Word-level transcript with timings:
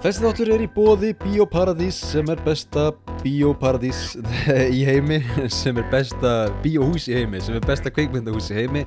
Þessi 0.00 0.22
þáttur 0.24 0.50
er 0.54 0.62
í 0.64 0.66
bóði 0.72 1.08
Bíóparadís 1.20 1.98
sem 2.08 2.30
er 2.32 2.38
besta 2.40 2.86
bíóparadís 3.20 4.14
í 4.78 4.78
heimi 4.88 5.18
sem 5.52 5.76
er 5.76 5.84
besta 5.92 6.30
bíóhús 6.64 7.04
í 7.12 7.18
heimi 7.18 7.42
sem 7.44 7.58
er 7.58 7.66
besta 7.68 7.92
kveikmyndahús 7.92 8.48
í 8.48 8.56
heimi 8.62 8.86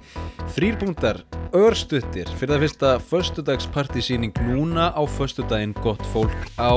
Þrýr 0.56 0.80
punktar, 0.82 1.20
örstuttir 1.54 2.32
fyrir 2.40 2.56
það 2.56 2.64
fyrsta 2.64 2.94
föstudagspartysýning 3.12 4.42
núna 4.48 4.88
á 4.90 5.06
föstudaginn 5.06 5.76
gott 5.86 6.02
fólk 6.16 6.50
á 6.58 6.74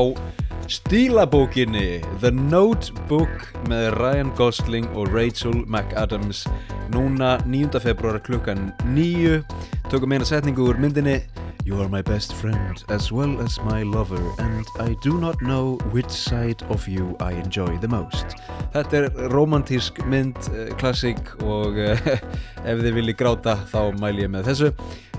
stílabókinni 0.69 2.03
The 2.21 2.35
Notebook 2.37 3.49
með 3.73 3.89
Ryan 3.97 4.35
Gosling 4.37 4.93
og 4.93 5.17
Rachel 5.17 5.63
McAdams 5.65 6.45
núna 6.93 7.39
9. 7.49 7.81
februar 7.81 8.21
klukkan 8.21 8.69
9 8.93 9.41
tökum 9.89 10.13
eina 10.13 10.29
setningu 10.29 10.69
úr 10.69 10.85
myndinni 10.85 11.23
You 11.67 11.83
are 11.83 11.89
my 11.89 12.01
best 12.01 12.33
friend 12.33 12.85
as 12.89 13.11
well 13.11 13.41
as 13.41 13.61
my 13.63 13.83
lover 13.83 14.23
and 14.39 14.65
I 14.79 14.95
do 15.03 15.19
not 15.19 15.43
know 15.43 15.79
which 15.91 16.09
side 16.09 16.63
of 16.69 16.87
you 16.87 17.17
I 17.19 17.33
enjoy 17.33 17.77
the 17.79 17.89
most. 17.89 18.37
Þetta 18.71 19.01
er 19.01 19.09
romantísk 19.33 19.99
mynd, 20.07 20.39
uh, 20.53 20.69
klassík 20.79 21.33
og 21.43 21.75
uh, 21.75 21.99
ef 22.71 22.85
þið 22.85 23.01
viljið 23.01 23.19
gráta 23.19 23.57
þá 23.67 23.81
mæl 23.99 24.15
ég 24.23 24.31
með 24.31 24.53
þessu. 24.53 24.71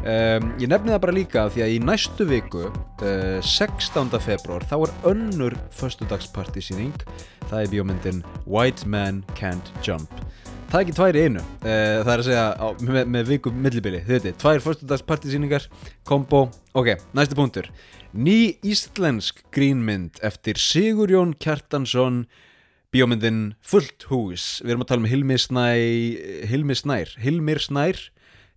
Um, 0.08 0.54
ég 0.56 0.72
nefni 0.72 0.96
það 0.96 1.04
bara 1.10 1.18
líka 1.20 1.46
því 1.52 1.66
að 1.66 1.76
í 1.76 1.84
næstu 1.84 2.30
viku, 2.32 2.64
uh, 2.72 3.44
16. 3.44 4.16
februar, 4.24 4.64
þá 4.72 4.78
er 4.80 4.96
önnur 5.12 5.60
föstudagspartysýning. 5.76 6.96
Það 7.50 7.60
er 7.60 7.76
bíómyndin 7.76 8.24
White 8.48 8.88
Man 8.88 9.26
Can't 9.36 9.76
Jump. 9.84 10.24
Það 10.68 10.82
er 10.82 10.84
ekki 10.84 10.94
tvær 10.98 11.16
í 11.16 11.22
einu, 11.24 11.42
uh, 11.64 11.68
það 12.04 12.10
er 12.12 12.22
að 12.22 12.26
segja 12.26 12.42
á, 12.60 12.68
með, 12.84 12.98
með 13.14 13.30
viku 13.32 13.52
millibili, 13.56 14.02
þið 14.04 14.18
veitir, 14.18 14.34
tvær 14.42 14.64
fyrstudagspartysýningar, 14.66 15.68
kombo, 16.10 16.42
ok, 16.76 16.90
næsti 17.16 17.38
punktur. 17.40 17.70
Ný 18.12 18.36
íslensk 18.68 19.40
grínmynd 19.56 20.20
eftir 20.28 20.60
Sigurjón 20.60 21.32
Kjartansson, 21.40 22.26
bíómyndin 22.92 23.56
Fullt 23.64 24.10
hús, 24.12 24.58
við 24.60 24.76
erum 24.76 24.84
að 24.84 24.92
tala 24.92 25.06
um 25.06 25.10
Hilmi 25.14 25.40
Snæ, 25.40 25.66
Hilmi 26.52 26.76
Snær, 26.76 27.16
Hilmir 27.24 27.64
Snær, 27.64 28.04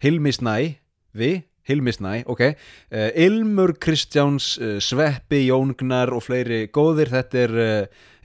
Hilmi 0.02 0.34
Snæ, 0.34 0.56
við, 1.14 1.45
Hilmi 1.70 1.95
Snæ, 1.95 2.14
ok, 2.27 2.47
uh, 2.50 3.11
Ilmur 3.22 3.77
Kristjáns, 3.78 4.56
uh, 4.58 4.80
Sveppi, 4.83 5.45
Jóngnar 5.47 6.11
og 6.11 6.27
fleiri 6.27 6.64
góðir, 6.74 7.14
þetta 7.14 7.45
er, 7.47 7.58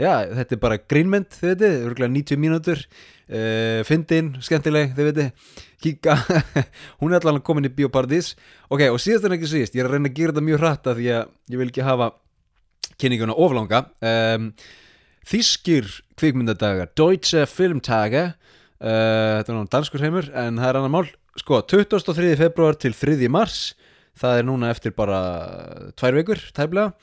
já, 0.02 0.16
þetta 0.42 0.58
er 0.58 0.66
bara 0.72 0.81
grínmynd, 0.81 1.30
þið 1.38 1.53
veitir, 1.53 1.83
örgulega 1.86 2.17
90 2.17 2.42
mínútur, 2.42 2.89
Uh, 3.26 3.81
fyndin, 3.88 4.36
skemmtileg, 4.45 4.92
þið 4.94 5.08
veitir 5.08 5.54
kíka, 5.81 6.14
hún 7.00 7.09
er 7.09 7.23
allavega 7.23 7.42
komin 7.48 7.66
í 7.66 7.72
Bíóparadís 7.73 8.36
ok, 8.70 8.84
og 8.92 9.00
síðast 9.02 9.26
en 9.26 9.34
ekki 9.34 9.50
síðast 9.50 9.73
ég 9.73 9.82
er 9.82 9.90
að 9.90 9.95
reyna 9.95 10.12
að 10.12 10.20
gera 10.20 10.34
þetta 10.36 10.44
mjög 10.45 10.62
hratt 10.62 10.90
af 10.92 11.00
því 11.00 11.08
að 11.16 11.32
ég 11.50 11.62
vil 11.62 11.67
ekki 11.72 11.88
hafa 11.88 12.12
kynninguna 13.02 13.38
oflanga 13.48 13.80
um, 14.06 14.52
Þískir 15.26 15.90
kvikmyndadagar 16.22 16.94
Deutsche 16.94 17.48
Filmtage 17.50 18.28
uh, 18.30 18.38
þetta 18.86 19.42
er 19.42 19.50
náttúrulega 19.50 19.73
danskur 19.73 20.06
heimur 20.06 20.30
en 20.30 20.62
það 20.62 20.70
er 20.70 20.80
annar 20.84 20.94
mál, 20.94 21.10
sko, 21.42 21.64
23. 21.73 22.30
februar 22.44 22.78
til 22.78 22.94
3. 22.94 23.17
mars 23.34 23.72
það 24.22 24.44
er 24.44 24.50
núna 24.52 24.70
eftir 24.70 24.94
bara 24.94 25.23
tvær 25.98 26.22
vikur, 26.22 26.45
tæmlega 26.54 26.94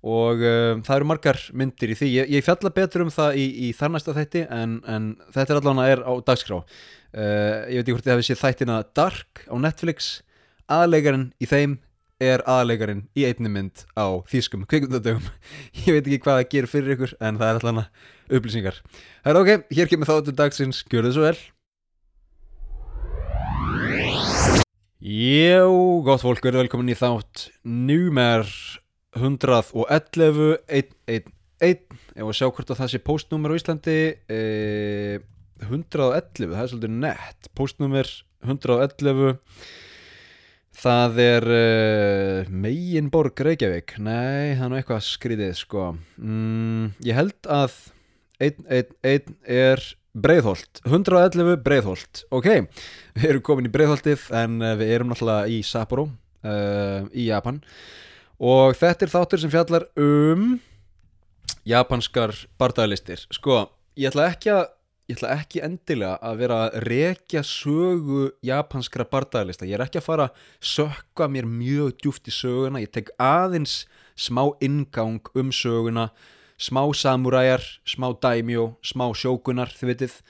og 0.00 0.40
uh, 0.40 0.78
það 0.86 0.94
eru 0.96 1.08
margar 1.10 1.40
myndir 1.52 1.92
í 1.92 1.98
því. 1.98 2.08
Ég, 2.14 2.32
ég 2.38 2.46
fjalla 2.46 2.72
betur 2.72 3.04
um 3.04 3.12
það 3.12 3.36
í, 3.42 3.46
í 3.68 3.74
þarnæsta 3.76 4.16
þætti 4.16 4.46
en, 4.48 4.80
en 4.88 5.12
þetta 5.34 5.54
er 5.54 5.60
allavega 5.60 5.94
er 5.96 6.02
á 6.08 6.12
dagskrá. 6.30 6.62
Uh, 7.10 7.68
ég 7.68 7.80
veit 7.80 7.84
ekki 7.84 7.96
hvort 7.96 8.08
ég 8.08 8.16
hefði 8.16 8.28
séð 8.30 8.42
þættina 8.44 8.80
Dark 8.96 9.44
á 9.50 9.54
Netflix. 9.60 10.10
Aðleikarinn 10.70 11.30
í 11.42 11.48
þeim 11.50 11.78
er 12.20 12.44
aðleikarinn 12.48 13.06
í 13.16 13.24
einni 13.28 13.50
mynd 13.52 13.84
á 13.96 14.20
þýskum 14.28 14.66
kvikmyndadögum. 14.70 15.24
Ég 15.86 15.96
veit 15.96 16.04
ekki 16.04 16.20
hvað 16.20 16.40
það 16.40 16.50
gerir 16.52 16.70
fyrir 16.70 16.96
ykkur 16.96 17.14
en 17.18 17.40
það 17.40 17.48
er 17.48 17.60
allavega 17.60 18.36
upplýsingar. 18.36 18.82
Það 19.24 19.32
er 19.32 19.40
ok, 19.40 19.64
hér 19.78 19.90
kemur 19.90 20.10
þáttu 20.10 20.36
dagsins. 20.36 20.84
Gjör 20.92 21.08
þið 21.08 21.16
svo 21.16 21.24
vel. 21.28 21.40
Jó, 25.00 25.64
gott 26.04 26.20
fólk, 26.20 26.44
verður 26.44 26.66
velkomin 26.66 26.92
í 26.92 26.94
þátt 26.98 27.46
Númer 27.64 28.44
111 29.16 29.74
111 30.70 31.26
ef 31.60 32.24
að 32.24 32.36
sjá 32.36 32.46
hvort 32.46 32.72
að 32.72 32.80
það 32.80 32.90
sé 32.92 33.02
postnúmer 33.04 33.52
á 33.52 33.58
Íslandi 33.58 33.98
eh, 34.30 35.20
111 35.66 36.50
það 36.54 36.62
er 36.62 36.72
svolítið 36.72 36.98
nett. 37.02 37.48
Postnúmer 37.58 38.10
111 38.46 39.38
það 40.80 41.22
er 41.24 41.46
eh, 41.54 42.50
meginborg 42.50 43.44
Reykjavík. 43.46 43.96
Nei, 44.00 44.56
það 44.56 44.66
er 44.66 44.72
nú 44.72 44.80
eitthvað 44.80 45.06
skrítið 45.08 45.56
sko. 45.58 45.88
Mm, 46.16 46.92
ég 47.06 47.18
held 47.18 47.50
að 47.50 47.80
111 48.40 49.34
er 49.44 49.82
Breiðholt, 50.10 50.80
111 50.88 51.60
Breiðholt. 51.62 52.24
Ok, 52.34 52.48
við 53.14 53.26
erum 53.28 53.44
komin 53.46 53.68
í 53.68 53.74
Breiðholtið 53.74 54.24
en 54.40 54.56
við 54.80 54.94
erum 54.96 55.12
náttúrulega 55.12 55.50
í 55.52 55.60
Sapporo 55.66 56.08
uh, 56.08 57.04
í 57.14 57.28
Japan. 57.28 57.60
og 57.60 58.09
þetta 58.40 59.04
er 59.04 59.12
þáttur 59.12 59.40
sem 59.42 59.52
fjallar 59.52 59.86
um 60.00 60.60
japanskar 61.68 62.32
bardagalistir. 62.60 63.26
Sko, 63.34 63.66
ég 64.00 64.08
ætla 64.10 64.30
ekki 64.32 64.52
að 64.54 64.68
ég 65.10 65.18
ætla 65.18 65.32
ekki 65.40 65.62
endilega 65.66 66.16
að 66.22 66.36
vera 66.38 66.58
að 66.64 66.76
rekja 66.86 67.42
sögu 67.46 68.28
japanskra 68.46 69.04
bardagalista, 69.10 69.66
ég 69.66 69.74
er 69.74 69.84
ekki 69.84 69.98
að 69.98 70.06
fara 70.06 70.28
að 70.28 70.44
sökka 70.70 71.26
mér 71.28 71.48
mjög 71.50 71.96
djúft 71.98 72.30
í 72.30 72.34
söguna. 72.34 72.82
Ég 72.82 72.92
tek 72.94 73.10
aðeins 73.18 73.82
smá 74.14 74.46
ingang 74.62 75.26
um 75.34 75.50
söguna. 75.52 76.10
Smá 76.60 76.84
samuræjar, 76.92 77.64
smá 77.88 78.12
daimjó 78.20 78.74
smá 78.84 79.08
sjókunar, 79.16 79.72
þið 79.72 79.94
vitið. 79.94 80.20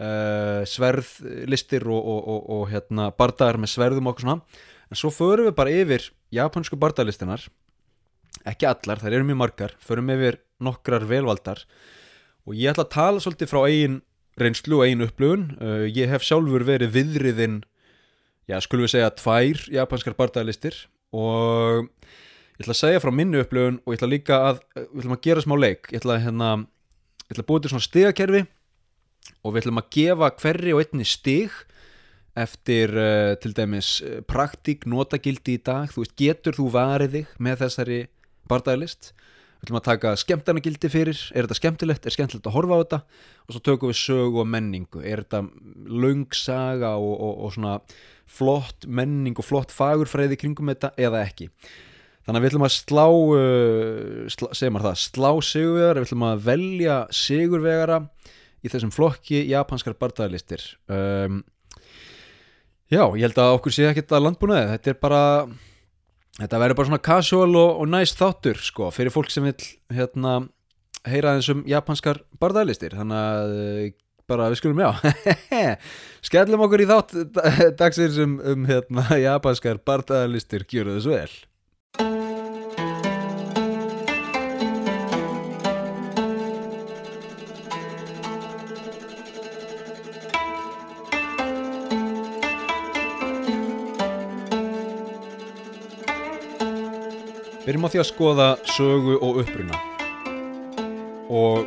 Uh, 0.00 0.62
sverðlistir 0.64 1.84
og, 1.84 1.98
og, 1.98 2.20
og, 2.32 2.44
og 2.54 2.60
hérna, 2.70 3.10
bardagar 3.12 3.58
með 3.60 3.72
sverðum 3.74 4.06
og 4.08 4.14
okkur 4.14 4.24
svona 4.24 4.60
en 4.90 4.98
svo 4.98 5.12
förum 5.14 5.48
við 5.48 5.56
bara 5.56 5.74
yfir 5.82 6.10
japansku 6.34 6.78
bardalistinar 6.80 7.46
ekki 8.48 8.68
allar, 8.68 9.00
þær 9.00 9.16
eru 9.16 9.26
mjög 9.28 9.40
margar. 9.40 9.74
Förum 9.84 10.12
yfir 10.14 10.40
nokkrar 10.62 11.04
velvaldar. 11.08 11.64
Og 12.48 12.56
ég 12.56 12.72
ætla 12.72 12.86
að 12.86 12.94
tala 12.94 13.22
svolítið 13.22 13.50
frá 13.50 13.60
eigin 13.66 14.00
reynslu 14.40 14.78
og 14.78 14.86
eigin 14.86 15.04
upplöfun 15.04 15.44
uh, 15.60 15.84
ég 15.90 16.08
hef 16.08 16.24
sjálfur 16.24 16.64
verið 16.64 16.94
viðriðin 16.94 17.58
já, 18.48 18.56
skulum 18.64 18.86
við 18.86 18.94
segja 18.94 19.10
tvær 19.18 19.64
japanskar 19.74 20.16
bardalistir. 20.18 20.78
Og 21.12 21.90
ég 21.90 22.64
ætla 22.64 22.76
að 22.76 22.80
segja 22.80 23.02
frá 23.02 23.12
minni 23.14 23.42
upplöfun 23.42 23.80
og 23.84 23.92
ég 23.92 24.00
ætla 24.00 24.12
líka 24.14 24.40
að 24.48 24.62
við 24.78 25.02
ætlum 25.02 25.18
að 25.18 25.26
gera 25.28 25.44
smá 25.44 25.56
leik. 25.58 25.90
Ég 25.92 26.00
ætla 26.00 26.16
að, 26.16 26.24
hérna, 26.28 26.52
ég 27.26 27.34
ætla 27.34 27.44
að 27.44 27.50
búið 27.50 27.66
til 27.66 27.74
svona 27.74 27.88
stigakerfi 27.88 28.44
og 29.40 29.52
við 29.52 29.62
ætlum 29.62 29.82
að 29.82 29.92
gefa 29.96 30.32
hverri 30.40 30.74
og 30.76 30.84
einni 30.84 31.08
stig 31.08 31.60
eftir 32.40 32.94
uh, 32.96 33.34
til 33.42 33.54
dæmis 33.56 33.98
uh, 34.04 34.20
praktík, 34.26 34.86
notagildi 34.88 35.58
í 35.58 35.62
dag. 35.64 35.90
Þú 35.92 36.04
veist, 36.04 36.16
getur 36.18 36.56
þú 36.56 36.70
varið 36.74 37.18
þig 37.18 37.34
með 37.42 37.64
þessari 37.64 38.00
bardagilist 38.50 39.12
við 39.60 39.68
ætlum 39.68 39.78
að 39.80 39.88
taka 39.90 40.14
skemmtarnagildi 40.16 40.88
fyrir. 40.88 41.18
Er 41.36 41.44
þetta 41.44 41.58
skemmtilegt, 41.58 42.06
er 42.08 42.14
skemmtilegt 42.14 42.48
að 42.48 42.54
horfa 42.56 42.80
á 42.80 42.80
þetta? 42.80 42.98
Og 43.44 43.52
svo 43.52 43.60
tökum 43.68 43.92
við 43.92 43.98
sögu 44.00 44.40
og 44.40 44.48
menningu. 44.48 45.02
Er 45.04 45.20
þetta 45.20 45.42
laungsaga 46.00 46.94
og, 46.96 47.12
og, 47.12 47.34
og 47.44 47.54
svona 47.56 47.76
flott 48.30 48.88
menning 48.88 49.36
og 49.36 49.44
flott 49.44 49.74
fagurfræði 49.74 50.40
kringum 50.40 50.72
þetta 50.72 50.94
eða 50.96 51.20
ekki? 51.26 51.50
Þannig 52.24 52.38
að 52.38 52.44
við 52.44 52.50
ætlum 52.50 52.66
að 52.66 52.74
slá 52.76 53.06
uh, 53.10 54.26
slá, 54.32 54.48
segir 54.56 54.72
maður 54.72 54.88
það, 54.88 55.04
slá 55.04 55.30
sigurvegar 55.50 56.00
við 56.00 56.08
ætlum 56.08 56.26
að 56.30 56.44
velja 56.48 56.98
sigurvegara 57.20 58.02
í 58.60 58.72
þessum 58.72 58.92
flokki 58.92 59.44
japanskar 59.48 59.96
bardagalistir 60.00 60.64
um 60.88 61.40
Já, 62.90 63.04
ég 63.14 63.22
held 63.22 63.38
að 63.38 63.56
okkur 63.56 63.74
sé 63.74 63.84
ekkert 63.86 64.12
að 64.16 64.24
landbúnaði, 64.24 64.70
þetta 64.72 64.90
er 64.90 64.96
bara, 64.98 65.22
þetta 66.40 66.58
verður 66.58 66.78
bara 66.80 66.88
svona 66.88 67.04
casual 67.06 67.50
og, 67.52 67.68
og 67.84 67.86
nice 67.86 68.16
þáttur 68.18 68.58
sko 68.66 68.88
fyrir 68.94 69.14
fólk 69.14 69.30
sem 69.30 69.46
vil 69.46 69.54
hérna 69.94 70.32
heyra 71.06 71.36
þessum 71.38 71.62
japanskar 71.70 72.18
barðalistir, 72.42 72.96
þannig 72.98 73.20
að 73.20 73.92
bara 74.30 74.48
við 74.50 74.58
skulum 74.60 74.82
já, 74.82 74.90
skellum 76.28 76.66
okkur 76.66 76.82
í 76.82 76.88
þátt 76.90 77.14
dagsins 77.78 78.18
um, 78.22 78.36
um 78.42 78.66
hérna 78.66 79.06
japanskar 79.28 79.78
barðalistir, 79.86 80.66
gjöru 80.66 80.98
þess 80.98 81.10
vel. 81.14 81.38
Erum 97.68 97.84
á 97.84 97.92
því 97.92 97.98
að 98.00 98.06
skoða 98.08 98.44
sögu 98.72 99.18
og 99.20 99.42
uppruna 99.42 99.76
og 101.28 101.66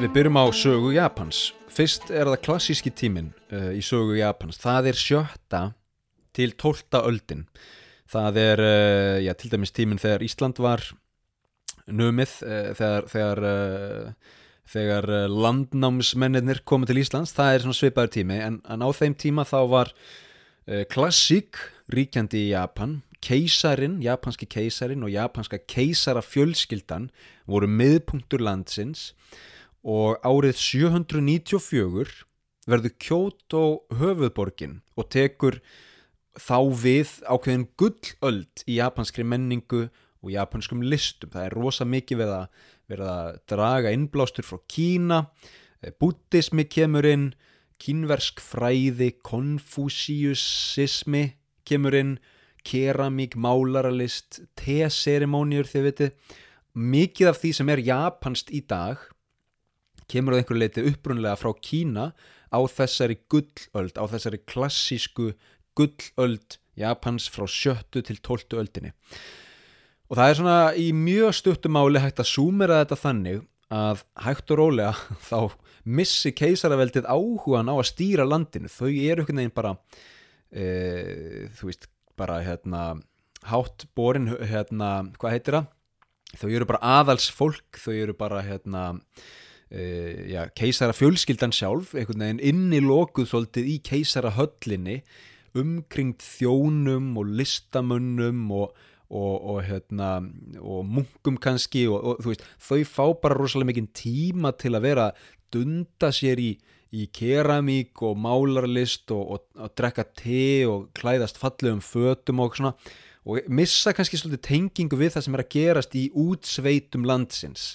við 0.00 0.14
byrjum 0.14 0.38
á 0.40 0.44
sögu 0.56 0.94
Japans. 0.94 1.50
Fyrst 1.68 2.08
er 2.08 2.24
það 2.30 2.40
klassíski 2.46 2.88
tímin 2.88 3.28
uh, 3.52 3.68
í 3.76 3.82
sögu 3.84 4.16
Japans. 4.16 4.56
Það 4.62 4.88
er 4.88 4.96
sjötta 4.96 5.60
til 6.32 6.54
tólta 6.56 7.02
öldin. 7.04 7.44
Það 8.08 8.40
er 8.40 8.62
uh, 8.64 9.18
já, 9.20 9.34
til 9.36 9.52
dæmis 9.52 9.74
tímin 9.76 10.00
þegar 10.00 10.24
Ísland 10.24 10.62
var 10.64 10.86
numið 11.84 12.32
uh, 12.48 12.72
þegar 12.80 13.12
þegar, 13.12 13.44
þegar 14.72 15.10
landnámsmennir 15.28 16.64
komið 16.64 16.94
til 16.94 17.04
Íslands, 17.04 17.36
það 17.36 17.52
er 17.58 17.66
svona 17.66 17.80
svipaður 17.82 18.16
tími 18.16 18.40
en, 18.40 18.58
en 18.64 18.82
á 18.82 18.88
þeim 18.88 19.20
tíma 19.20 19.44
þá 19.44 19.60
var 19.68 19.92
klassík 20.88 21.60
ríkjandi 21.92 22.46
í 22.46 22.50
Japan 22.54 23.00
keisarin, 23.24 23.98
japanski 24.02 24.48
keisarin 24.48 25.04
og 25.04 25.12
japanska 25.12 25.60
keisara 25.68 26.22
fjölskyldan 26.24 27.10
voru 27.50 27.68
miðpunktur 27.68 28.42
landsins 28.42 29.10
og 29.84 30.20
árið 30.24 30.56
794 30.60 32.24
verður 32.70 32.96
Kyoto 33.00 33.64
höfuðborgin 33.96 34.80
og 34.96 35.08
tekur 35.12 35.60
þá 36.38 36.58
við 36.82 37.16
ákveðin 37.26 37.66
gullöld 37.80 38.64
í 38.66 38.78
japanskri 38.78 39.24
menningu 39.26 39.88
og 40.20 40.32
japanskum 40.34 40.82
listum. 40.84 41.32
Það 41.32 41.46
er 41.46 41.56
rosa 41.56 41.86
mikið 41.88 42.22
við 42.22 42.32
að, 42.34 42.66
við 42.90 43.04
að 43.08 43.38
draga 43.50 43.92
innblástur 43.96 44.46
frá 44.46 44.60
Kína, 44.70 45.24
eh, 45.82 45.94
buddhismi 45.96 46.66
kemur 46.68 47.08
inn, 47.08 47.30
kínversk 47.80 48.42
fræði, 48.44 49.14
konfúsiusismi 49.24 51.24
kemur 51.64 51.96
inn, 51.96 52.18
keramík, 52.66 53.36
málaralist, 53.36 54.42
te-serimóniur 54.58 55.68
þið 55.70 55.88
vitið. 55.88 56.36
Mikið 56.74 57.30
af 57.32 57.40
því 57.40 57.54
sem 57.56 57.72
er 57.72 57.82
japanst 57.86 58.52
í 58.54 58.60
dag 58.62 59.00
kemur 60.10 60.34
á 60.34 60.38
einhverju 60.40 60.60
leiti 60.60 60.86
upprunlega 60.90 61.38
frá 61.38 61.52
Kína 61.62 62.10
á 62.50 62.58
þessari 62.66 63.20
gullöld, 63.30 63.94
á 63.94 64.04
þessari 64.10 64.40
klassísku 64.42 65.32
gullöld 65.78 66.58
Japans 66.78 67.28
frá 67.30 67.46
sjöttu 67.50 68.02
til 68.02 68.18
tóltu 68.22 68.58
öldinni. 68.60 68.92
Og 70.10 70.18
það 70.18 70.30
er 70.30 70.38
svona 70.38 70.58
í 70.74 70.88
mjög 70.96 71.36
stuttumáli 71.38 72.02
hægt 72.02 72.22
að 72.22 72.32
súmera 72.32 72.80
þetta 72.82 72.98
þannig 72.98 73.44
að 73.70 74.02
hægt 74.24 74.50
og 74.50 74.58
rólega 74.58 74.94
þá 75.30 75.54
missi 75.86 76.32
keisaraveldið 76.36 77.06
áhugan 77.08 77.70
á 77.70 77.74
að 77.76 77.88
stýra 77.92 78.26
landinu. 78.26 78.70
Þau 78.70 78.90
eru 78.90 79.22
einhvern 79.22 79.42
veginn 79.42 79.54
bara, 79.54 79.76
e, 80.50 80.64
þú 81.56 81.70
veist, 81.70 81.86
bara 82.18 82.40
hérna 82.46 82.84
hátt 83.50 83.86
borin, 83.96 84.30
hérna, 84.50 85.10
hvað 85.20 85.36
heitir 85.36 85.58
það? 85.58 85.68
Þau 86.40 86.50
eru 86.54 86.66
bara 86.70 86.82
aðalsfólk, 87.00 87.78
þau 87.82 87.94
eru 87.94 88.16
bara 88.18 88.42
hérna 88.46 88.88
Uh, 89.70 90.26
já, 90.26 90.48
keisara 90.58 90.90
fjölskyldan 90.90 91.52
sjálf 91.54 91.92
einhvern 91.94 92.24
veginn 92.24 92.40
inni 92.42 92.80
lokuð 92.82 93.28
svolítið 93.30 93.68
í 93.70 93.76
keisara 93.86 94.32
höllinni 94.34 94.96
umkringt 95.54 96.24
þjónum 96.24 97.12
og 97.20 97.30
listamönnum 97.38 98.40
og, 98.50 98.72
og, 99.06 99.36
og, 99.36 99.60
hérna, 99.68 100.08
og 100.58 100.82
munkum 100.90 101.38
kannski 101.38 101.84
og 101.86 102.18
veist, 102.26 102.42
þau 102.58 102.82
fá 102.82 103.04
bara 103.22 103.38
rosalega 103.38 103.70
mikinn 103.70 103.86
tíma 103.94 104.50
til 104.58 104.74
að 104.74 104.88
vera 104.88 105.06
dunda 105.54 106.10
sér 106.18 106.42
í, 106.42 106.50
í 106.90 107.06
keramík 107.14 108.02
og 108.02 108.18
málarlist 108.18 109.12
og 109.14 109.44
drekka 109.78 110.04
te 110.18 110.66
og 110.66 110.88
klæðast 110.98 111.38
fallegum 111.38 111.82
fötum 111.84 112.42
og 112.42 112.56
svona 112.58 112.74
og 113.28 113.50
missa 113.52 113.92
kannski 113.92 114.18
svolítið 114.18 114.46
tengingu 114.48 114.98
við 114.98 115.14
það 115.14 115.26
sem 115.26 115.36
er 115.36 115.44
að 115.44 115.52
gerast 115.54 115.94
í 115.94 116.06
útsveitum 116.16 117.04
landsins 117.06 117.74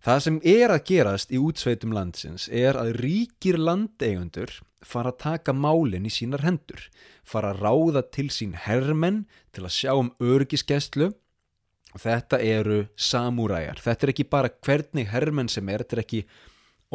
Það 0.00 0.20
sem 0.24 0.36
er 0.48 0.72
að 0.72 0.84
gerast 0.88 1.32
í 1.32 1.38
útsveitum 1.40 1.92
landsins 1.92 2.46
er 2.48 2.78
að 2.80 2.94
ríkir 3.02 3.58
landeigundur 3.60 4.54
fara 4.80 5.12
að 5.12 5.18
taka 5.20 5.52
málinn 5.52 6.06
í 6.08 6.12
sínar 6.12 6.40
hendur, 6.40 6.86
fara 7.20 7.52
að 7.52 7.66
ráða 7.66 8.02
til 8.08 8.30
sín 8.32 8.54
hermenn 8.56 9.26
til 9.52 9.66
að 9.66 9.74
sjá 9.76 9.92
um 9.92 10.08
örgiskeslu 10.24 11.10
og 11.10 12.00
þetta 12.00 12.40
eru 12.40 12.78
samúræjar. 12.96 13.82
Þetta 13.82 14.06
er 14.06 14.14
ekki 14.14 14.28
bara 14.32 14.52
hvernig 14.64 15.10
hermenn 15.12 15.52
sem 15.52 15.68
er, 15.68 15.84
þetta 15.84 15.98
er 15.98 16.04
ekki 16.06 16.22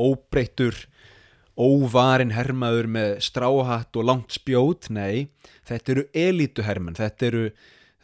óbreyttur, 0.01 0.79
óvarin 1.55 2.33
hermaður 2.35 2.89
með 2.91 3.15
stráhatt 3.23 3.95
og 3.95 4.09
langt 4.09 4.35
spjót, 4.35 4.89
nei, 4.93 5.29
þetta 5.67 5.95
eru 5.95 6.05
elítuhermenn, 6.25 6.99
þetta 6.99 7.31
eru 7.31 7.47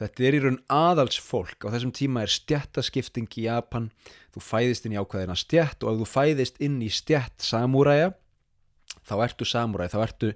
Þetta 0.02 0.24
er 0.26 0.34
í 0.34 0.40
raun 0.42 0.58
aðals 0.74 1.20
fólk, 1.22 1.62
á 1.62 1.70
þessum 1.70 1.92
tíma 1.94 2.24
er 2.26 2.32
stjættaskipting 2.34 3.30
í 3.38 3.46
Japan, 3.46 3.92
þú 4.34 4.42
fæðist 4.42 4.88
inn 4.88 4.96
í 4.96 4.98
ákveðina 4.98 5.36
stjætt 5.38 5.86
og 5.86 5.92
ef 5.92 6.00
þú 6.00 6.08
fæðist 6.10 6.58
inn 6.66 6.80
í 6.82 6.90
stjætt 6.90 7.46
samúræja, 7.46 8.08
þá 9.06 9.14
ertu 9.28 9.46
samúræja, 9.46 9.94
þá 9.94 10.00
ertu 10.08 10.32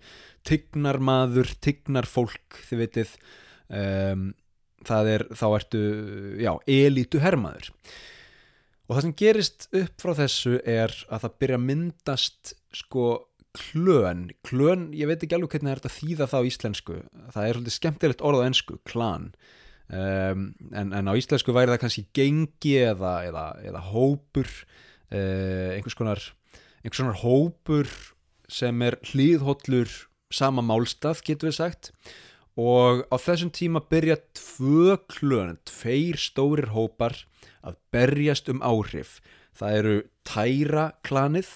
tygnarmaður, 0.46 1.50
tygnarfólk, 1.66 2.60
þið 2.68 2.84
vitið, 2.84 3.16
um, 3.82 4.28
það 4.86 5.12
er, 5.16 5.26
þá 5.34 5.46
ertu, 5.50 5.82
já, 6.46 6.52
elítu 6.78 7.24
hermaður. 7.26 7.72
Og 8.86 8.94
það 8.94 9.06
sem 9.06 9.16
gerist 9.18 9.68
upp 9.74 10.04
frá 10.04 10.14
þessu 10.20 10.60
er 10.62 10.94
að 11.10 11.26
það 11.26 11.38
byrja 11.42 11.58
að 11.58 11.66
myndast, 11.70 12.56
sko, 12.76 13.06
klön, 13.56 14.26
klön, 14.46 14.90
ég 14.94 15.10
veit 15.10 15.24
ekki 15.24 15.38
alveg 15.38 15.56
hvernig 15.56 15.72
það 15.72 15.78
er 15.78 15.90
að 15.90 15.96
þýða 15.96 16.28
það 16.32 16.46
á 16.46 16.48
íslensku. 16.50 16.98
Það 17.34 17.48
er 17.48 17.58
svolítið 17.58 17.78
skemmtilegt 17.78 18.26
orð 18.26 18.42
á 18.44 18.48
ennsku, 18.50 18.80
klan. 18.86 19.30
Um, 19.86 20.48
en, 20.74 20.92
en 20.98 21.10
á 21.10 21.14
íslensku 21.18 21.54
væri 21.56 21.74
það 21.74 21.82
kannski 21.86 22.06
gengi 22.18 22.74
eða, 22.82 23.14
eða, 23.30 23.46
eða 23.70 23.84
hópur 23.92 24.50
uh, 24.50 25.76
einhvers 25.76 25.98
konar 25.98 26.22
einhvers 26.82 27.02
konar 27.02 27.20
hópur 27.22 27.90
sem 28.52 28.82
er 28.86 28.98
hlýðhollur 29.10 29.90
sama 30.34 30.62
málstað, 30.66 31.22
getur 31.26 31.50
við 31.50 31.58
sagt. 31.58 31.92
Og 32.56 33.02
á 33.12 33.16
þessum 33.20 33.52
tíma 33.54 33.82
byrja 33.90 34.20
tvö 34.38 34.96
klön, 35.12 35.58
tveir 35.68 36.20
stórir 36.22 36.70
hópar 36.72 37.18
að 37.66 37.80
berjast 37.94 38.50
um 38.52 38.62
áhrif. 38.66 39.20
Það 39.56 39.80
eru 39.80 39.96
Tæra 40.28 40.86
klanið 41.06 41.50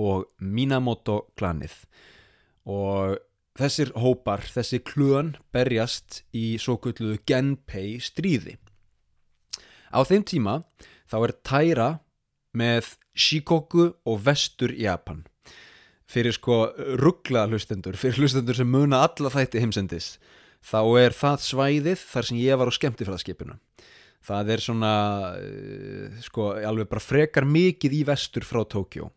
og 0.00 0.28
Minamoto 0.40 1.26
klanið. 1.38 1.74
Og 2.68 3.18
þessir 3.58 3.92
hópar, 3.98 4.44
þessi 4.46 4.80
klön 4.86 5.34
berjast 5.52 6.22
í 6.32 6.56
svo 6.62 6.78
kulluðu 6.82 7.20
Genpei 7.28 7.98
stríði. 8.00 8.56
Á 9.92 10.00
þeim 10.08 10.24
tíma 10.24 10.62
þá 11.10 11.18
er 11.20 11.34
Taira 11.44 11.90
með 12.56 12.94
Shikoku 13.12 13.90
og 14.08 14.22
Vestur 14.24 14.72
Japan. 14.72 15.26
Fyrir 16.08 16.34
sko 16.36 16.66
ruggla 17.00 17.46
hlustendur, 17.48 17.96
fyrir 17.96 18.20
hlustendur 18.20 18.56
sem 18.56 18.68
muna 18.68 19.02
alla 19.06 19.32
þætti 19.32 19.60
heimsendis 19.62 20.16
þá 20.62 20.80
er 21.02 21.16
það 21.16 21.44
svæðið 21.46 22.04
þar 22.06 22.28
sem 22.28 22.40
ég 22.40 22.60
var 22.60 22.70
á 22.70 22.72
skemmtifræðskipinu 22.76 23.58
það 24.26 24.52
er 24.54 24.62
svona 24.62 24.92
eh, 25.40 26.22
sko 26.24 26.52
alveg 26.62 26.90
bara 26.90 27.02
frekar 27.02 27.46
mikið 27.48 27.98
í 27.98 28.04
vestur 28.08 28.46
frá 28.46 28.62
Tókjó 28.68 29.08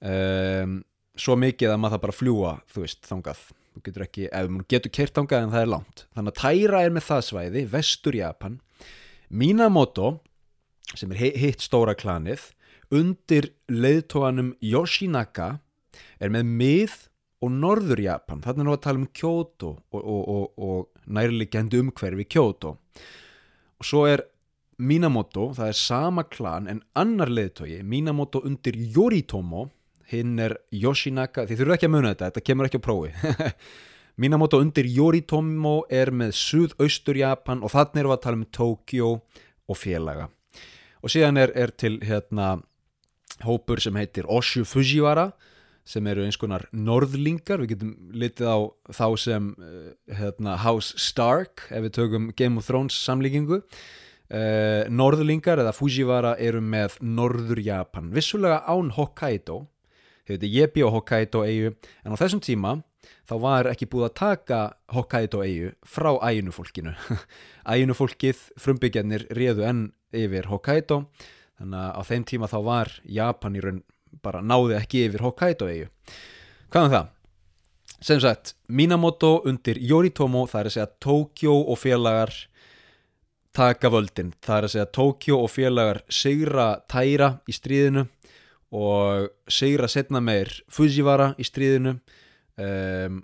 um, 0.00 0.78
svo 1.20 1.36
mikið 1.40 1.72
að 1.72 1.80
maður 1.80 1.96
það 1.96 2.04
bara 2.04 2.16
fljúa 2.16 2.54
þú 2.70 2.84
veist, 2.84 3.02
þangað. 3.08 3.42
Þú 3.70 3.82
getur 3.86 4.04
ekki, 4.06 4.24
ef 4.26 4.48
maður 4.50 4.70
getur 4.72 4.92
kert 4.96 5.18
þangað 5.18 5.44
en 5.44 5.52
það 5.52 5.64
er 5.64 5.70
langt. 5.70 6.04
Þannig 6.16 6.32
að 6.32 6.40
Taira 6.40 6.80
er 6.82 6.94
með 6.94 7.06
það 7.06 7.20
svæði 7.28 7.66
vestur 7.70 8.18
Japan. 8.18 8.56
Minamoto 9.30 10.08
sem 10.98 11.12
er 11.14 11.38
hitt 11.38 11.62
stóra 11.62 11.94
klanið 11.94 12.48
undir 12.90 13.52
leiðtóanum 13.70 14.56
Yoshinaka 14.66 15.60
er 16.18 16.32
með 16.34 16.50
mið 16.50 16.96
og 17.40 17.54
norður 17.54 18.02
Japan. 18.02 18.42
Þannig 18.42 18.66
að 18.66 18.72
við 18.74 18.82
tala 18.86 19.00
um 19.00 19.08
Kyoto 19.20 19.70
og, 19.94 20.00
og, 20.00 20.22
og, 20.34 20.46
og 20.58 21.10
nærlegjandi 21.14 21.80
umhverfi 21.80 22.26
Kyoto 22.26 22.74
og 23.80 23.88
svo 23.88 24.04
er 24.08 24.24
Minamoto, 24.80 25.50
það 25.56 25.70
er 25.72 25.76
sama 25.76 26.24
klan 26.28 26.68
en 26.70 26.80
annar 26.96 27.28
leiðtói, 27.32 27.82
Minamoto 27.84 28.40
undir 28.48 28.76
Yoritomo. 28.76 29.68
Hinn 30.10 30.40
er 30.42 30.56
Yoshinaka, 30.74 31.44
þið 31.46 31.60
þurfum 31.60 31.74
ekki 31.76 31.86
að 31.86 31.92
muna 31.94 32.10
þetta, 32.10 32.30
þetta 32.30 32.44
kemur 32.48 32.66
ekki 32.66 32.80
á 32.80 32.86
prófi. 32.86 33.12
Minamoto 34.20 34.58
undir 34.60 34.88
Yoritomo 34.90 35.84
er 35.92 36.10
með 36.10 36.32
suðaustur 36.40 37.20
Japan 37.20 37.62
og 37.62 37.70
þannig 37.72 38.02
erum 38.02 38.10
við 38.10 38.16
að 38.16 38.24
tala 38.24 38.40
um 38.40 38.48
Tokyo 38.56 39.12
og 39.70 39.78
félaga. 39.78 40.26
Og 41.00 41.12
síðan 41.12 41.38
er, 41.40 41.52
er 41.54 41.72
til 41.78 42.00
hérna 42.04 42.56
hópur 43.46 43.80
sem 43.80 43.96
heitir 43.96 44.28
Oshu 44.28 44.66
Fujiwara 44.68 45.30
sem 45.90 46.06
eru 46.06 46.22
eins 46.24 46.38
konar 46.38 46.66
norðlingar, 46.70 47.62
við 47.62 47.74
getum 47.74 47.94
litið 48.14 48.46
á 48.46 48.58
þá 48.94 49.06
sem 49.18 49.48
eh, 49.58 49.88
hérna, 50.20 50.54
House 50.62 50.94
Stark 51.00 51.66
ef 51.70 51.88
við 51.88 51.96
tökum 51.98 52.30
Game 52.38 52.60
of 52.60 52.68
Thrones 52.68 52.98
samlíkingu. 53.06 53.64
Uh, 54.30 54.86
norðlingar 54.86 55.58
eða 55.58 55.72
Fujiwara 55.74 56.36
eru 56.38 56.60
með 56.62 57.00
norður 57.02 57.58
Japan 57.66 58.12
vissulega 58.14 58.60
án 58.70 58.92
Hokkaido. 58.94 59.64
Þau 60.22 60.30
veitir 60.36 60.52
ég 60.54 60.70
bjó 60.70 60.92
Hokkaido 60.94 61.42
eigu 61.42 61.72
en 61.74 62.14
á 62.14 62.20
þessum 62.20 62.38
tíma 62.46 62.76
þá 63.26 63.34
var 63.42 63.68
ekki 63.72 63.88
búið 63.90 64.06
að 64.06 64.14
taka 64.20 64.60
Hokkaido 64.94 65.42
eigu 65.42 65.72
frá 65.82 66.12
æginufólkinu 66.30 66.94
æginufólkið, 67.74 68.44
frumbyggjarnir 68.54 69.26
réðu 69.34 69.66
enn 69.66 69.82
yfir 70.14 70.46
Hokkaido. 70.52 71.02
Þannig 71.58 71.82
að 71.82 71.98
á 71.98 72.02
þeim 72.06 72.28
tíma 72.30 72.50
þá 72.54 72.58
var 72.70 72.94
Japan 73.18 73.58
í 73.58 73.64
raun 73.66 73.82
bara 74.22 74.42
náði 74.42 74.76
ekki 74.80 75.06
yfir 75.08 75.26
Hokkaido 75.28 75.70
eigu 75.70 75.88
hvað 76.70 76.84
er 76.84 76.94
það? 76.96 77.08
sem 78.00 78.20
sagt, 78.22 78.54
Minamoto 78.72 79.42
undir 79.48 79.78
Yoritomo 79.84 80.46
það 80.48 80.60
er 80.60 80.68
að 80.68 80.76
segja 80.76 80.90
Tokyo 81.04 81.56
og 81.68 81.78
félagar 81.78 82.32
taka 83.56 83.90
völdin. 83.90 84.32
Það 84.42 84.56
er 84.56 84.66
að 84.66 84.74
segja 84.74 84.90
Tókjó 84.96 85.40
og 85.44 85.50
félagar 85.52 86.02
sigra 86.12 86.68
Tæra 86.90 87.32
í 87.50 87.54
stríðinu 87.54 88.06
og 88.76 89.30
sigra 89.50 89.88
setna 89.90 90.22
meir 90.22 90.52
Fujiwara 90.70 91.32
í 91.40 91.46
stríðinu 91.46 91.96
um, 91.96 93.18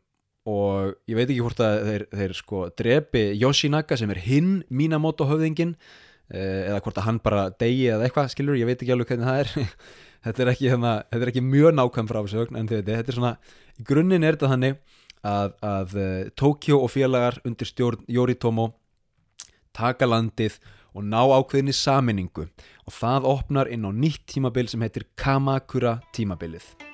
og 0.47 0.97
ég 1.07 1.19
veit 1.19 1.29
ekki 1.29 1.43
hvort 1.43 1.63
að 1.63 1.79
þeir, 1.87 2.05
þeir 2.19 2.35
sko 2.39 2.65
drepi 2.79 3.23
Yoshinaka 3.39 3.99
sem 3.99 4.11
er 4.15 4.23
hinn 4.27 4.51
Minamoto 4.69 5.29
höfðingin 5.31 5.77
uh, 5.77 6.63
eða 6.67 6.83
hvort 6.83 6.99
að 6.99 7.09
hann 7.09 7.23
bara 7.23 7.47
degi 7.55 7.87
eða 7.95 8.09
eitthvað 8.09 8.35
skilur, 8.35 8.59
ég 8.59 8.67
veit 8.69 8.81
ekki 8.81 8.95
alveg 8.95 9.15
hvernig 9.15 9.31
það 9.31 9.45
er 9.45 9.79
þetta 10.27 10.45
er 10.45 10.53
ekki, 10.53 10.71
hérna, 10.73 10.95
þetta 11.11 11.25
er 11.25 11.33
ekki 11.33 11.45
mjög 11.47 11.77
nákvæm 11.79 12.11
frásögn 12.11 12.59
en 12.61 12.71
þetta 12.71 12.99
er 12.99 13.19
svona, 13.19 13.35
í 13.79 13.87
grunninn 13.87 14.27
er 14.27 14.39
þetta 14.39 14.53
þannig 14.55 14.81
að, 15.27 15.55
að 15.67 15.95
uh, 16.01 16.17
Tókjó 16.39 16.81
og 16.83 16.93
félagar 16.95 17.39
undir 17.47 17.71
stjórn 17.71 18.03
Yoritomo 18.11 18.73
taka 19.77 20.09
landið 20.09 20.59
og 20.97 21.05
ná 21.05 21.21
ákveðinni 21.21 21.77
saminningu 21.77 22.49
og 22.49 22.97
það 22.97 23.31
opnar 23.35 23.71
inn 23.73 23.85
á 23.85 23.93
nýtt 23.93 24.25
tímabil 24.33 24.71
sem 24.73 24.83
heitir 24.85 25.09
Kamakura 25.19 25.99
tímabilið. 26.17 26.86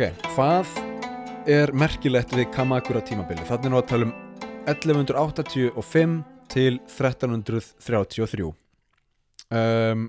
Ok, 0.00 0.22
hvað 0.32 0.68
er 1.44 1.74
merkilegt 1.76 2.30
við 2.32 2.46
Kamakura 2.54 3.02
tímabili? 3.04 3.42
Þannig 3.44 3.66
er 3.68 3.72
nú 3.74 3.76
að 3.82 3.88
tala 3.90 4.06
um 4.06 4.12
1185 4.72 6.14
til 6.48 6.78
1333 6.86 8.46
um, 8.48 10.06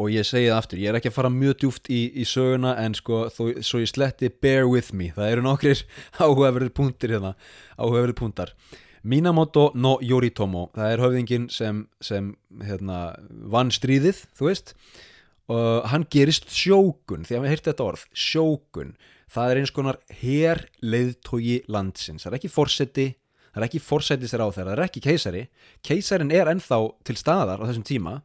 og 0.00 0.08
ég 0.14 0.24
segi 0.24 0.48
það 0.48 0.56
aftur 0.56 0.80
ég 0.80 0.88
er 0.88 0.96
ekki 0.96 1.12
að 1.12 1.16
fara 1.18 1.32
mjög 1.34 1.58
djúft 1.60 1.92
í, 1.92 2.00
í 2.16 2.24
söguna 2.24 2.72
en 2.80 2.96
sko 2.96 3.26
þó, 3.28 3.42
svo 3.60 3.82
ég 3.84 3.92
sletti 3.92 4.32
bear 4.32 4.64
with 4.64 4.96
me. 4.96 5.10
Það 5.12 5.34
eru 5.34 5.44
nokkrir 5.44 5.84
áhugaverðir 6.24 6.72
punktir 6.80 7.12
hérna 7.18 7.34
áhugaverðir 7.76 8.20
punktar. 8.24 8.56
Minamoto 9.04 9.68
no 9.76 9.98
Yoritomo 10.00 10.70
það 10.80 10.96
er 10.96 11.04
höfðingin 11.04 11.52
sem, 11.52 11.84
sem 12.00 12.32
hérna, 12.64 13.10
vann 13.28 13.68
stríðið 13.68 14.24
þú 14.32 14.48
veist. 14.48 14.78
og 14.80 15.09
hann 15.50 16.04
gerist 16.12 16.50
sjókun 16.54 17.24
því 17.26 17.36
að 17.36 17.42
við 17.42 17.52
heyrti 17.54 17.70
þetta 17.72 17.86
orð, 17.86 18.04
sjókun. 18.14 18.92
Það 19.30 19.50
er 19.50 19.60
eins 19.60 19.72
konar 19.74 19.98
hér 20.20 20.60
leiðtogi 20.82 21.60
landsins, 21.70 22.22
það 22.22 22.32
er 22.32 22.38
ekki 22.40 22.52
fórseti 22.54 23.06
það 23.50 23.60
er 23.60 23.66
ekki 23.66 23.82
fórsetis 23.82 24.34
ráð 24.38 24.56
þeirra, 24.56 24.72
það 24.72 24.76
er 24.76 24.84
ekki 24.86 25.04
keisari. 25.04 25.44
Keisarin 25.86 26.34
er 26.34 26.50
ennþá 26.52 26.80
til 27.06 27.16
staðar 27.18 27.62
á 27.62 27.68
þessum 27.68 27.86
tíma, 27.86 28.20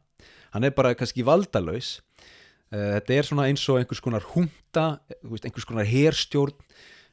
hann 0.54 0.66
er 0.66 0.74
bara 0.76 0.94
kannski 0.98 1.26
valdalaus. 1.26 2.00
Eh, 2.72 2.98
þetta 2.98 3.16
er 3.16 3.28
svona 3.28 3.46
eins 3.50 3.64
og 3.70 3.80
einhvers 3.80 4.02
konar 4.02 4.26
hunta 4.34 4.86
einhvers 5.22 5.66
konar 5.66 5.86
hérstjórn 5.86 6.54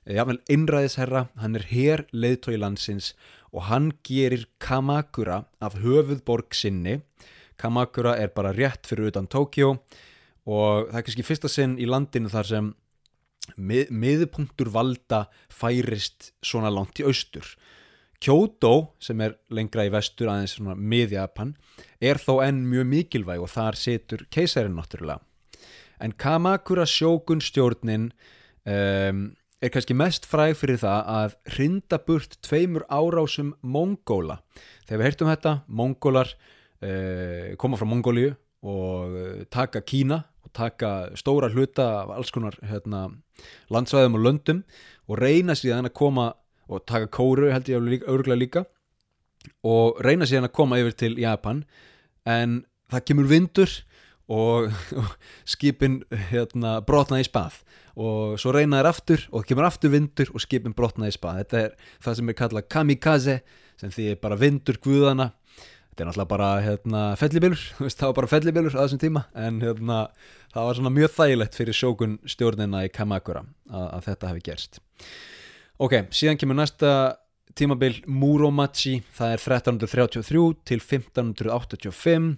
eh, 0.05 0.15
jáfnveil 0.17 0.41
innræðisherra, 0.53 1.27
hann 1.41 1.57
er 1.57 1.67
hér 1.69 2.05
leiðtogi 2.13 2.57
landsins 2.61 3.13
og 3.53 3.67
hann 3.69 3.91
gerir 4.05 4.47
Kamakura 4.61 5.43
af 5.61 5.77
höfuðborg 5.81 6.57
sinni 6.57 7.01
Kamakura 7.59 8.15
er 8.19 8.33
bara 8.35 8.53
rétt 8.55 8.87
fyrir 8.89 9.11
utan 9.11 9.29
Tókjó 9.31 9.75
og 10.43 10.89
það 10.89 10.97
er 10.99 11.05
kannski 11.05 11.25
fyrsta 11.27 11.51
sinn 11.51 11.77
í 11.79 11.87
landinu 11.87 12.31
þar 12.31 12.49
sem 12.49 12.71
mið, 13.57 13.91
miðpunktur 13.91 14.71
valda 14.73 15.25
færist 15.51 16.31
svona 16.43 16.71
langt 16.73 16.99
í 16.99 17.07
austur. 17.07 17.47
Kyoto 18.23 18.93
sem 19.03 19.19
er 19.23 19.35
lengra 19.51 19.83
í 19.83 19.91
vestur 19.91 20.31
aðeins 20.31 20.55
svona 20.55 20.77
mið-Japan 20.79 21.55
er 21.99 22.19
þó 22.23 22.37
enn 22.45 22.63
mjög 22.69 22.89
mikilvæg 22.91 23.43
og 23.43 23.51
þar 23.51 23.79
setur 23.79 24.23
keisærin 24.31 24.77
náttúrulega. 24.77 25.19
En 25.99 26.15
Kamakura 26.15 26.85
sjókun 26.87 27.43
stjórnin 27.43 28.09
um, 28.67 29.25
er 29.63 29.71
kannski 29.71 29.95
mest 29.95 30.27
fræg 30.27 30.55
fyrir 30.59 30.79
það 30.81 31.11
að 31.13 31.35
hrinda 31.55 31.99
burt 32.03 32.35
tveimur 32.43 32.83
árásum 32.91 33.53
Mongóla. 33.61 34.41
Þegar 34.87 34.99
við 34.99 35.07
heyrtum 35.07 35.31
þetta, 35.31 35.53
Mongólar 35.67 36.33
koma 37.59 37.77
frá 37.79 37.87
Mongóliu 37.87 38.33
og 38.63 39.11
uh, 39.11 39.43
taka 39.51 39.81
Kína 39.81 40.23
og 40.43 40.51
taka 40.55 41.11
stóra 41.15 41.49
hluta 41.51 41.83
af 42.03 42.15
alls 42.17 42.31
konar 42.31 42.55
hérna, 42.63 43.09
landsvæðum 43.69 44.15
og 44.17 44.23
löndum 44.23 44.63
og 45.07 45.19
reyna 45.19 45.55
síðan 45.55 45.89
að 45.89 45.97
koma 45.99 46.33
og 46.67 46.85
taka 46.87 47.07
kóru 47.11 47.51
held 47.51 47.69
ég 47.69 48.03
örgulega 48.07 48.39
líka 48.39 48.65
og 49.63 49.99
reyna 50.03 50.25
síðan 50.25 50.47
að 50.47 50.55
koma 50.55 50.79
yfir 50.79 50.95
til 50.95 51.17
Japan. 51.19 51.63
En 52.25 52.63
það 52.91 53.05
kemur 53.09 53.27
vindur 53.27 53.71
og, 54.31 54.71
og 54.95 55.15
skipin 55.55 56.01
hérna, 56.31 56.79
brotnaði 56.87 57.27
í 57.27 57.29
spað 57.29 57.59
og 57.93 58.39
svo 58.41 58.55
reyna 58.55 58.79
þær 58.79 58.89
aftur 58.89 59.25
og 59.29 59.43
það 59.43 59.49
kemur 59.51 59.67
aftur 59.67 59.91
vindur 59.93 60.31
og 60.33 60.41
skipin 60.41 60.75
brotnaði 60.77 61.13
í 61.13 61.17
spað. 61.17 61.43
Þetta 61.43 61.59
er 61.59 61.75
það 62.05 62.19
sem 62.19 62.31
er 62.31 62.39
kallað 62.39 62.69
kamikaze 62.71 63.37
sem 63.81 63.91
því 63.93 64.07
er 64.13 64.21
bara 64.23 64.39
vindur 64.39 64.79
guðana 64.81 65.33
þetta 65.93 66.01
er 66.01 66.07
náttúrulega 66.09 66.31
bara 66.31 66.49
hérna, 66.65 67.01
fellibilur, 67.21 67.63
það 67.99 68.07
var 68.07 68.15
bara 68.17 68.29
fellibilur 68.31 68.73
á 68.73 68.81
þessum 68.81 69.01
tíma 69.03 69.21
en 69.37 69.59
hérna, 69.61 69.97
það 70.53 70.67
var 70.67 70.77
svona 70.79 70.91
mjög 70.95 71.11
þægilegt 71.13 71.57
fyrir 71.59 71.77
sjókun 71.77 72.15
stjórnina 72.33 72.81
í 72.87 72.93
Kamakura 72.93 73.43
að, 73.69 73.85
að 73.85 74.07
þetta 74.07 74.31
hefði 74.31 74.45
gerst. 74.47 74.79
Ok, 75.83 75.93
síðan 76.15 76.39
kemur 76.41 76.57
næsta 76.57 76.93
tímabil 77.53 77.99
Muromachi 78.09 79.03
það 79.13 79.35
er 79.35 79.43
1333 79.43 80.45
til 80.65 80.79
1585 80.81 82.31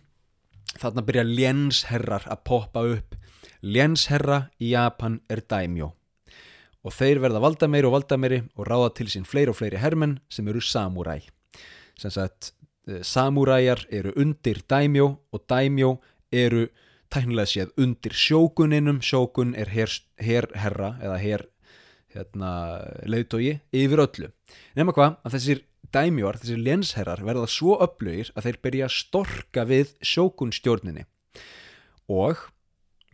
þarna 0.82 1.06
byrja 1.08 1.24
lénsherrar 1.30 2.26
að 2.28 2.42
poppa 2.50 2.84
upp. 2.98 3.16
Lénsherra 3.64 4.50
í 4.60 4.74
Japan 4.74 5.22
er 5.32 5.46
daimjó. 5.48 5.94
Og 6.86 6.94
þeir 6.94 7.22
verða 7.24 7.40
valda 7.42 7.70
meiri 7.72 7.88
og 7.88 7.96
valda 7.96 8.20
meiri 8.20 8.42
og 8.60 8.68
ráða 8.68 8.92
til 9.00 9.08
sín 9.10 9.24
fleiri 9.26 9.54
og 9.54 9.58
fleiri 9.58 9.80
hermenn 9.80 10.20
sem 10.30 10.52
eru 10.52 10.60
samuræ 10.60 11.22
sem 12.00 12.12
sagt 12.12 12.52
samúræjar 12.86 13.86
eru 13.94 14.14
undir 14.20 14.62
dæmjó 14.70 15.08
og 15.32 15.46
dæmjó 15.50 15.96
eru 16.32 16.68
tæknilega 17.14 17.50
séð 17.50 17.74
undir 17.82 18.14
sjókuninum 18.14 19.02
sjókun 19.02 19.56
er 19.58 19.72
her, 19.74 19.92
eða 20.20 21.18
herr 21.22 21.46
hérna, 22.16 22.52
leiðtógi 23.06 23.60
yfir 23.76 24.04
öllu. 24.06 24.32
Nema 24.76 24.96
hvað 24.96 25.18
að 25.26 25.38
þessir 25.38 25.64
dæmjóar, 25.96 26.40
þessir 26.42 26.62
lensherrar 26.64 27.24
verða 27.26 27.48
svo 27.52 27.78
upplögir 27.84 28.32
að 28.36 28.50
þeir 28.50 28.60
byrja 28.68 28.88
að 28.88 28.98
storka 28.98 29.66
við 29.68 29.96
sjókunstjórninni. 30.06 31.06
Og 32.12 32.40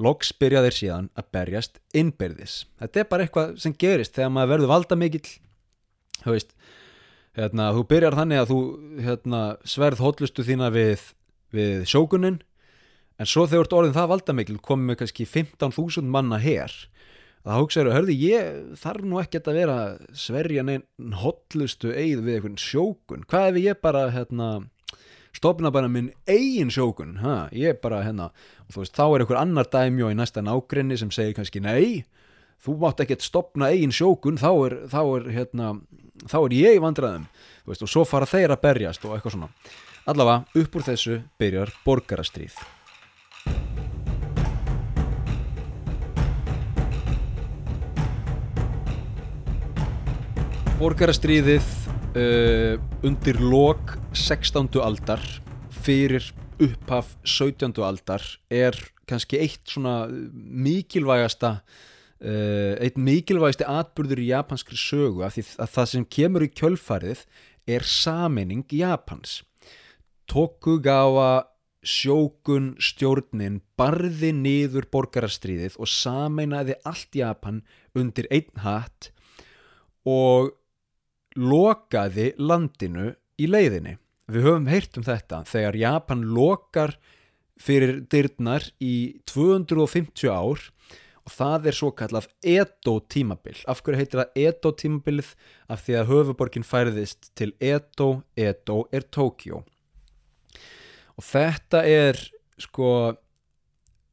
loks 0.01 0.31
byrja 0.37 0.63
þeir 0.65 0.77
síðan 0.77 1.09
að 1.17 1.31
berjast 1.35 1.79
innbyrðis. 1.97 2.65
Þetta 2.81 3.01
er 3.01 3.09
bara 3.11 3.25
eitthvað 3.25 3.55
sem 3.61 3.75
gerist 3.77 4.17
þegar 4.17 4.33
maður 4.35 4.53
verður 4.55 4.73
valda 4.73 4.97
mikill 4.97 5.27
þú 6.21 6.35
veist 6.35 6.55
hérna, 7.37 7.71
þú 7.75 7.83
byrjar 7.91 8.17
þannig 8.19 8.41
að 8.41 8.53
þú 8.53 8.61
hérna, 9.07 9.41
sverð 9.63 10.03
hótlustu 10.03 10.45
þína 10.47 10.71
við, 10.73 11.03
við 11.55 11.85
sjókunin 11.89 12.41
en 13.21 13.29
svo 13.29 13.45
þegar 13.45 13.57
þú 13.57 13.65
ert 13.67 13.77
orðin 13.79 13.97
það 13.99 14.11
valdamikil 14.15 14.57
komið 14.63 14.89
með 14.89 15.01
kannski 15.03 15.27
15.000 15.29 16.11
manna 16.11 16.41
hér 16.41 16.75
það 17.45 17.61
hugsaður, 17.63 17.95
hörði 17.95 18.17
ég 18.21 18.59
þarf 18.81 19.07
nú 19.07 19.19
ekkert 19.21 19.49
að 19.49 19.59
vera 19.61 19.77
sverja 20.17 20.65
neinn 20.65 21.15
hótlustu 21.21 21.93
eigð 21.93 22.25
við 22.25 22.37
einhvern 22.37 22.59
sjókun. 22.61 23.25
Hvað 23.29 23.47
ef 23.49 23.59
ég 23.63 23.81
bara 23.81 24.03
hérna, 24.13 24.49
stopna 25.33 25.71
bara 25.73 25.89
minn 25.91 26.11
eigin 26.29 26.73
sjókun? 26.73 27.17
Ha, 27.23 27.47
ég 27.55 27.81
bara 27.81 28.03
hérna 28.05 28.29
og 28.67 28.75
þú 28.75 28.83
veist 28.83 28.97
þá 28.97 29.05
er 29.07 29.25
einhver 29.25 29.41
annar 29.41 29.69
dæmjó 29.73 30.11
í 30.13 30.17
næsta 30.19 30.45
nágrinni 30.45 30.99
sem 31.01 31.13
segir 31.13 31.37
kannski 31.39 31.63
nei 31.63 32.03
þú 32.61 32.75
mátt 32.81 33.01
ekkert 33.01 33.23
stopna 33.25 33.71
eigin 33.73 33.93
sjókun 33.95 34.37
þá 34.37 34.49
er, 34.51 34.75
þá 34.91 34.99
er, 35.01 35.29
hérna, 35.33 35.71
þá 36.29 36.37
er 36.43 36.57
ég 36.59 36.81
vandraðum 36.83 37.25
veist, 37.65 37.81
og 37.81 37.89
svo 37.89 38.05
fara 38.05 38.29
þeir 38.29 38.53
að 38.53 38.61
berjast 38.67 39.07
og 39.07 39.15
eitthvað 39.15 39.37
svona 39.37 39.49
allavega 40.11 40.61
upp 40.61 40.77
úr 40.77 40.87
þessu 40.91 41.17
byrjar 41.41 41.73
borgarastríð 41.85 42.61
Borgarastríðið 50.81 51.65
uh, 52.17 52.79
undir 53.05 53.37
lok 53.37 53.99
16. 54.17 54.65
aldar 54.81 55.21
fyrir 55.83 56.25
upphaf 56.61 57.11
17. 57.21 57.69
aldar 57.85 58.25
er 58.49 58.77
kannski 59.05 59.37
eitt 59.43 59.61
svona 59.69 60.07
mikilvægasta 60.09 61.59
Uh, 62.21 62.77
einn 62.77 63.01
mikilvægsti 63.01 63.65
atbyrður 63.65 64.19
í 64.21 64.27
japanskri 64.29 64.77
sögu 64.77 65.25
því 65.25 65.41
að 65.57 65.71
það 65.73 65.87
sem 65.89 66.03
kemur 66.05 66.43
í 66.45 66.51
kjölfarið 66.53 67.23
er 67.65 67.85
saminning 67.87 68.67
Japans. 68.77 69.39
Tokugawa 70.29 71.47
sjókun 71.81 72.75
stjórnin 72.77 73.57
barði 73.79 74.29
niður 74.37 74.85
borgarastríðið 74.93 75.79
og 75.81 75.89
sameinaði 75.89 76.77
allt 76.85 77.17
Japan 77.17 77.63
undir 77.97 78.29
einn 78.29 78.61
hatt 78.61 79.09
og 80.05 80.53
lokaði 81.33 82.31
landinu 82.37 83.15
í 83.41 83.49
leiðinni. 83.49 83.97
Við 84.31 84.45
höfum 84.45 84.69
heyrt 84.69 84.99
um 84.99 85.05
þetta. 85.07 85.41
Þegar 85.49 85.79
Japan 85.79 86.21
lokar 86.35 86.95
fyrir 87.61 88.03
dyrnar 88.09 88.67
í 88.81 89.21
250 89.29 90.29
ár 90.29 90.69
og 91.25 91.35
það 91.35 91.67
er 91.69 91.77
svo 91.77 91.91
kallað 91.93 92.29
Edo 92.43 92.99
tímabil. 93.11 93.59
Af 93.69 93.83
hverju 93.83 93.99
heitir 93.99 94.23
það 94.23 94.39
Edo 94.47 94.71
tímabilið? 94.73 95.35
Af 95.69 95.85
því 95.85 95.99
að 95.99 96.09
höfuborgin 96.13 96.65
færðist 96.65 97.31
til 97.37 97.53
Edo, 97.59 98.23
Edo 98.35 98.83
er 98.91 99.05
Tokjó 99.09 99.61
og 101.21 101.27
þetta 101.27 101.83
er 101.85 102.17
sko 102.61 102.87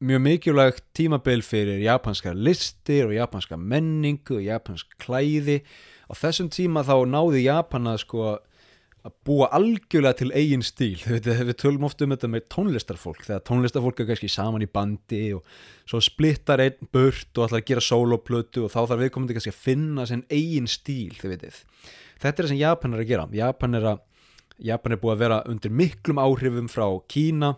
mjög 0.05 0.21
mikilvægt 0.23 0.85
tímabil 0.95 1.43
fyrir 1.43 1.81
japanskar 1.83 2.37
listir 2.37 3.09
og 3.09 3.17
japanska 3.17 3.57
menningu 3.59 4.39
og 4.39 4.45
japansk 4.45 4.93
klæði. 5.03 5.63
Á 6.07 6.13
þessum 6.15 6.51
tíma 6.53 6.85
þá 6.87 7.03
náði 7.09 7.47
Japana 7.47 7.97
sko 7.99 8.37
að 9.09 9.15
búa 9.27 9.49
algjörlega 9.57 10.19
til 10.21 10.29
eigin 10.37 10.65
stíl. 10.67 10.99
Við, 11.09 11.29
við 11.49 11.57
tölum 11.61 11.87
ofta 11.89 12.05
um 12.07 12.15
þetta 12.15 12.31
með 12.33 12.47
tónlistarfólk 12.53 13.25
þegar 13.27 13.45
tónlistarfólk 13.49 14.03
er 14.03 14.11
kannski 14.11 14.31
saman 14.33 14.65
í 14.65 14.71
bandi 14.71 15.23
og 15.37 15.47
svo 15.89 16.01
splittar 16.05 16.63
einn 16.65 16.91
burt 16.93 17.31
og 17.37 17.49
ætlar 17.49 17.63
að 17.63 17.71
gera 17.71 17.85
soloplötu 17.85 18.67
og 18.67 18.75
þá 18.75 18.81
þarf 18.81 19.03
viðkomandi 19.05 19.39
kannski 19.39 19.55
að 19.55 19.63
finna 19.65 20.07
sinn 20.09 20.27
eigin 20.29 20.69
stíl 20.71 21.17
þetta 22.19 22.35
er 22.35 22.45
það 22.45 22.53
sem 22.53 22.61
Japan 22.61 22.95
er 22.95 23.05
að 23.05 23.11
gera. 23.13 23.27
Japan 23.39 23.79
er, 23.79 23.89
að, 23.93 24.05
Japan 24.71 24.95
er 24.95 25.03
búið 25.03 25.15
að 25.15 25.25
vera 25.25 25.41
undir 25.53 25.75
miklum 25.81 26.21
áhrifum 26.23 26.71
frá 26.73 26.87
Kína. 27.11 27.55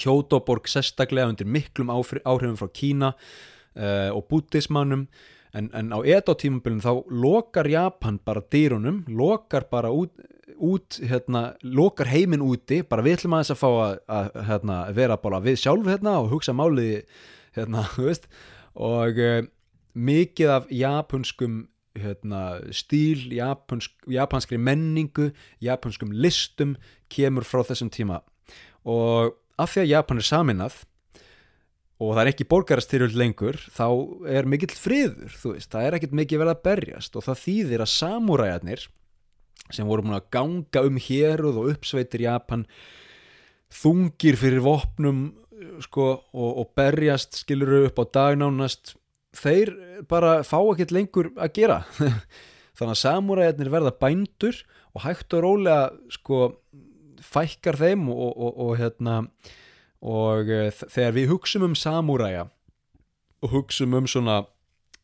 Kyoto-borg 0.00 0.68
sérstaklega 0.70 1.32
undir 1.32 1.48
miklum 1.48 1.90
áhrifum 1.92 2.58
frá 2.60 2.70
Kína 2.76 3.12
uh, 3.14 4.10
og 4.14 4.26
bútismannum 4.30 5.08
en, 5.54 5.70
en 5.74 5.94
á 5.94 5.98
Edo 6.04 6.34
tímabilin 6.38 6.82
þá 6.82 7.04
lokar 7.10 7.68
Japan 7.70 8.20
bara 8.24 8.42
dýrunum 8.42 9.04
lokar 9.08 9.66
bara 9.70 9.90
út 9.94 10.14
út, 10.60 10.98
hérna, 11.00 11.54
lokar 11.62 12.10
heiminn 12.10 12.44
úti. 12.44 12.82
Bara 12.86 13.04
við 13.04 13.18
ætlum 13.18 13.36
aðeins 13.36 13.54
að 13.54 13.60
fá 13.60 13.68
að, 13.70 13.94
að 14.12 14.30
hérna, 14.48 14.78
vera 14.96 15.16
bara 15.20 15.40
við 15.44 15.60
sjálf 15.62 15.88
hérna 15.88 16.16
og 16.20 16.30
hugsa 16.34 16.54
máli 16.56 16.88
hérna, 17.56 17.86
og 18.92 19.20
uh, 19.24 19.40
mikið 19.94 20.54
af 20.54 20.70
japanskum 20.74 21.62
hérna, 21.98 22.60
stíl 22.74 23.26
japansk, 23.34 23.96
japanskri 24.06 24.60
menningu 24.60 25.30
japanskum 25.64 26.12
listum 26.14 26.76
kemur 27.10 27.46
frá 27.46 27.64
þessum 27.66 27.90
tíma. 27.92 28.20
Og 28.86 29.34
af 29.60 29.74
því 29.74 29.84
að 29.84 29.92
Japan 29.94 30.20
er 30.20 30.28
saminað 30.28 30.78
og 32.00 32.14
það 32.14 32.22
er 32.22 32.30
ekki 32.32 32.48
borgarastyrjöld 32.48 33.16
lengur 33.18 33.58
þá 33.74 33.86
er 34.32 34.48
mikill 34.48 34.72
friður, 34.72 35.34
veist. 35.44 35.68
Það 35.72 35.86
er 35.86 35.96
ekkit 35.98 36.16
mikið 36.16 36.42
verið 36.42 36.54
að 36.54 36.62
berjast 36.64 37.18
og 37.18 37.26
það 37.26 37.42
þýðir 37.42 37.84
að 37.84 37.92
samúræjarnir 37.92 38.86
sem 39.70 39.88
voru 39.88 40.06
múin 40.06 40.16
að 40.16 40.30
ganga 40.34 40.84
um 40.88 40.96
héruð 41.00 41.60
og 41.60 41.68
uppsveitir 41.74 42.24
Japan 42.24 42.64
þungir 43.70 44.38
fyrir 44.40 44.64
vopnum 44.64 45.20
sko, 45.84 46.08
og, 46.32 46.50
og 46.62 46.72
berjast 46.78 47.42
skiluru 47.42 47.84
upp 47.90 48.00
á 48.00 48.04
dagnánast 48.16 48.94
þeir 49.36 49.74
bara 50.10 50.40
fá 50.46 50.58
ekkert 50.62 50.94
lengur 50.94 51.30
að 51.36 51.52
gera. 51.60 51.82
Þannig 52.78 52.96
að 52.96 53.02
samúræðinir 53.04 53.72
verða 53.72 53.94
bændur 54.00 54.56
og 54.96 55.04
hægt 55.04 55.36
og 55.36 55.44
rólega 55.44 55.90
sko, 56.16 56.54
fækkar 57.22 57.78
þeim 57.78 58.08
og, 58.10 58.30
og, 58.32 58.54
og 58.64 58.78
hérna 58.80 59.20
og 60.00 60.50
e, 60.50 60.70
þegar 60.70 61.16
við 61.16 61.32
hugsum 61.34 61.66
um 61.68 61.76
samúræja 61.76 62.46
og 63.40 63.52
hugsum 63.54 63.96
um 63.96 64.08
svona 64.08 64.42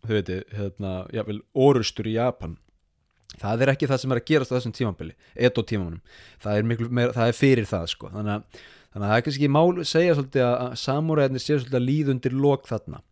þau 0.06 0.14
veitir, 0.14 0.44
hérna, 0.54 1.02
jáfnvel 1.12 1.42
orustur 1.52 2.08
í 2.08 2.16
Japan 2.16 2.56
það 3.40 3.64
er 3.64 3.72
ekki 3.72 3.88
það 3.90 4.00
sem 4.02 4.14
er 4.14 4.20
að 4.20 4.28
gerast 4.30 4.52
á 4.52 4.56
þessum 4.56 4.74
tímambili 4.76 5.16
edo 5.34 5.64
tímanum, 5.66 6.00
það 6.42 6.60
er, 6.60 6.70
meira, 6.70 7.12
það 7.16 7.30
er 7.30 7.36
fyrir 7.36 7.68
það 7.68 7.86
sko, 7.92 8.10
þannig 8.14 8.34
að, 8.36 8.62
þannig 8.92 9.04
að 9.04 9.12
það 9.12 9.18
er 9.18 9.26
kannski 9.26 9.50
mál 9.52 9.84
segja 9.90 10.16
svolítið 10.16 10.46
að 10.46 10.78
samúræðinni 10.82 11.42
séu 11.42 11.58
svolítið 11.58 11.78
að 11.80 11.86
líð 11.90 12.12
undir 12.14 12.36
lok 12.46 12.68
þarna. 12.70 13.02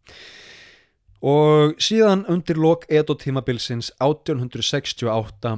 Og 1.24 1.74
síðan 1.80 2.26
undir 2.28 2.60
lok 2.60 2.84
edo 2.92 3.16
tímabilsins 3.16 3.90
1868 4.04 5.54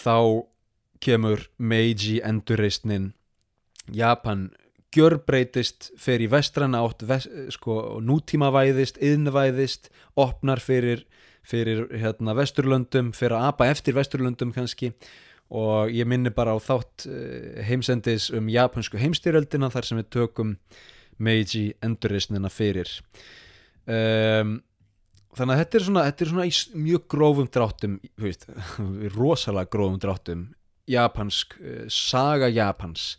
þá 0.00 0.16
kemur 1.02 1.46
Meiji 1.58 2.20
endurreistnin 2.24 3.10
Japan 3.92 4.50
gjörbreytist, 4.92 5.90
fer 6.00 6.22
í 6.22 6.28
vestrana 6.30 6.82
átt 6.84 7.04
vest, 7.08 7.30
sko, 7.54 7.98
nútímavæðist, 8.04 9.00
yðnvæðist 9.02 9.90
opnar 10.20 10.62
fyrir 10.62 11.06
fyrir 11.46 11.86
hérna, 11.98 12.34
vesturlöndum, 12.38 13.10
fyrir 13.16 13.36
að 13.36 13.50
apa 13.50 13.68
eftir 13.72 13.96
vesturlöndum 13.98 14.52
kannski. 14.54 14.92
Og 15.52 15.90
ég 15.92 16.08
minni 16.08 16.32
bara 16.32 16.54
á 16.56 16.58
þátt 16.62 17.06
eh, 17.10 17.60
heimsendis 17.66 18.30
um 18.32 18.48
japansku 18.48 19.00
heimstyröldina 19.00 19.68
þar 19.72 19.88
sem 19.88 20.00
við 20.00 20.10
tökum 20.16 20.56
Meiji 21.22 21.74
endurreysnina 21.84 22.48
fyrir. 22.50 22.88
Um, 23.84 24.56
þannig 25.36 25.52
að 25.52 25.60
þetta 25.60 25.76
er 25.76 25.84
svona, 25.84 26.04
þetta 26.08 26.24
er 26.24 26.30
svona 26.30 26.46
í 26.48 26.54
mjög 26.86 27.04
grófum 27.12 27.50
dráttum 27.52 27.98
veist, 28.22 28.46
rosalega 29.18 29.70
grófum 29.74 29.98
dráttum 30.02 30.46
japansk, 30.88 31.58
uh, 31.60 31.84
saga 31.92 32.48
Japans 32.50 33.10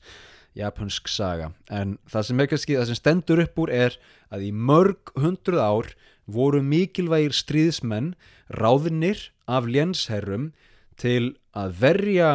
japansk 0.57 1.09
saga. 1.11 1.51
En 1.69 1.97
það 2.09 2.27
sem 2.27 2.41
kannski, 2.53 2.77
það 2.77 2.89
sem 2.89 2.99
stendur 2.99 3.43
upp 3.43 3.61
úr 3.63 3.73
er 3.73 3.97
að 4.33 4.47
í 4.47 4.51
mörg 4.53 5.13
hundruð 5.19 5.63
ár 5.63 5.91
voru 6.25 6.61
mikilvægir 6.63 7.35
stríðsmenn 7.35 8.13
ráðinir 8.53 9.29
af 9.49 9.67
lénsherrum 9.67 10.51
til 10.99 11.35
að 11.57 11.77
verja 11.81 12.31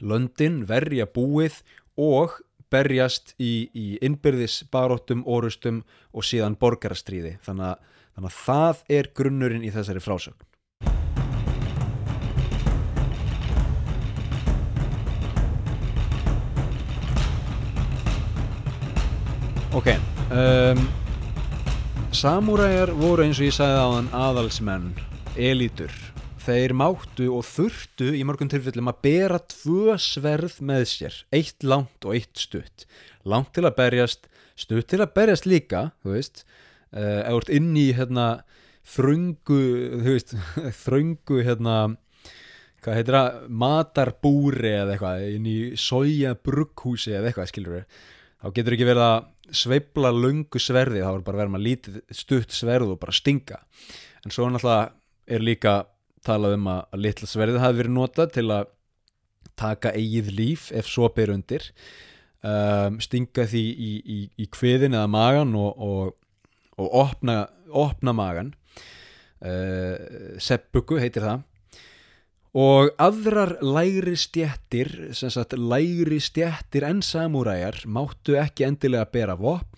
löndin, 0.00 0.62
verja 0.68 1.08
búið 1.10 1.60
og 1.98 2.38
berjast 2.70 3.34
í, 3.40 3.68
í 3.72 3.96
innbyrðis 4.04 4.62
baróttum, 4.72 5.24
orustum 5.26 5.82
og 6.12 6.26
síðan 6.28 6.58
borgarastríði. 6.60 7.38
Þannig 7.44 7.72
að, 7.72 7.88
þannig 8.14 8.30
að 8.30 8.42
það 8.44 8.84
er 8.98 9.10
grunnurinn 9.16 9.66
í 9.66 9.72
þessari 9.74 10.04
frásögn 10.04 10.47
Ok 19.78 19.92
um, 20.34 20.78
Samúræjar 22.10 22.90
voru 22.98 23.22
eins 23.22 23.38
og 23.38 23.46
ég 23.46 23.54
sagði 23.54 23.76
á 23.78 23.86
þann 23.92 24.08
aðalsmenn, 24.16 24.88
elítur. 25.38 25.92
Þeir 26.42 26.74
máttu 26.74 27.28
og 27.36 27.44
þurftu 27.46 28.08
í 28.16 28.24
mörgum 28.26 28.50
tilfellum 28.50 28.90
að 28.90 28.98
bera 29.06 29.38
tvö 29.52 29.94
sverð 30.02 30.56
með 30.66 30.82
sér, 30.90 31.20
eitt 31.30 31.62
langt 31.62 32.08
og 32.08 32.16
eitt 32.18 32.42
stutt. 32.42 32.88
Langt 33.22 33.52
til 33.54 33.68
að 33.68 33.76
berjast, 33.78 34.26
stutt 34.58 34.90
til 34.90 34.98
að 35.04 35.14
berjast 35.20 35.46
líka, 35.46 35.84
þú 36.02 36.16
veist, 36.16 36.42
eða 36.90 37.38
uh, 37.38 37.54
inn 37.60 37.70
í 37.78 37.86
hérna 37.94 38.28
þröngu, 38.96 39.62
þú 39.94 40.10
veist, 40.10 40.38
þröngu 40.82 41.42
hérna, 41.46 41.80
hvað 42.82 42.98
heitir 42.98 43.20
það, 43.20 43.42
matarbúri 43.62 44.74
eða 44.74 44.98
eitthvað, 44.98 45.26
inn 45.38 45.50
í 45.54 45.58
soja 45.78 46.34
brugghúsi 46.34 47.14
eða 47.14 47.30
eitthvað, 47.30 47.52
skilur 47.54 47.78
við. 47.78 48.00
Þá 48.38 48.50
getur 48.54 48.76
ekki 48.76 48.86
verið 48.86 49.04
að 49.04 49.54
sveibla 49.58 50.10
lungu 50.14 50.60
sverði 50.62 51.02
þá 51.02 51.10
er 51.10 51.22
bara 51.26 51.40
verið 51.40 51.54
með 51.54 51.64
lítið 51.66 52.00
stutt 52.14 52.54
sverð 52.54 52.94
og 52.94 53.00
bara 53.02 53.14
stinga. 53.16 53.62
En 54.24 54.34
svo 54.34 54.48
náttúrulega 54.50 54.90
er 55.28 55.44
líka 55.44 55.78
talað 56.26 56.58
um 56.58 56.68
að, 56.70 56.82
að 56.92 57.02
litla 57.06 57.30
sverðið 57.30 57.64
hafi 57.64 57.80
verið 57.80 57.96
notað 57.96 58.34
til 58.36 58.46
að 58.54 58.70
taka 59.58 59.94
eigið 59.96 60.30
líf 60.36 60.68
ef 60.76 60.86
svo 60.90 61.08
ber 61.14 61.32
undir. 61.34 61.66
Um, 62.38 63.00
stinga 63.02 63.48
því 63.50 63.64
í, 63.66 63.90
í, 63.98 64.18
í 64.38 64.46
kviðin 64.54 64.94
eða 64.94 65.10
magan 65.10 65.56
og, 65.58 65.72
og, 65.82 66.12
og 66.78 66.92
opna, 67.00 67.40
opna 67.74 68.14
magan 68.14 68.52
uh, 69.42 70.38
seppuku 70.38 71.00
heitir 71.02 71.26
það 71.26 71.42
og 72.56 72.92
aðrar 72.96 73.58
lægri 73.60 74.16
stjættir 74.16 75.12
sem 75.16 75.30
sagt 75.30 75.52
lægri 75.58 76.20
stjættir 76.20 76.86
en 76.88 77.02
samúræjar 77.04 77.82
máttu 77.86 78.38
ekki 78.40 78.64
endilega 78.68 79.08
bera 79.12 79.36
vopn. 79.36 79.76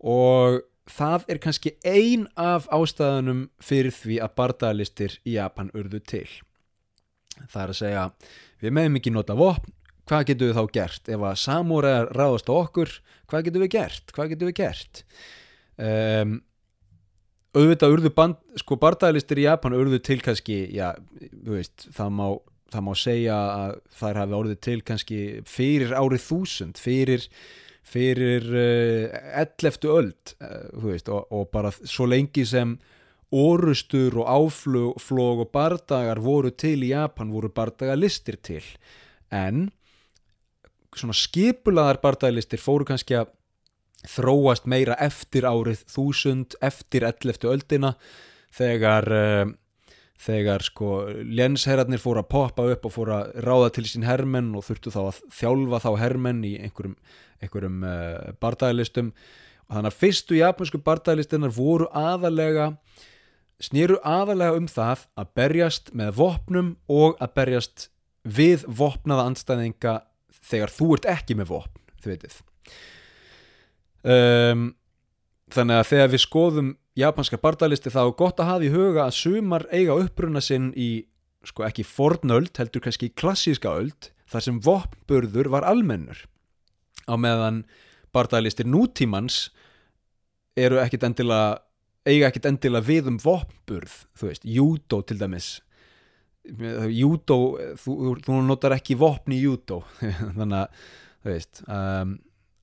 Og 0.00 0.62
það 0.90 1.26
er 1.28 1.40
kannski 1.42 1.74
ein 1.84 2.28
af 2.36 2.68
ástæðanum 2.72 3.48
fyrir 3.60 3.92
því 3.94 4.20
að 4.22 4.36
bardagalistir 4.38 5.18
í 5.26 5.36
Japan 5.36 5.70
urðu 5.74 6.00
til. 6.00 6.28
Það 7.50 7.62
er 7.62 7.74
að 7.74 7.80
segja 7.80 8.06
við 8.60 8.74
meðum 8.76 9.00
ekki 9.00 9.12
nota 9.14 9.36
vopn. 9.38 9.74
Hvað 10.10 10.26
getum 10.26 10.50
við 10.50 10.56
þá 10.56 10.72
gert? 10.74 11.08
Ef 11.08 11.22
að 11.22 11.36
samúræjar 11.38 12.08
ráðast 12.16 12.48
á 12.50 12.54
okkur 12.56 12.94
hvað 13.30 13.44
getum 13.46 13.62
við 13.62 13.74
gert? 13.76 14.14
Hvað 14.14 14.32
getum 14.32 14.50
við 14.50 14.56
gert? 14.58 15.02
Um, 15.80 16.40
auðvitað 17.56 17.96
urðu 17.96 18.12
band, 18.14 18.38
sko 18.60 18.78
bardagalistir 18.80 19.40
í 19.42 19.48
Japan 19.48 19.74
urðu 19.78 19.98
til 20.04 20.20
kannski, 20.22 20.62
já, 20.76 20.92
þú 21.18 21.56
veist 21.56 21.88
það 21.96 22.12
má, 22.18 22.26
það 22.70 22.86
má 22.86 22.92
segja 22.98 23.40
að 23.54 23.74
þær 24.00 24.22
hafi 24.22 24.38
orðið 24.38 24.62
til 24.68 24.78
kannski 24.86 25.20
fyrir 25.50 25.96
árið 25.98 26.24
þúsund, 26.28 26.80
fyrir 26.80 27.26
fyrir 27.90 28.46
uh, 28.54 29.40
11. 29.40 29.88
öld 29.90 30.34
uh, 30.38 30.84
veist, 30.84 31.08
og, 31.10 31.26
og 31.34 31.48
bara 31.52 31.72
svo 31.74 32.06
lengi 32.08 32.44
sem 32.46 32.76
orustur 33.30 34.18
og 34.20 34.30
áflog 34.30 35.44
og 35.44 35.50
bardagar 35.54 36.20
voru 36.22 36.50
til 36.50 36.82
í 36.82 36.92
Japan 36.92 37.30
voru 37.34 37.50
bardagalistir 37.54 38.40
til 38.42 38.64
en 39.30 39.68
svona 40.96 41.14
skipulaðar 41.14 42.00
bardagalistir 42.02 42.62
fóru 42.62 42.86
kannski 42.88 43.14
að 43.20 43.30
þróast 44.08 44.68
meira 44.70 44.96
eftir 45.00 45.46
árið 45.48 45.84
þúsund, 45.90 46.56
eftir 46.64 47.04
11. 47.08 47.44
öldina 47.50 47.94
þegar 48.56 49.08
uh, 49.12 49.50
þegar 50.20 50.64
sko 50.64 50.88
lénsherrarnir 51.24 52.00
fóru 52.00 52.20
að 52.20 52.32
poppa 52.32 52.66
upp 52.74 52.88
og 52.88 52.92
fóru 52.92 53.14
að 53.16 53.30
ráða 53.46 53.70
til 53.76 53.86
sín 53.88 54.04
hermenn 54.04 54.52
og 54.56 54.66
þurftu 54.66 54.92
þá 54.92 55.00
að 55.06 55.20
þjálfa 55.38 55.80
þá 55.84 55.90
hermenn 56.02 56.42
í 56.44 56.56
einhverjum, 56.60 56.96
einhverjum 57.40 57.86
uh, 57.88 58.32
bardagalistum 58.42 59.14
og 59.14 59.76
þannig 59.76 59.92
að 59.92 60.00
fyrstu 60.02 60.40
japansku 60.40 60.82
bardagalistinar 60.84 61.54
voru 61.56 61.88
aðalega 61.96 62.74
snýru 63.60 63.96
aðalega 64.04 64.60
um 64.60 64.68
það 64.68 65.06
að 65.20 65.32
berjast 65.40 65.90
með 65.96 66.14
vopnum 66.20 66.70
og 66.92 67.16
að 67.20 67.34
berjast 67.40 67.88
við 68.24 68.64
vopnaða 68.68 69.28
anstæðinga 69.30 70.00
þegar 70.50 70.72
þú 70.74 70.94
ert 70.96 71.08
ekki 71.14 71.36
með 71.38 71.52
vopn, 71.54 71.84
þið 72.00 72.12
veitir 72.14 72.40
um, 74.04 74.70
þannig 75.50 75.80
að 75.80 75.88
þegar 75.90 76.12
við 76.14 76.24
skoðum 76.24 76.72
japanska 76.98 77.38
bardalisti 77.40 77.92
þá 77.92 78.02
er 78.04 78.16
gott 78.18 78.42
að 78.42 78.50
hafa 78.50 78.66
í 78.66 78.72
huga 78.74 79.06
að 79.06 79.16
sumar 79.18 79.66
eiga 79.72 79.96
uppruna 79.98 80.42
sinn 80.44 80.70
í 80.76 80.90
sko 81.46 81.64
ekki 81.64 81.86
fornöld, 81.88 82.52
heldur 82.58 82.84
kannski 82.84 83.10
klassíska 83.16 83.72
öld, 83.80 84.10
þar 84.30 84.44
sem 84.44 84.58
vopnburður 84.62 85.48
var 85.54 85.64
almennur. 85.66 86.26
Á 87.08 87.16
meðan 87.16 87.64
bardalistir 88.12 88.68
nútímans 88.68 89.48
eru 90.58 90.80
ekkit 90.82 91.06
endilega 91.08 91.62
eiga 92.08 92.30
ekkit 92.30 92.48
endilega 92.48 92.86
við 92.86 93.10
um 93.12 93.18
vopnburð 93.20 93.96
þú 94.18 94.30
veist, 94.30 94.46
júdó 94.46 95.00
til 95.06 95.18
dæmis. 95.20 95.58
Júdó 96.90 97.36
þú, 97.78 98.16
þú 98.24 98.40
notar 98.46 98.74
ekki 98.76 98.96
vopn 98.98 99.34
í 99.36 99.42
júdó 99.42 99.82
þannig 100.38 100.56
að 100.62 100.84
þú 101.20 101.32
veist 101.34 101.62
um, 101.68 102.14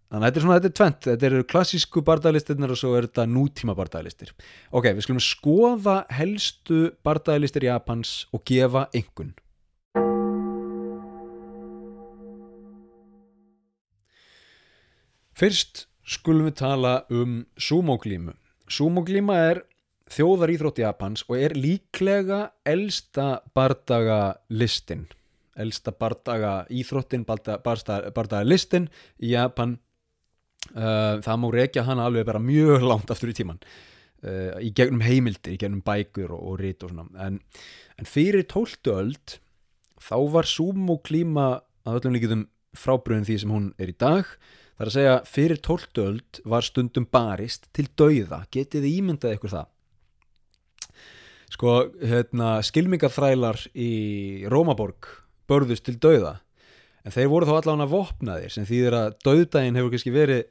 þannig 0.08 0.24
að 0.24 0.28
þetta 0.28 0.40
er 0.40 0.46
svona, 0.46 0.60
þetta 0.60 0.70
er 0.70 0.78
tvent 0.80 1.10
þetta 1.10 1.28
eru 1.30 1.48
klassísku 1.54 2.04
bardagalistirnar 2.08 2.74
og 2.74 2.80
svo 2.80 2.94
er 2.96 3.10
þetta 3.10 3.28
nútíma 3.28 3.76
bardagalistir. 3.78 4.32
Ok, 4.72 4.94
við 4.94 5.04
skulum 5.08 5.24
skoða 5.24 5.98
helstu 6.16 6.80
bardagalistir 7.04 7.68
Japans 7.68 8.24
og 8.32 8.46
gefa 8.48 8.88
engun 8.96 9.36
fyrst 15.38 15.86
skulum 16.08 16.48
við 16.48 16.56
tala 16.64 16.94
um 17.14 17.44
sumoglímu. 17.62 18.34
Sumoglíma 18.72 19.36
er 19.52 19.62
þjóðar 20.12 20.54
íþrótt 20.56 20.82
Japans 20.82 21.24
og 21.28 21.38
er 21.38 21.54
líklega 21.58 22.48
elsta 22.66 23.44
bardaga 23.56 24.38
listin 24.50 25.06
elsta 25.58 25.92
bardaga 25.92 26.66
íþróttin 26.70 27.26
bardaga 27.26 28.44
listin 28.46 28.88
í 29.18 29.34
Japan 29.34 29.78
uh, 30.76 31.20
það 31.24 31.40
má 31.42 31.48
rekja 31.54 31.86
hana 31.88 32.08
alveg 32.08 32.28
bara 32.28 32.44
mjög 32.44 32.86
langt 32.86 33.14
aftur 33.14 33.32
í 33.34 33.38
tíman 33.38 33.62
uh, 33.62 34.58
í 34.64 34.74
gegnum 34.76 35.04
heimildir, 35.06 35.56
í 35.56 35.62
gegnum 35.62 35.84
bækur 35.86 36.34
og, 36.36 36.44
og 36.52 36.60
rít 36.62 36.86
og 36.86 36.94
svona. 36.94 37.08
En, 37.28 37.42
en 37.98 38.10
fyrir 38.10 38.48
tóltu 38.50 38.96
öld 38.96 39.40
þá 40.02 40.18
var 40.36 40.50
sumo 40.50 41.00
klíma 41.06 41.50
að 41.88 42.02
öllum 42.02 42.18
líkitum 42.18 42.46
frábröðin 42.78 43.26
því 43.26 43.40
sem 43.42 43.54
hún 43.54 43.72
er 43.82 43.90
í 43.90 43.98
dag. 43.98 44.28
Það 44.78 44.84
er 44.84 44.92
að 44.92 44.96
segja, 44.98 45.16
fyrir 45.26 45.60
tóltöld 45.66 46.40
var 46.46 46.66
stundum 46.66 47.08
barist 47.10 47.66
til 47.74 47.88
dauða, 47.98 48.44
getið 48.54 48.86
ímyndað 48.92 49.40
ykkur 49.40 49.56
það? 49.56 49.72
sko, 51.54 51.78
hérna, 52.04 52.58
skilmingaþrælar 52.66 53.68
í 53.78 53.92
Rómaborg 54.52 55.10
börðust 55.48 55.88
til 55.88 55.98
dauða 56.02 56.38
en 57.06 57.16
þeir 57.16 57.30
voru 57.32 57.50
þá 57.50 57.54
allavega 57.58 57.92
vopnaðir 57.92 58.54
sem 58.54 58.68
þýðir 58.68 58.98
að 58.98 59.18
dauðdægin 59.26 59.80
hefur 59.80 59.94
kannski 59.94 60.16
verið 60.16 60.44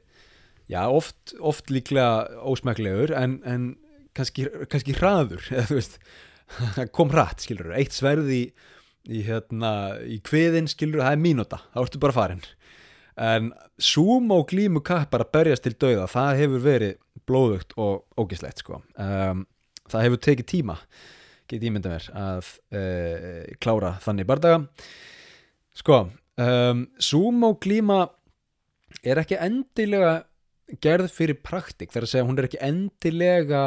já, 0.71 0.81
oft, 0.85 1.35
oft 1.39 1.71
líklega 1.73 2.41
ósmæklegur 2.47 3.13
en, 3.17 3.37
en 3.47 3.69
kannski, 4.17 4.47
kannski 4.71 4.97
hraður 4.97 5.45
eða 5.53 5.67
þú 5.71 5.79
veist, 5.79 5.99
kom 6.97 7.13
hratt 7.13 7.43
skilur, 7.43 7.73
eitt 7.77 7.95
sverði 7.95 8.41
í, 8.41 8.45
í, 9.07 9.23
hérna, 9.27 9.73
í 10.03 10.21
kviðin 10.25 10.69
skilur, 10.71 11.03
það 11.03 11.17
er 11.17 11.25
mínúta 11.25 11.61
þá 11.73 11.83
ertu 11.83 12.03
bara 12.03 12.15
farin 12.15 12.45
en 13.17 13.51
sumo 13.81 14.43
glímu 14.45 14.83
kappar 14.85 15.25
að 15.25 15.33
berjast 15.33 15.65
til 15.65 15.73
dauða 15.73 16.05
það 16.11 16.41
hefur 16.43 16.65
verið 16.65 16.97
blóðugt 17.27 17.73
og 17.81 18.05
ógislegt 18.19 18.61
sko. 18.61 18.81
Um, 18.95 19.45
það 19.89 20.05
hefur 20.05 20.21
tekið 20.27 20.49
tíma 20.53 20.77
get 21.47 21.63
ég 21.63 21.73
mynda 21.73 21.91
mér 21.93 22.07
að 22.11 22.53
uh, 22.75 23.43
klára 23.63 23.95
þannig 24.03 24.27
bardaga. 24.29 24.65
Sko 25.77 26.07
um, 26.41 26.85
sumo 26.99 27.53
klíma 27.61 28.05
er 29.03 29.21
ekki 29.21 29.39
endilega 29.41 30.21
gerð 30.83 31.11
fyrir 31.13 31.39
praktik 31.43 31.93
þar 31.93 32.07
að 32.07 32.11
segja 32.13 32.27
hún 32.27 32.39
er 32.39 32.47
ekki 32.49 32.63
endilega 32.67 33.63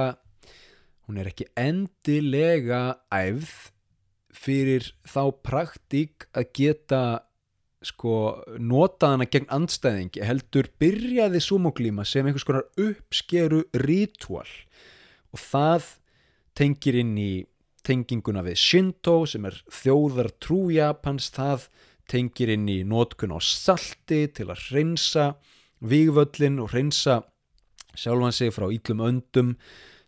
hún 1.08 1.20
er 1.20 1.30
ekki 1.30 1.48
endilega 1.58 2.82
æfð 3.14 3.54
fyrir 4.40 4.86
þá 5.08 5.22
praktík 5.44 6.28
að 6.36 6.52
geta 6.56 7.02
sko 7.84 8.14
notaðana 8.60 9.26
gegn 9.30 9.48
andstæðingi 9.52 10.24
heldur 10.28 10.68
byrjaði 10.80 11.40
sumoglíma 11.40 12.04
sem 12.04 12.26
einhvers 12.28 12.44
konar 12.44 12.68
uppskeru 12.80 13.62
ritual 13.86 14.48
og 15.32 15.40
það 15.40 15.86
tengir 16.58 16.98
inn 17.00 17.14
í 17.16 17.32
tenginguna 17.86 18.44
við 18.44 18.60
Shinto 18.60 19.22
sem 19.28 19.46
er 19.48 19.56
þjóðar 19.72 20.28
trú 20.42 20.66
Japans 20.74 21.30
það 21.32 21.70
tengir 22.10 22.52
inn 22.54 22.66
í 22.70 22.80
nótkun 22.86 23.34
á 23.34 23.38
salti 23.42 24.24
til 24.34 24.48
að 24.50 24.66
hreinsa 24.68 25.26
vígvöllin 25.80 26.58
og 26.62 26.74
hreinsa 26.74 27.20
sjálfan 27.94 28.34
sig 28.34 28.52
frá 28.54 28.68
íllum 28.70 29.04
öndum. 29.06 29.54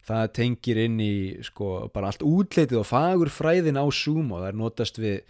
Það 0.02 0.32
tengir 0.34 0.80
inn 0.82 0.98
í 1.02 1.14
sko 1.46 1.86
bara 1.94 2.10
allt 2.10 2.24
útleitið 2.26 2.80
og 2.80 2.88
fagur 2.88 3.30
fræðin 3.30 3.78
á 3.78 3.86
sumo, 3.94 4.40
það 4.42 4.48
er 4.48 4.58
notast 4.58 4.98
við 4.98 5.20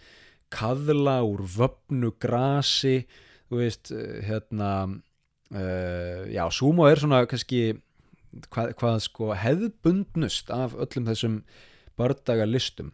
kaðla 0.53 1.19
úr 1.25 1.45
vöfnu 1.45 2.11
grasi 2.21 3.03
þú 3.53 3.61
veist, 3.61 3.91
hérna 4.25 4.71
uh, 5.53 6.21
já, 6.31 6.43
sumo 6.53 6.87
er 6.89 7.01
svona 7.01 7.23
kannski 7.29 7.75
hvað, 8.49 8.73
hvað 8.79 8.99
sko 9.05 9.33
hefðbundnust 9.37 10.49
af 10.53 10.73
öllum 10.73 11.09
þessum 11.11 11.41
bardaga 11.99 12.47
listum 12.49 12.93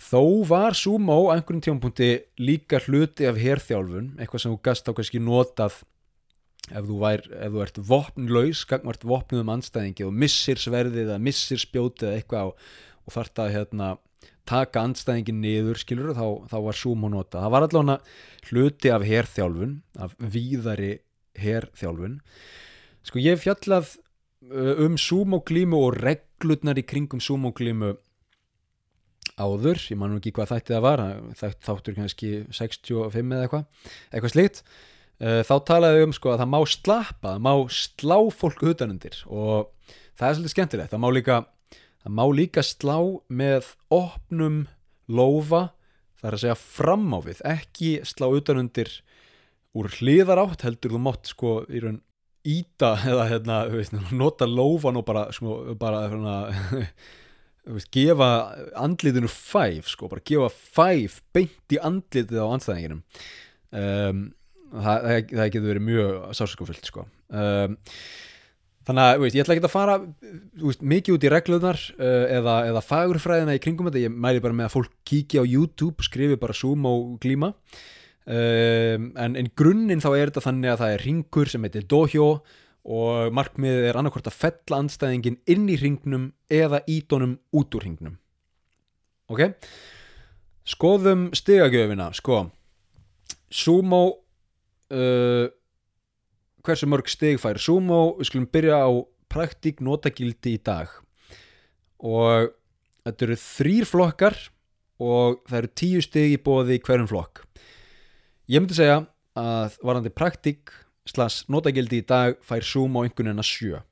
þó 0.00 0.22
var 0.48 0.76
sumo 0.78 1.16
á 1.28 1.36
einhvern 1.36 1.62
tjónpunkti 1.64 2.10
líka 2.40 2.80
hluti 2.86 3.28
af 3.28 3.38
herþjálfun 3.40 4.14
eitthvað 4.18 4.44
sem 4.44 4.54
þú 4.54 4.60
gast 4.64 4.88
á 4.88 4.96
kannski 4.96 5.20
notað 5.22 5.80
ef 6.70 6.86
þú, 6.86 6.98
vær, 7.02 7.24
ef 7.28 7.52
þú 7.52 7.64
ert 7.64 7.80
vopnlaus 7.90 8.62
gangvart 8.70 9.04
vopnum 9.06 9.44
um 9.44 9.52
anstæðingi 9.56 10.06
og 10.06 10.14
missir 10.16 10.60
sverðið 10.60 11.08
eða 11.08 11.18
missir 11.22 11.60
spjótið 11.60 12.08
eða 12.08 12.20
eitthvað 12.20 12.52
og, 12.52 12.70
og 13.04 13.16
þarf 13.16 13.34
það 13.40 13.54
hérna 13.56 13.90
taka 14.50 14.82
andstæðingin 14.82 15.40
niður 15.42 15.80
skilur 15.80 16.14
þá, 16.16 16.26
þá 16.50 16.56
var 16.66 16.78
sumo 16.78 17.10
notað. 17.12 17.44
Það 17.44 17.54
var 17.54 17.66
allavega 17.66 17.96
hluti 18.50 18.92
af 18.92 19.06
herþjálfun 19.06 19.74
af 20.06 20.14
víðari 20.18 20.92
herþjálfun. 21.38 22.20
Sko 23.06 23.22
ég 23.22 23.40
fjallað 23.40 23.96
um 24.50 24.96
sumoglímu 24.98 25.78
og 25.78 25.98
reglurnar 26.00 26.80
í 26.80 26.86
kringum 26.88 27.20
sumoglímu 27.22 27.94
áður, 29.40 29.80
ég 29.90 29.98
man 30.00 30.12
nú 30.12 30.20
ekki 30.20 30.34
hvað 30.36 30.52
þætti 30.54 30.76
það 30.76 30.86
var 30.86 31.02
þáttur 31.66 31.96
kannski 31.98 32.30
65 32.54 33.34
eða 33.36 33.46
eitthvað 33.46 33.90
eitthvað 34.10 34.34
slíkt. 34.34 34.62
Uh, 35.20 35.40
þá 35.44 35.54
talaði 35.68 36.04
um 36.06 36.14
sko 36.16 36.32
að 36.32 36.42
það 36.42 36.52
má 36.54 36.60
slappa 36.72 37.34
það 37.34 37.42
má 37.44 37.54
slá 37.76 38.16
fólku 38.32 38.70
hutanundir 38.70 39.18
og 39.28 39.72
það 40.16 40.28
er 40.28 40.38
svolítið 40.38 40.54
skemmtilegt. 40.54 40.92
Það 40.94 41.02
má 41.04 41.10
líka, 41.12 41.40
það 42.04 42.16
má 42.20 42.24
líka 42.36 42.64
slá 42.64 42.96
með 43.28 43.74
opnum 43.92 44.62
lofa 45.10 45.68
það 46.20 46.28
er 46.28 46.36
að 46.36 46.42
segja 46.44 46.58
fram 46.60 47.08
á 47.16 47.18
við 47.24 47.40
ekki 47.48 47.90
slá 48.08 48.28
utanundir 48.28 48.92
úr 49.76 49.88
hliðar 49.96 50.42
átt 50.42 50.64
heldur 50.66 50.96
þú 50.96 51.02
mátt 51.02 51.30
sko 51.30 51.60
í 51.70 51.82
raun 51.82 52.00
íta 52.46 52.94
eða 53.10 53.26
hérna, 53.30 53.62
veist, 53.72 53.96
nota 54.12 54.48
lófan 54.48 55.00
og 55.00 55.06
bara, 55.08 55.26
sko, 55.34 55.74
bara 55.80 56.06
hérna, 56.08 56.36
veist, 57.76 57.90
gefa 57.94 58.30
andlitinu 58.78 59.30
fæf 59.30 59.90
sko, 59.92 60.08
bara 60.12 60.24
gefa 60.26 60.48
fæf 60.50 61.20
beint 61.34 61.76
í 61.76 61.80
andlitið 61.90 62.40
á 62.42 62.46
anstæðinginum 62.48 63.02
um, 63.02 64.24
það, 64.72 65.06
það 65.30 65.44
getur 65.46 65.68
verið 65.68 65.86
mjög 65.90 66.18
sárskofullt 66.40 66.90
sko. 66.90 67.06
um, 67.28 67.78
þannig 68.88 69.06
að 69.06 69.22
veist, 69.22 69.38
ég 69.38 69.44
ætla 69.44 69.56
ekki 69.56 69.68
að 69.68 69.76
fara 69.76 70.00
mikið 70.80 71.16
út 71.16 71.28
í 71.28 71.32
reglunar 71.36 71.80
uh, 72.00 72.26
eða, 72.40 72.58
eða 72.72 72.84
fagurfræðina 72.88 73.54
í 73.54 73.62
kringum 73.62 73.90
þetta. 73.90 74.04
Ég 74.08 74.14
mæli 74.14 74.42
bara 74.42 74.56
með 74.56 74.70
að 74.70 74.76
fólk 74.78 74.92
kíkja 75.06 75.44
á 75.44 75.50
YouTube 75.50 76.06
skrifi 76.06 76.40
bara 76.40 76.56
sumo 76.56 76.94
glíma 77.22 77.54
Um, 78.30 79.08
en, 79.18 79.32
en 79.34 79.48
grunninn 79.56 80.02
þá 80.02 80.10
er 80.12 80.28
þetta 80.28 80.42
þannig 80.44 80.70
að 80.70 80.82
það 80.82 80.92
er 80.92 81.02
ringur 81.06 81.48
sem 81.50 81.64
heitir 81.64 81.86
dohjó 81.88 82.26
og 82.84 83.34
markmiðið 83.36 83.90
er 83.90 83.98
annarkvort 84.00 84.30
að 84.30 84.38
fella 84.40 84.80
andstæðingin 84.80 85.38
inn 85.50 85.68
í 85.68 85.76
hringnum 85.80 86.30
eða 86.50 86.80
ídónum 86.88 87.36
út 87.56 87.76
úr 87.76 87.84
hringnum. 87.84 88.16
Ok? 89.30 89.44
Skoðum 90.68 91.28
stigagjöfina 91.36 92.10
sko. 92.16 92.46
Sumo 93.50 94.02
uh, 94.90 95.46
hversu 96.64 96.88
mörg 96.88 97.10
stig 97.10 97.40
fær 97.42 97.60
sumo? 97.60 98.16
Við 98.18 98.30
skulum 98.30 98.48
byrja 98.52 98.80
á 98.86 98.90
praktík 99.30 99.82
notagildi 99.84 100.56
í 100.56 100.62
dag. 100.64 100.90
Og 102.00 102.50
þetta 103.04 103.26
eru 103.26 103.38
þrýr 103.44 103.88
flokkar 103.88 104.36
og 105.00 105.40
það 105.48 105.58
eru 105.60 105.72
tíu 105.82 106.04
stig 106.04 106.34
í 106.34 106.42
bóði 106.42 106.78
í 106.78 106.84
hverjum 106.84 107.08
flokk. 107.10 107.44
Ég 108.50 108.62
myndi 108.62 108.76
segja 108.76 109.02
að 109.38 109.76
varandi 109.86 110.12
praktík 110.12 110.72
slags 111.10 111.42
notagildi 111.50 112.00
í 112.00 112.06
dag 112.06 112.38
fær 112.46 112.64
sumo 112.66 113.04
einhvern 113.04 113.30
veginn 113.30 113.42
að 113.42 113.50
sjö. 113.50 113.82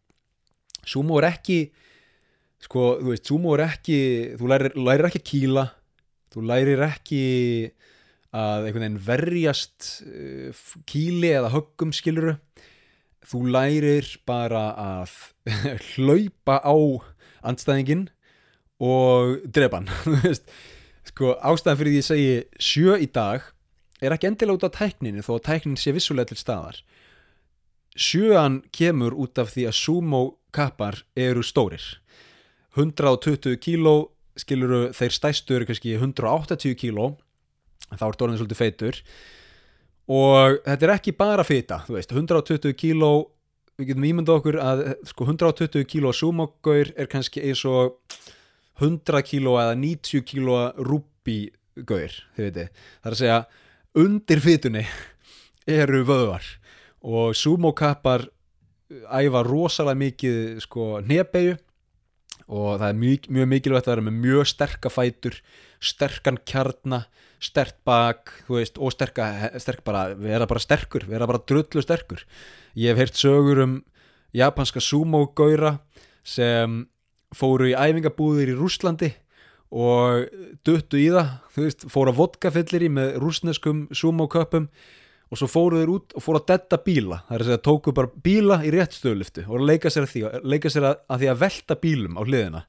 Sumo 0.89 1.19
er 1.21 1.29
ekki 1.33 1.59
sko, 2.63 2.95
þú 3.03 3.13
veist, 3.13 3.27
sumo 3.29 3.55
er 3.57 3.65
ekki 3.69 3.99
þú 4.39 4.51
lærir, 4.51 4.79
lærir 4.79 5.09
ekki 5.09 5.23
að 5.23 5.29
kýla 5.33 5.67
þú 6.35 6.45
lærir 6.49 6.85
ekki 6.89 7.23
að 8.37 8.69
einhvern 8.69 8.85
veginn 8.85 9.03
verjast 9.07 9.91
uh, 10.05 10.65
kýli 10.89 11.33
eða 11.39 11.53
höggum 11.55 11.95
skiluru 11.97 12.37
þú 13.29 13.45
lærir 13.55 14.09
bara 14.29 14.71
að 14.79 15.15
hlaupa 15.95 16.59
á 16.61 16.77
andstæðingin 17.49 18.09
og 18.83 19.39
drepa 19.47 19.81
hann 19.81 19.93
þú 20.05 20.19
veist, 20.25 20.51
sko 21.09 21.37
ástæðan 21.41 21.81
fyrir 21.81 21.95
því 21.95 22.03
ég 22.03 22.09
segi 22.11 22.35
sjö 22.71 22.99
í 23.01 23.09
dag 23.11 23.47
er 24.03 24.15
ekki 24.15 24.31
endilega 24.31 24.59
út 24.59 24.69
á 24.69 24.77
tækninu 24.77 25.25
þó 25.25 25.33
að 25.39 25.47
tæknin 25.49 25.81
sé 25.81 25.95
vissulega 25.97 26.33
til 26.33 26.43
staðar 26.43 26.83
sjöan 27.99 28.61
kemur 28.75 29.17
út 29.19 29.39
af 29.43 29.53
því 29.55 29.69
að 29.69 29.79
sumo 29.79 30.23
kappar 30.55 31.03
eru 31.19 31.43
stórir. 31.43 31.83
120 32.79 33.59
kíló 33.63 33.97
skiluru 34.39 34.93
þeir 34.95 35.15
stæstu 35.15 35.57
eru 35.57 35.67
kannski 35.69 35.97
180 35.99 36.79
kíló. 36.79 37.17
Þá 37.91 38.05
er 38.07 38.21
dórnið 38.21 38.41
svolítið 38.43 38.61
feitur. 38.61 39.01
Og 40.09 40.61
þetta 40.65 40.87
er 40.87 40.95
ekki 40.95 41.17
bara 41.17 41.45
feita 41.45 41.83
þú 41.87 41.99
veist, 41.99 42.15
120 42.15 42.77
kíló 42.79 43.13
við 43.79 43.93
getum 43.93 44.07
ímynda 44.09 44.35
okkur 44.35 44.57
að 44.59 44.81
sko 45.07 45.27
120 45.29 45.85
kíló 45.87 46.11
sumogaur 46.17 46.91
er 46.99 47.11
kannski 47.11 47.45
eins 47.47 47.63
og 47.69 48.01
100 48.83 49.23
kíló 49.27 49.55
eða 49.61 49.77
90 49.79 50.25
kíló 50.27 50.57
rúbígaur 50.83 52.17
þið 52.35 52.49
veitir, 52.49 52.73
það 53.03 53.11
er 53.11 53.17
að 53.17 53.21
segja 53.21 53.39
undir 54.03 54.43
fytunni 54.43 54.85
eru 55.79 56.03
vöðvar 56.09 56.49
og 57.03 57.37
sumokappar 57.37 58.27
æfa 58.89 59.45
rosalega 59.45 60.01
mikið 60.01 60.61
sko 60.65 60.99
nefbegju 61.05 61.57
og 62.49 62.79
það 62.81 62.89
er 62.89 62.99
mjög, 63.03 63.27
mjög 63.29 63.49
mikilvægt 63.53 63.89
að 63.89 63.95
vera 63.95 64.07
með 64.07 64.21
mjög 64.25 64.49
sterka 64.49 64.93
fætur 64.93 65.37
sterkan 65.85 66.39
kjarna 66.49 67.05
stert 67.39 67.77
bak, 67.87 68.33
veist, 68.51 68.79
og 68.83 68.93
sterka 68.95 69.51
sterk 69.63 69.85
bara, 69.87 70.09
vera 70.19 70.47
bara 70.51 70.63
sterkur, 70.63 71.07
vera 71.07 71.27
bara 71.29 71.43
drullu 71.47 71.83
sterkur. 71.85 72.25
Ég 72.75 72.91
hef 72.91 72.99
heyrt 72.99 73.19
sögur 73.21 73.63
um 73.63 73.77
japanska 74.35 74.83
sumo-gauðra 74.83 75.77
sem 76.27 76.83
fóru 77.37 77.71
í 77.71 77.77
æfingabúðir 77.79 78.55
í 78.55 78.59
Rúslandi 78.59 79.13
og 79.69 80.27
duttu 80.67 80.99
í 80.99 81.11
það, 81.13 81.35
þú 81.55 81.67
veist, 81.67 81.87
fóru 81.93 82.13
að 82.13 82.21
vodkafyllir 82.23 82.87
í 82.89 82.93
með 82.93 83.19
rúsneskum 83.23 83.87
sumo-köpum 83.93 84.71
og 85.29 85.41
svo 85.41 85.49
fóru 85.51 85.81
þeir 85.81 85.93
út 85.93 86.15
og 86.17 86.25
fóru 86.25 86.41
að 86.41 86.49
detta 86.53 86.79
bíla. 86.85 87.21
Það 87.29 87.35
er 87.37 87.45
að 87.45 87.51
segja, 87.51 87.65
tóku 87.69 87.95
bara 87.97 88.23
bíla 88.25 88.61
í 88.65 88.73
rétt 88.73 88.97
stöðluftu 88.97 89.45
og 89.49 89.67
leika 89.69 89.93
sér 89.93 90.07
að 90.07 90.15
því, 90.15 90.23
leika 90.55 90.73
sér 90.73 90.89
að, 90.89 91.03
að 91.09 91.23
því 91.23 91.31
að 91.33 91.43
velta 91.43 91.79
bílum 91.83 92.17
á 92.17 92.23
hliðina. 92.25 92.63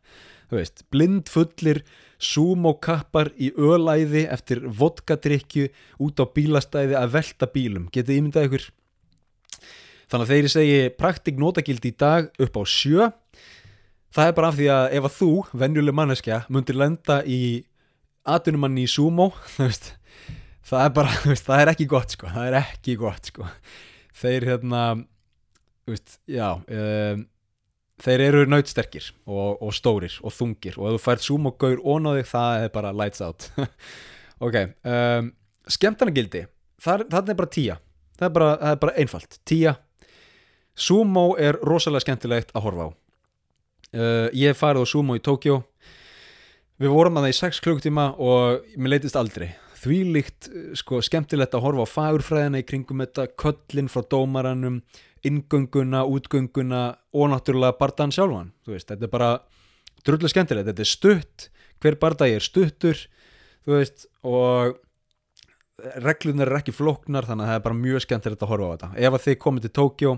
Þú 0.50 0.58
veist, 0.58 0.84
blind 0.90 1.30
fullir 1.30 1.84
sumokappar 2.20 3.30
í 3.40 3.52
ölæði 3.54 4.26
eftir 4.34 4.64
vodkadrykju 4.66 5.70
út 6.04 6.20
á 6.20 6.26
bílastæði 6.36 6.98
að 7.00 7.16
velta 7.16 7.48
bílum, 7.54 7.88
getið 7.94 8.18
ímyndað 8.18 8.50
ykkur? 8.50 8.68
Þannig 10.10 10.26
að 10.26 10.34
þeir 10.34 10.52
segi 10.52 10.78
praktik 10.98 11.38
notagildi 11.40 11.94
í 11.94 11.98
dag 12.02 12.32
upp 12.42 12.58
á 12.58 12.64
sjö. 12.66 13.12
Það 14.10 14.32
er 14.32 14.38
bara 14.40 14.50
af 14.50 14.58
því 14.58 14.70
að 14.74 14.86
ef 14.98 15.06
að 15.06 15.18
þú, 15.20 15.32
venjuleg 15.62 15.96
manneskja 15.96 16.42
mundir 16.50 16.80
lenda 16.82 17.20
í 17.30 17.42
atunumanni 18.30 18.88
í 18.88 18.90
sumo 18.90 19.30
þú 19.56 19.68
veist 19.68 19.94
það 20.70 20.86
er 20.86 20.94
bara, 20.96 21.16
veist, 21.32 21.48
það 21.48 21.64
er 21.64 21.74
ekki 21.74 21.90
gott 21.90 22.16
sko 22.16 22.30
það 22.34 22.52
er 22.52 22.60
ekki 22.62 22.96
gott 23.00 23.32
sko. 23.32 23.50
Þeir 24.20 24.48
hérna 24.50 24.84
veist, 25.90 26.20
já 26.30 26.48
um, 26.60 27.26
þeir 28.00 28.24
eru 28.30 28.46
nautsterkir 28.48 29.10
og, 29.28 29.60
og 29.64 29.74
stórir 29.76 30.16
og 30.24 30.34
þungir 30.36 30.78
og 30.80 30.92
ef 30.92 30.98
þú 30.98 31.04
fært 31.04 31.26
zoom 31.26 31.50
og 31.50 31.60
gaur 31.62 31.82
ón 31.84 32.08
á 32.08 32.12
þig 32.20 32.32
það 32.32 32.64
er 32.64 32.74
bara 32.78 32.96
lights 32.96 33.26
out. 33.26 33.52
Ok, 34.40 34.56
um, 34.88 35.26
skemmtarnagildi 35.68 36.46
það, 36.80 37.02
það 37.12 37.32
er 37.34 37.36
bara 37.42 37.52
tíja 37.52 37.74
það 38.16 38.28
er 38.30 38.36
bara, 38.38 38.52
það 38.62 38.70
er 38.72 38.78
bara 38.86 38.94
einfalt, 39.02 39.36
tíja 39.44 39.74
sumo 40.80 41.26
er 41.36 41.60
rosalega 41.68 42.06
skemmtilegt 42.06 42.54
að 42.56 42.64
horfa 42.64 42.86
á. 42.88 42.90
Uh, 43.90 44.28
ég 44.38 44.56
farið 44.56 44.86
á 44.86 44.92
sumo 44.94 45.18
í 45.18 45.24
Tókjó 45.26 45.58
við 46.80 46.94
vorum 46.94 47.20
að 47.20 47.28
það 47.28 47.34
í 47.34 47.38
6 47.42 47.62
klukktíma 47.66 48.06
og 48.16 48.72
mér 48.78 48.96
leytist 48.96 49.20
aldrei 49.20 49.50
því 49.80 50.00
líkt 50.16 50.50
sko 50.80 51.00
skemmtilegt 51.06 51.56
að 51.56 51.64
horfa 51.66 51.86
á 51.88 51.94
fagurfræðina 51.94 52.62
í 52.62 52.68
kringum 52.68 53.04
þetta, 53.04 53.30
köllin 53.40 53.92
frá 53.92 54.04
dómaranum, 54.12 54.82
ingönguna, 55.28 56.04
útgönguna 56.08 56.84
og 57.16 57.32
náttúrulega 57.32 57.78
bardaðan 57.80 58.16
sjálfan, 58.16 58.52
veist, 58.68 58.90
þetta 58.92 59.08
er 59.08 59.14
bara 59.14 59.32
drullu 60.08 60.32
skemmtilegt, 60.32 60.70
þetta 60.72 60.86
er 60.86 60.92
stutt, 60.92 61.50
hver 61.84 61.98
bardagi 62.00 62.38
er 62.38 62.46
stuttur, 62.46 63.02
þú 63.68 63.76
veist, 63.78 64.08
og 64.28 64.80
reglunar 66.04 66.52
er 66.52 66.60
ekki 66.60 66.76
flóknar 66.76 67.28
þannig 67.28 67.46
að 67.46 67.52
það 67.52 67.60
er 67.60 67.68
bara 67.68 67.82
mjög 67.82 68.06
skemmtilegt 68.06 68.44
að 68.44 68.52
horfa 68.52 68.68
á 68.68 68.74
þetta. 68.74 68.90
Ef 69.00 69.16
að 69.16 69.26
þið 69.26 69.38
komið 69.46 69.66
til 69.66 69.74
Tókjó 69.80 70.16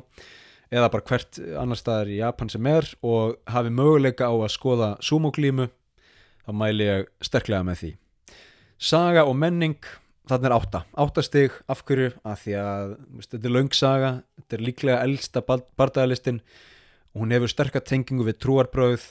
eða 0.72 0.90
bara 0.94 1.08
hvert 1.12 1.42
annar 1.62 1.78
staðar 1.78 2.10
í 2.10 2.18
Japan 2.18 2.50
sem 2.50 2.70
er 2.72 2.88
og 3.06 3.38
hafi 3.52 3.74
möguleika 3.78 4.32
á 4.32 4.34
að 4.34 4.54
skoða 4.56 4.94
sumoglímu, 5.06 5.70
þá 6.48 6.52
mæli 6.58 6.88
ég 6.88 7.12
sterklega 7.22 7.68
með 7.68 7.84
því 7.84 7.92
saga 8.82 9.28
og 9.30 9.36
menning 9.38 9.78
þarna 10.30 10.50
er 10.50 10.56
átta, 10.56 10.84
áttastig 10.98 11.56
af 11.72 11.84
hverju? 11.86 12.12
Að 12.26 12.44
því 12.44 12.56
að 12.62 12.94
veist, 13.18 13.34
þetta 13.34 13.50
er 13.50 13.56
laungsaga 13.56 14.12
þetta 14.40 14.58
er 14.58 14.64
líklega 14.68 15.02
eldsta 15.06 15.44
bardagalistin. 15.48 16.40
Og 17.12 17.26
hún 17.26 17.36
hefur 17.36 17.52
sterkar 17.52 17.84
tengingu 17.88 18.26
við 18.28 18.40
trúarbröð 18.44 19.10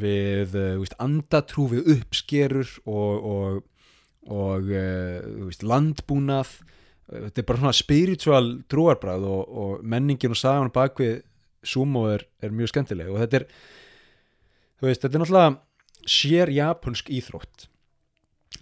við 0.00 0.54
eh, 0.54 0.76
veist, 0.78 0.96
andatrú 1.02 1.66
við 1.72 1.88
uppskerur 1.96 2.68
og, 2.84 3.30
og, 3.30 3.62
og 4.30 4.70
eh, 4.76 5.24
veist, 5.46 5.64
landbúnað. 5.66 6.52
Þetta 7.10 7.42
er 7.42 7.48
bara 7.48 7.62
svona 7.64 7.74
spiritual 7.74 8.52
trúarbröð 8.70 9.26
og, 9.26 9.56
og 9.64 9.82
menningin 9.82 10.36
og 10.36 10.38
sagan 10.38 10.70
bak 10.74 11.00
við 11.02 11.18
sumo 11.66 12.06
er, 12.12 12.24
er 12.40 12.54
mjög 12.54 12.74
skemmtileg. 12.74 13.10
Og 13.10 13.18
þetta 13.24 13.42
er 13.42 13.50
þetta 14.80 15.10
er 15.10 15.20
náttúrulega 15.20 16.08
sér 16.08 16.52
japonsk 16.54 17.10
íþrótt 17.12 17.66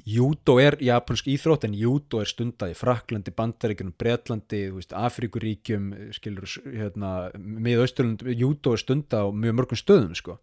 Júdó 0.08 0.58
er 0.60 0.76
japansk 0.84 1.26
íþrótt 1.32 1.64
en 1.64 1.74
júdó 1.76 2.20
er 2.22 2.28
stundað 2.28 2.72
í 2.72 2.76
Fraklandi, 2.76 3.32
Bandaríkjum, 3.34 3.92
Breitlandi, 3.96 4.60
Afrikuríkjum, 4.96 5.86
skilur, 6.16 6.48
hérna, 6.64 7.12
með 7.36 7.84
Östurlund, 7.86 8.24
júdó 8.36 8.74
er 8.76 8.82
stundað 8.82 9.28
á 9.28 9.32
mjög 9.32 9.56
mörgum 9.58 9.80
stöðum, 9.80 10.12
sko. 10.16 10.36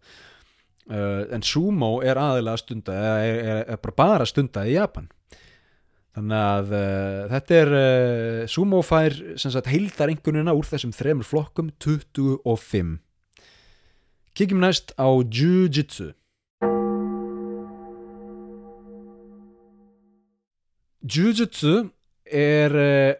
Uh, 0.86 1.26
en 1.34 1.42
sumo 1.42 1.96
er 2.06 2.18
aðilega 2.18 2.62
stundað, 2.62 3.00
er, 3.22 3.38
er, 3.38 3.62
er 3.74 3.80
bara, 3.82 3.96
bara 3.98 4.28
stundað 4.28 4.70
í 4.70 4.76
Japan. 4.76 5.08
Þannig 6.16 6.42
að 6.42 6.76
uh, 6.78 7.22
þetta 7.32 7.58
er, 7.60 7.72
uh, 7.78 8.42
sumo 8.50 8.82
fær, 8.86 9.18
sem 9.38 9.54
sagt, 9.54 9.70
heildar 9.70 10.10
einhvernuna 10.10 10.54
úr 10.58 10.66
þessum 10.68 10.94
þremur 10.94 11.26
flokkum, 11.26 11.72
25. 11.82 12.94
Kíkjum 14.36 14.62
næst 14.62 14.94
á 14.98 15.06
Jiu-Jitsu. 15.10 16.12
Jiu-Jitsu 21.06 21.86
er 22.26 22.74
eh, 22.74 23.14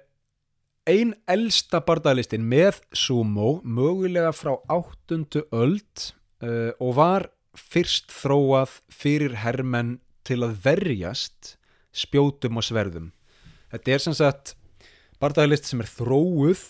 ein 0.90 1.12
elsta 1.30 1.80
bardaglistin 1.86 2.42
með 2.46 2.80
sumo 2.94 3.60
mögulega 3.62 4.32
frá 4.34 4.54
áttundu 4.70 5.44
öld 5.54 6.08
uh, 6.42 6.70
og 6.82 6.92
var 6.98 7.26
fyrst 7.56 8.12
þróað 8.14 8.78
fyrir 8.92 9.36
hermenn 9.42 9.96
til 10.26 10.42
að 10.46 10.56
verjast 10.64 11.56
spjótum 11.96 12.60
og 12.60 12.66
sverðum. 12.66 13.10
Þetta 13.72 13.94
er 13.94 14.04
sem 14.04 14.16
sagt 14.16 14.54
bardaglist 15.22 15.66
sem 15.68 15.82
er 15.82 15.90
þróuð 15.90 16.68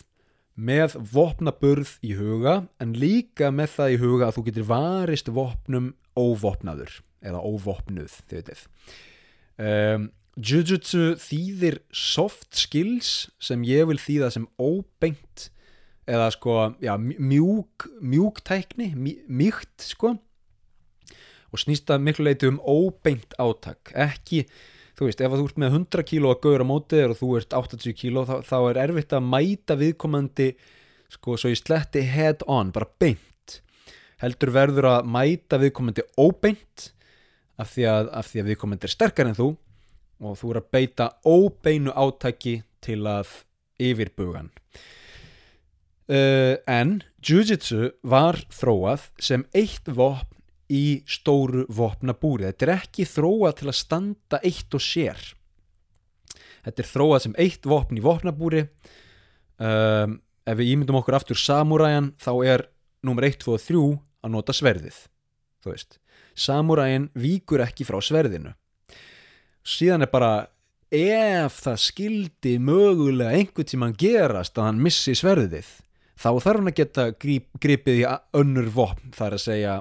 með 0.56 0.96
vopnaburð 1.12 1.96
í 2.06 2.14
huga 2.16 2.62
en 2.80 2.94
líka 2.96 3.50
með 3.52 3.74
það 3.74 3.96
í 3.96 3.98
huga 4.00 4.28
að 4.28 4.38
þú 4.38 4.46
getur 4.48 4.68
varist 4.70 5.32
vopnum 5.32 5.90
óvopnaður 6.16 7.00
eða 7.26 7.42
óvopnuð. 7.44 8.14
Um, 9.56 10.08
Jujutsu 10.36 11.14
þýðir 11.16 11.78
soft 11.96 12.58
skills 12.60 13.30
sem 13.40 13.62
ég 13.64 13.86
vil 13.88 13.96
þýða 13.96 14.28
sem 14.34 14.44
óbengt 14.60 15.46
eða 16.04 16.28
sko, 16.34 16.56
já, 16.84 16.92
mjúk 17.00 17.86
mjúk 18.04 18.42
tækni, 18.44 18.90
mýkt 18.96 19.86
sko. 19.94 20.12
Og 21.48 21.62
snýst 21.62 21.86
það 21.88 22.04
miklu 22.04 22.26
leiti 22.26 22.50
um 22.50 22.60
óbeint 22.60 23.32
átak. 23.40 23.94
Ekki, 23.96 24.44
þú 24.98 25.08
veist, 25.08 25.24
ef 25.24 25.32
þú 25.32 25.48
ert 25.48 25.60
með 25.62 25.78
100 25.80 26.06
kíló 26.12 26.34
að 26.34 26.40
gauður 26.44 26.66
á 26.68 26.72
mótið 26.74 27.04
og 27.08 27.18
þú 27.22 27.32
ert 27.40 27.56
80 27.56 27.96
kíló, 27.96 28.28
þá, 28.28 28.36
þá 28.44 28.56
er 28.60 28.82
erfitt 28.84 29.16
að 29.16 29.28
mæta 29.32 29.80
viðkomandi, 29.80 30.50
sko, 31.16 31.40
svo 31.40 31.54
í 31.54 31.56
sletti 31.56 32.04
head 32.04 32.44
on, 32.44 32.74
bara 32.76 32.92
beint. 33.00 33.62
Heldur 34.20 34.52
verður 34.52 34.92
að 34.98 35.08
mæta 35.16 35.56
viðkomandi 35.64 36.04
óbeint 36.20 36.90
af 37.56 37.72
því 37.72 37.88
að, 37.88 38.10
að 38.20 38.50
viðkomandi 38.50 38.84
er 38.84 38.92
sterkar 38.92 39.30
en 39.30 39.38
þú 39.38 39.54
og 40.22 40.38
þú 40.40 40.52
er 40.52 40.60
að 40.60 40.70
beita 40.76 41.08
óbeinu 41.26 41.92
átaki 41.92 42.60
til 42.84 43.02
að 43.08 43.32
yfirbugan. 43.82 44.50
Uh, 46.06 46.54
en 46.70 47.00
Jiu-Jitsu 47.18 47.90
var 48.06 48.38
þróað 48.54 49.08
sem 49.18 49.42
eitt 49.56 49.88
vopn 49.90 50.36
í 50.70 51.02
stóru 51.10 51.64
vopnabúri. 51.70 52.46
Þetta 52.46 52.66
er 52.66 52.74
ekki 52.76 53.06
þróað 53.06 53.58
til 53.60 53.70
að 53.70 53.78
standa 53.80 54.40
eitt 54.46 54.74
og 54.74 54.82
sér. 54.82 55.18
Þetta 56.66 56.82
er 56.82 56.90
þróað 56.90 57.26
sem 57.26 57.36
eitt 57.42 57.66
vopn 57.66 57.98
í 57.98 58.04
vopnabúri. 58.04 58.64
Um, 59.58 60.20
ef 60.46 60.58
við 60.58 60.72
ímyndum 60.74 60.98
okkur 61.00 61.18
aftur 61.18 61.38
samúræjan 61.40 62.12
þá 62.22 62.32
er 62.46 62.66
nummer 63.06 63.26
1, 63.26 63.38
2 63.42 63.54
og 63.54 63.62
3 63.62 63.84
að 64.26 64.34
nota 64.34 64.54
sverðið 64.54 64.98
þú 65.66 65.72
veist. 65.72 65.98
Samúræjan 66.36 67.10
víkur 67.16 67.62
ekki 67.64 67.86
frá 67.88 67.98
sverðinu 68.04 68.52
síðan 69.66 70.06
er 70.06 70.12
bara 70.12 70.34
ef 70.94 71.58
það 71.64 71.80
skildi 71.82 72.54
mögulega 72.62 73.34
einhvern 73.34 73.68
tíma 73.68 73.90
gerast 73.98 74.58
að 74.58 74.68
hann 74.68 74.82
missi 74.84 75.16
sverðið 75.18 75.66
þá 76.16 76.28
þarf 76.40 76.60
hann 76.60 76.70
að 76.70 76.78
geta 76.78 77.06
grip, 77.18 77.48
gripið 77.60 78.02
í 78.02 78.06
önnur 78.38 78.70
vopn 78.72 79.12
þar 79.16 79.36
að 79.36 79.42
segja 79.42 79.74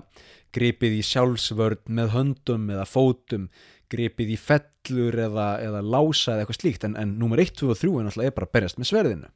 gripið 0.55 0.97
í 0.99 1.03
sjálfsvörn 1.05 1.83
með 1.97 2.11
höndum 2.15 2.69
eða 2.71 2.87
fótum, 2.87 3.47
gripið 3.91 4.33
í 4.35 4.39
fellur 4.39 5.17
eða, 5.27 5.47
eða 5.63 5.83
lása 5.83 6.33
eða 6.33 6.45
eitthvað 6.45 6.59
slíkt 6.61 6.87
en, 6.87 6.97
en 6.99 7.15
nummer 7.19 7.41
1, 7.43 7.53
2 7.59 7.71
og 7.73 7.79
3 7.81 7.91
er 7.91 8.07
náttúrulega 8.07 8.35
bara 8.37 8.49
að 8.49 8.55
berjast 8.55 8.79
með 8.79 8.91
sverðinu. 8.91 9.31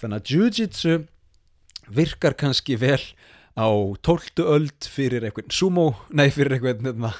Þannig 0.00 0.18
að 0.18 0.32
Jiu-Jitsu 0.34 0.96
virkar 2.00 2.36
kannski 2.38 2.78
vel 2.80 3.02
á 3.54 3.68
tóltu 4.02 4.46
öld 4.50 4.90
fyrir 4.90 5.26
eitthvað 5.26 5.54
sumo, 5.54 5.86
nei 6.10 6.28
fyrir 6.34 6.56
eitthvað 6.56 6.84
nefna, 6.86 7.14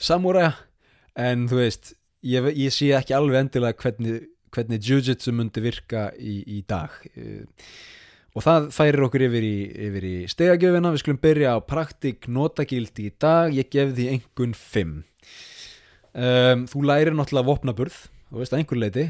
samuræja 0.00 0.54
en 1.14 1.48
þú 1.50 1.60
veist, 1.60 1.94
ég, 2.26 2.48
ég 2.58 2.74
sé 2.74 2.90
ekki 2.96 3.16
alveg 3.16 3.44
endilega 3.44 3.78
hvernig, 3.80 4.28
hvernig 4.54 4.86
Jiu-Jitsu 4.86 5.34
myndi 5.34 5.62
virka 5.64 6.08
í, 6.18 6.40
í 6.58 6.62
dag. 6.68 6.94
Og 8.34 8.42
það 8.42 8.70
færir 8.74 9.04
okkur 9.06 9.26
yfir 9.28 9.44
í, 9.46 9.58
yfir 9.88 10.06
í 10.08 10.14
stegagjöfina, 10.30 10.90
við 10.94 11.04
skulum 11.04 11.20
byrja 11.22 11.52
á 11.54 11.58
praktik 11.62 12.26
notagildi 12.26 13.10
í 13.10 13.12
dag, 13.22 13.54
ég 13.54 13.70
gef 13.70 13.92
því 13.94 14.08
einhvern 14.10 14.56
5. 14.58 14.96
Um, 16.14 16.64
þú 16.70 16.82
lærir 16.86 17.14
náttúrulega 17.14 17.46
vopnaburð, 17.50 18.00
þú 18.30 18.40
veist 18.40 18.54
að 18.54 18.60
einhver 18.60 18.80
leiti, 18.80 19.06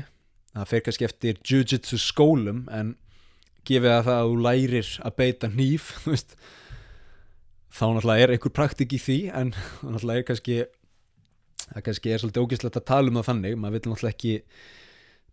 það 0.54 0.68
fer 0.70 0.84
kannski 0.84 1.08
eftir 1.08 1.40
jiu-jitsu 1.40 1.98
skólum 2.00 2.62
en 2.72 2.94
gefið 3.64 3.94
að 3.94 4.06
það 4.10 4.20
að 4.20 4.28
þú 4.28 4.38
lærir 4.44 4.92
að 5.08 5.16
beita 5.22 5.50
nýf, 5.52 5.90
þá 7.76 7.84
náttúrulega 7.96 8.26
er 8.26 8.34
einhver 8.36 8.54
praktik 8.60 8.92
í 8.92 9.00
því 9.00 9.18
en 9.32 9.54
náttúrulega 9.88 10.20
er 10.20 10.28
kannski, 10.28 10.58
það 11.72 11.84
kannski 11.88 12.14
er 12.14 12.22
svolítið 12.22 12.46
ógæslegt 12.46 12.80
að 12.80 12.88
tala 12.92 13.10
um 13.10 13.20
það 13.20 13.28
þannig, 13.30 13.58
maður 13.58 13.76
vil 13.76 13.92
náttúrulega 13.92 14.14
ekki, 14.14 14.34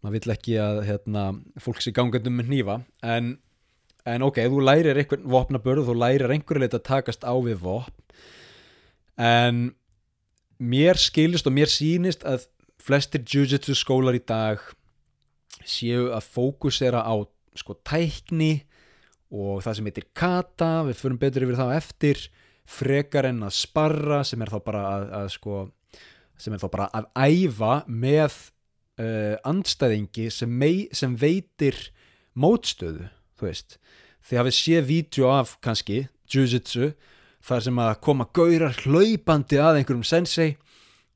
maður 0.01 0.17
vil 0.17 0.35
ekki 0.35 0.57
að 0.63 0.83
hérna, 0.89 1.23
fólk 1.61 1.81
sé 1.83 1.95
gangandum 1.95 2.37
með 2.39 2.53
nýfa 2.55 2.81
en 3.03 3.33
en 4.09 4.25
ok, 4.25 4.39
þú 4.49 4.63
lærir 4.65 4.97
einhvern 4.97 5.27
vopnabörð 5.29 5.89
þú 5.89 5.97
lærir 5.97 6.33
einhverju 6.33 6.63
leitt 6.63 6.77
að 6.77 6.87
takast 6.87 7.25
á 7.25 7.33
við 7.37 7.61
vopn. 7.61 7.93
En 9.21 9.61
mér 10.57 10.97
skilist 11.01 11.49
og 11.49 11.55
mér 11.55 11.69
sínist 11.69 12.25
að 12.25 12.47
flestir 12.81 13.21
jiu-jitsu 13.21 13.75
skólar 13.77 14.17
í 14.17 14.23
dag 14.25 14.61
séu 15.61 16.09
að 16.15 16.29
fókusera 16.33 17.03
á 17.05 17.13
sko 17.57 17.75
tækni 17.85 18.63
og 19.29 19.61
það 19.63 19.77
sem 19.77 19.89
heitir 19.91 20.07
kata. 20.17 20.71
Við 20.87 20.97
förum 21.03 21.21
betur 21.21 21.45
yfir 21.45 21.59
það 21.61 21.75
eftir. 21.77 22.23
Frekar 22.71 23.27
en 23.29 23.43
að 23.45 23.55
sparra 23.57 24.23
sem 24.25 24.41
er 24.41 24.49
þá 24.49 24.59
bara 24.65 24.81
að, 24.95 25.07
að 25.19 25.29
sko 25.35 25.61
sem 26.41 26.55
er 26.55 26.61
þá 26.61 26.67
bara 26.73 26.89
að 26.97 27.07
æfa 27.21 27.73
með 27.87 28.37
uh, 29.01 29.35
andstæðingi 29.47 30.29
sem, 30.33 30.49
mei, 30.49 30.87
sem 30.95 31.13
veitir 31.19 31.77
mótstöðu 32.33 33.09
þú 33.37 33.49
veist. 33.49 33.77
Þið 34.25 34.41
hafið 34.41 34.57
séð 34.57 34.87
vídeo 34.89 35.31
af 35.33 35.55
kannski 35.65 36.03
Jiu-Jitsu 36.31 36.91
þar 37.45 37.65
sem 37.65 37.81
að 37.81 37.95
koma 38.05 38.27
gaurar 38.33 38.77
hlaupandi 38.83 39.59
að 39.61 39.81
einhverjum 39.81 40.05
sensei 40.05 40.55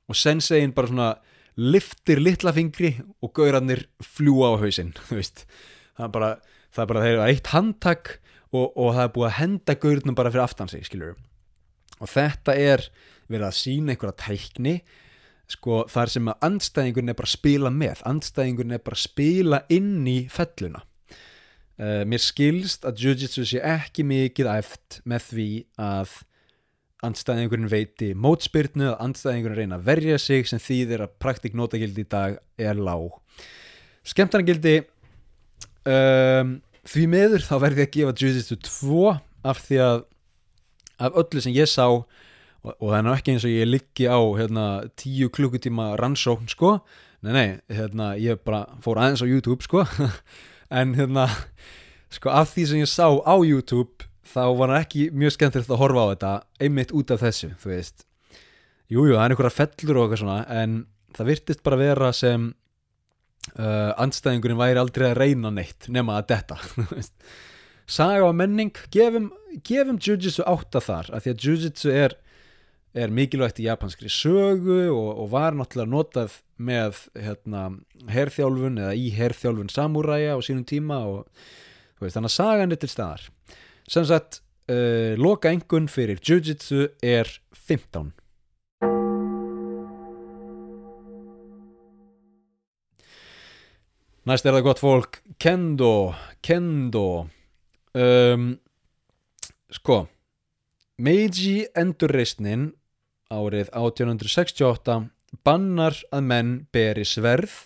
og 0.09 0.17
senseiin 0.17 0.73
bara 0.75 0.89
svona 0.91 1.11
liftir 1.55 2.19
litla 2.19 2.53
fingri 2.55 2.95
og 3.23 3.31
gaurarnir 3.37 3.85
fljúa 4.03 4.55
á 4.57 4.61
hausinn 4.61 4.91
það 5.07 6.07
er 6.07 6.11
bara, 6.11 6.31
það 6.73 6.83
er 6.83 6.89
bara 6.91 7.05
þeir 7.05 7.13
eru 7.13 7.27
eitt 7.29 7.51
handtak 7.53 8.17
og, 8.51 8.73
og 8.75 8.91
það 8.95 9.03
er 9.05 9.13
búið 9.15 9.29
að 9.29 9.37
henda 9.39 9.77
gaurnum 9.85 10.17
bara 10.17 10.33
fyrir 10.33 10.45
aftan 10.45 10.71
sig 10.71 10.85
skiljur 10.87 11.15
og 12.01 12.11
þetta 12.11 12.57
er 12.59 12.83
verið 13.31 13.47
að 13.47 13.57
sína 13.61 13.93
einhverja 13.93 14.17
tækni 14.25 14.75
sko 15.51 15.83
þar 15.91 16.11
sem 16.11 16.29
að 16.31 16.45
andstæðingurinn 16.49 17.13
er 17.13 17.17
bara 17.19 17.29
að 17.29 17.37
spila 17.37 17.71
með 17.73 18.03
andstæðingurinn 18.09 18.77
er 18.77 18.85
bara 18.85 18.97
að 18.97 19.05
spila 19.05 19.61
inn 19.73 20.05
í 20.09 20.19
felluna 20.31 20.81
Uh, 21.75 22.05
mér 22.07 22.21
skilst 22.23 22.85
að 22.87 23.01
Jiu-Jitsu 23.03 23.43
sé 23.43 23.59
ekki 23.59 24.05
mikið 24.07 24.47
æft 24.47 25.01
með 25.03 25.25
því 25.27 25.47
að 25.83 26.13
andstæðingurinn 27.03 27.67
veiti 27.67 28.13
mótspyrnu, 28.15 28.93
að 28.93 29.01
andstæðingurinn 29.03 29.59
reyna 29.59 29.79
að 29.81 29.89
verja 29.89 30.19
sig 30.23 30.47
sem 30.47 30.61
þýðir 30.63 31.03
að 31.03 31.17
praktik 31.19 31.57
notagildi 31.59 32.05
í 32.05 32.07
dag 32.07 32.37
er 32.55 32.79
lág. 32.79 33.17
Skemtarnagildi, 34.07 34.77
um, 35.91 36.55
því 36.87 37.05
meður 37.11 37.43
þá 37.43 37.55
verði 37.65 37.83
ég 37.83 37.91
að 37.91 37.97
gefa 37.97 38.15
Jiu-Jitsu 38.23 38.59
2 38.69 39.11
af 39.51 39.61
því 39.67 39.83
að 39.89 39.99
af 40.95 41.19
öllu 41.19 41.43
sem 41.43 41.57
ég 41.59 41.67
sá 41.67 41.89
og, 42.65 42.73
og 42.79 42.89
það 42.89 42.97
er 42.97 43.05
náttúrulega 43.05 43.21
ekki 43.21 43.35
eins 43.35 43.45
og 43.45 43.53
ég 43.53 43.69
liggi 43.69 44.09
á 44.09 44.19
hérna, 44.39 44.65
tíu 44.97 45.29
klukkutíma 45.33 45.91
rannsókn 46.01 46.49
sko, 46.51 46.79
nei 47.25 47.33
nei, 47.35 47.47
hérna, 47.71 48.13
ég 48.21 48.41
bara 48.45 48.65
fór 48.83 49.01
aðeins 49.01 49.23
á 49.23 49.29
YouTube 49.29 49.65
sko. 49.65 49.85
En 50.73 50.95
hérna 50.97 51.27
sko 52.09 52.31
af 52.33 52.55
því 52.55 52.63
sem 52.65 52.79
ég 52.81 52.89
sá 52.89 53.05
á 53.05 53.35
YouTube 53.37 54.07
þá 54.25 54.43
var 54.57 54.73
það 54.73 54.81
ekki 54.81 55.03
mjög 55.13 55.35
skemmtilegt 55.35 55.71
að 55.71 55.81
horfa 55.83 56.01
á 56.03 56.11
þetta 56.11 56.31
einmitt 56.65 56.93
út 56.97 57.13
af 57.13 57.21
þessu 57.21 57.51
þú 57.61 57.71
veist, 57.71 58.05
jújú 58.89 59.11
jú, 59.11 59.15
það 59.15 59.23
er 59.23 59.35
einhverja 59.35 59.55
fellur 59.59 59.99
og 59.99 60.05
eitthvað 60.07 60.21
svona 60.23 60.39
en 60.63 60.77
það 61.15 61.29
virtist 61.29 61.63
bara 61.65 61.79
vera 61.79 62.11
sem 62.17 62.47
uh, 62.49 63.91
andstæðingurinn 64.01 64.59
væri 64.59 64.81
aldrei 64.81 65.07
að 65.11 65.19
reyna 65.21 65.53
neitt 65.53 65.89
nema 65.93 66.19
að 66.19 66.31
detta 66.33 66.59
saga 67.97 68.25
og 68.25 68.35
menning 68.37 68.73
gefum, 68.93 69.29
gefum 69.61 70.01
Jiu-Jitsu 70.01 70.45
átta 70.49 70.81
þar 70.81 71.13
af 71.13 71.25
því 71.25 71.35
að 71.35 71.45
Jiu-Jitsu 71.45 71.93
er 71.93 72.17
er 72.95 73.11
mikilvægt 73.11 73.59
í 73.59 73.67
japanskri 73.67 74.09
sögu 74.11 74.85
og, 74.93 75.09
og 75.19 75.29
var 75.33 75.55
náttúrulega 75.57 75.91
notað 75.91 76.39
með 76.55 77.01
hérna, 77.19 77.67
herþjálfun 78.07 78.79
eða 78.85 78.95
í 78.95 79.09
herþjálfun 79.17 79.71
samúræja 79.73 80.37
á 80.37 80.39
sínum 80.39 80.63
tíma 80.67 81.01
og 81.03 81.25
veist, 81.99 82.15
þannig 82.15 82.31
að 82.31 82.37
sagan 82.37 82.75
er 82.75 82.79
til 82.79 82.91
staðar. 82.91 83.25
Sem 83.91 84.07
sagt, 84.07 84.39
uh, 84.71 85.13
loka 85.19 85.51
engun 85.51 85.89
fyrir 85.91 86.21
Jiu-Jitsu 86.23 86.87
er 87.03 87.29
15 87.67 88.13
Næst 94.25 94.47
er 94.47 94.55
það 94.55 94.65
gott 94.65 94.79
fólk 94.81 95.19
Kendo 95.37 96.15
Kendo. 96.41 97.27
Um, 97.93 98.55
Sko 99.69 100.05
Meiji 100.97 101.67
endurreysnin 101.77 102.71
árið 103.33 103.71
1868 103.73 104.99
bannar 105.45 105.97
að 106.13 106.27
menn 106.29 106.51
beri 106.73 107.05
sverð 107.07 107.65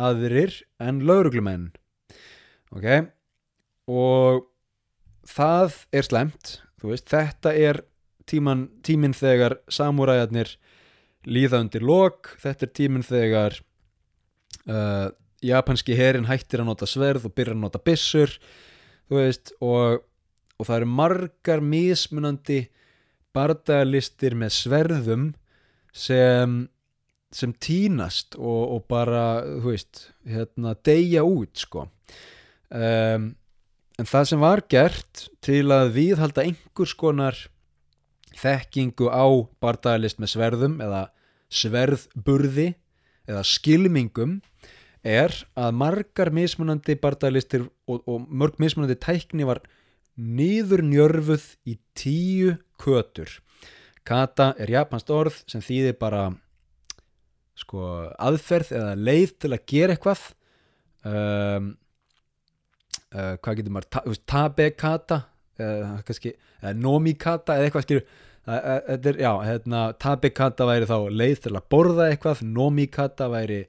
aðrir 0.00 0.54
en 0.82 1.02
lauruglumenn 1.06 1.70
ok? 2.74 3.10
Og 3.90 4.46
það 5.28 5.78
er 5.94 6.06
slemt 6.06 6.58
veist, 6.82 7.08
þetta 7.10 7.52
er 7.54 7.82
tíman, 8.30 8.68
tíminn 8.86 9.14
þegar 9.16 9.58
samúræðarnir 9.70 10.54
líða 11.28 11.60
undir 11.64 11.84
lok 11.84 12.34
þetta 12.40 12.66
er 12.66 12.74
tíminn 12.76 13.06
þegar 13.06 13.58
uh, 14.66 15.10
japanski 15.44 15.96
herin 15.98 16.28
hættir 16.28 16.62
að 16.62 16.70
nota 16.70 16.88
sverð 16.88 17.28
og 17.28 17.34
byrjar 17.36 17.56
að 17.56 17.64
nota 17.64 17.82
bissur 17.82 18.36
veist, 19.10 19.52
og, 19.60 20.04
og 20.58 20.68
það 20.68 20.80
eru 20.80 20.90
margar 21.00 21.64
mismunandi 21.64 22.62
bardagalistir 23.36 24.36
með 24.38 24.54
sverðum 24.56 25.26
sem, 25.92 26.56
sem 27.34 27.54
tínast 27.62 28.36
og, 28.38 28.62
og 28.76 28.86
bara, 28.90 29.42
þú 29.62 29.74
veist, 29.74 30.04
hérna, 30.26 30.74
deyja 30.86 31.24
út, 31.26 31.54
sko. 31.62 31.86
Um, 32.70 33.32
en 34.00 34.08
það 34.08 34.28
sem 34.30 34.42
var 34.42 34.62
gert 34.70 35.24
til 35.44 35.64
að 35.74 35.94
viðhalda 35.96 36.44
einhvers 36.46 36.94
konar 36.98 37.38
þekkingu 38.40 39.10
á 39.10 39.26
bardagalist 39.60 40.20
með 40.22 40.34
sverðum 40.36 40.78
eða 40.84 41.08
sverðburði 41.50 42.70
eða 43.28 43.42
skilmingum 43.46 44.38
er 45.06 45.34
að 45.58 45.76
margar 45.80 46.30
mismunandi 46.34 46.96
bardagalistir 47.00 47.66
og, 47.88 48.02
og 48.04 48.26
mörg 48.28 48.60
mismunandi 48.62 48.98
tækni 49.00 49.46
var 49.48 49.62
niður 50.20 50.82
njörfuð 50.84 51.46
í 51.68 51.76
tíu 51.96 52.54
kötur. 52.80 53.38
Kata 54.06 54.54
er 54.58 54.72
japansk 54.72 55.10
orð 55.12 55.42
sem 55.50 55.62
þýðir 55.64 55.98
bara 56.00 56.30
sko 57.60 57.84
aðferð 58.16 58.72
eða 58.78 58.94
leið 58.96 59.34
til 59.42 59.52
að 59.52 59.66
gera 59.68 59.96
eitthvað. 59.96 60.24
Um, 61.00 61.68
uh, 63.14 63.36
hvað 63.40 63.60
getur 63.60 63.74
maður 63.76 63.92
ta, 63.92 64.02
tabe 64.28 64.70
kata 64.76 65.22
eða, 65.60 65.92
kannski, 66.08 66.34
eða 66.60 66.74
nomi 66.80 67.14
kata 67.20 67.56
eða 67.56 67.68
eitthvað 67.68 67.86
skilur. 67.86 68.10
Þetta 68.50 69.10
er, 69.12 69.20
já, 69.20 69.30
hérna, 69.44 69.84
tabe 70.00 70.30
kata 70.34 70.66
væri 70.66 70.88
þá 70.88 70.96
leið 71.12 71.44
til 71.44 71.54
að 71.54 71.68
borða 71.70 72.08
eitthvað 72.10 72.42
nomi 72.48 72.88
kata 72.90 73.28
væri 73.30 73.62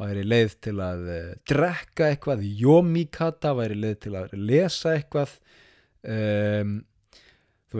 væri 0.00 0.22
leið 0.24 0.54
til 0.64 0.76
að 0.82 1.02
uh, 1.12 1.32
drekka 1.48 2.08
eitthvað 2.12 2.44
yomi 2.60 3.04
kata 3.12 3.52
væri 3.56 3.76
leið 3.80 3.98
til 4.06 4.14
að 4.20 4.32
lesa 4.36 4.96
eitthvað. 4.96 5.36
Um, 6.02 6.80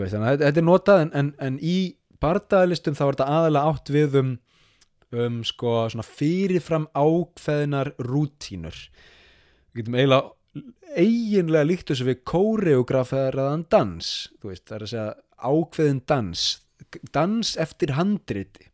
veist, 0.01 0.15
þannig 0.15 0.29
að 0.29 0.45
þetta 0.47 0.61
er 0.61 0.67
notað 0.67 1.03
en, 1.03 1.11
en, 1.19 1.33
en 1.47 1.59
í 1.61 1.77
bardaðalistum 2.23 2.97
þá 2.97 3.03
er 3.05 3.11
þetta 3.15 3.29
aðalega 3.37 3.73
átt 3.73 3.93
við 3.93 4.19
um 4.21 4.33
um 5.13 5.43
sko 5.45 5.85
fyrirfram 6.07 6.87
ákveðinar 6.97 7.91
rútínur. 8.01 8.77
Við 9.73 9.83
getum 9.83 9.97
eiginlega 9.99 10.31
eiginlega 10.93 11.65
líkt 11.65 11.89
þessu 11.89 12.07
við 12.07 12.19
kóreografæðaraðan 12.29 13.65
dans 13.73 14.09
veist, 14.43 14.65
það 14.67 14.75
er 14.75 14.85
að 14.85 14.91
segja 14.91 15.07
ákveðin 15.43 16.03
dans 16.09 16.43
dans 17.13 17.55
eftir 17.61 17.95
handriti. 17.97 18.67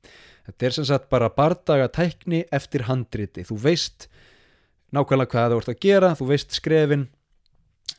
Þetta 0.50 0.66
er 0.66 0.76
sem 0.76 0.88
sagt 0.90 1.08
bara 1.14 1.30
bardaga 1.32 1.88
tækni 1.94 2.42
eftir 2.52 2.88
handriti, 2.90 3.46
þú 3.48 3.60
veist 3.64 4.10
nákvæmlega 4.96 5.32
hvað 5.32 5.46
það 5.46 5.60
vart 5.60 5.72
að 5.72 5.82
gera 5.86 6.12
þú 6.18 6.30
veist 6.34 6.58
skrefin 6.58 7.08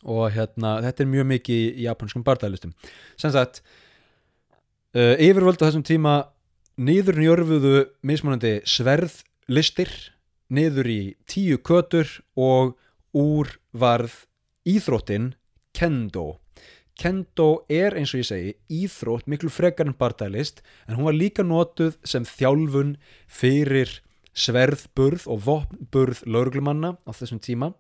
og 0.03 0.31
hérna, 0.35 0.79
þetta 0.85 1.05
er 1.05 1.13
mjög 1.13 1.31
mikið 1.35 1.63
í 1.81 1.87
japanskum 1.87 2.25
bardagalistum 2.27 2.75
sem 3.21 3.33
sagt 3.35 3.63
uh, 4.97 5.17
yfirvöldu 5.17 5.67
þessum 5.67 5.87
tíma 5.87 6.15
niður 6.81 7.21
njörfuðu 7.21 7.75
mismunandi 8.07 8.59
sverðlistir 8.69 9.93
niður 10.51 10.91
í 10.91 11.01
tíu 11.31 11.61
kötur 11.63 12.09
og 12.39 12.77
úr 13.17 13.51
varð 13.73 14.25
íþróttin 14.69 15.35
kendo. 15.77 16.39
Kendo 17.01 17.65
er 17.73 17.97
eins 17.97 18.13
og 18.13 18.21
ég 18.21 18.29
segi 18.29 18.55
íþrótt 18.83 19.29
miklu 19.31 19.51
frekar 19.53 19.89
en 19.89 19.97
bardagalist 19.97 20.61
en 20.87 20.99
hún 20.99 21.09
var 21.09 21.17
líka 21.17 21.45
notuð 21.47 21.97
sem 22.05 22.27
þjálfun 22.29 22.97
fyrir 23.29 24.01
sverðburð 24.37 25.27
og 25.31 25.45
vopnburð 25.47 26.25
lauruglumanna 26.27 26.95
á 27.09 27.11
þessum 27.17 27.41
tíma 27.43 27.73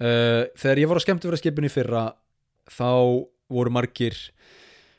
þegar 0.00 0.80
ég 0.80 0.88
var 0.88 0.96
á 0.96 1.04
skemmtifæraskipinu 1.04 1.68
fyrra 1.68 2.04
þá 2.72 2.92
voru 3.52 3.72
margir 3.74 4.16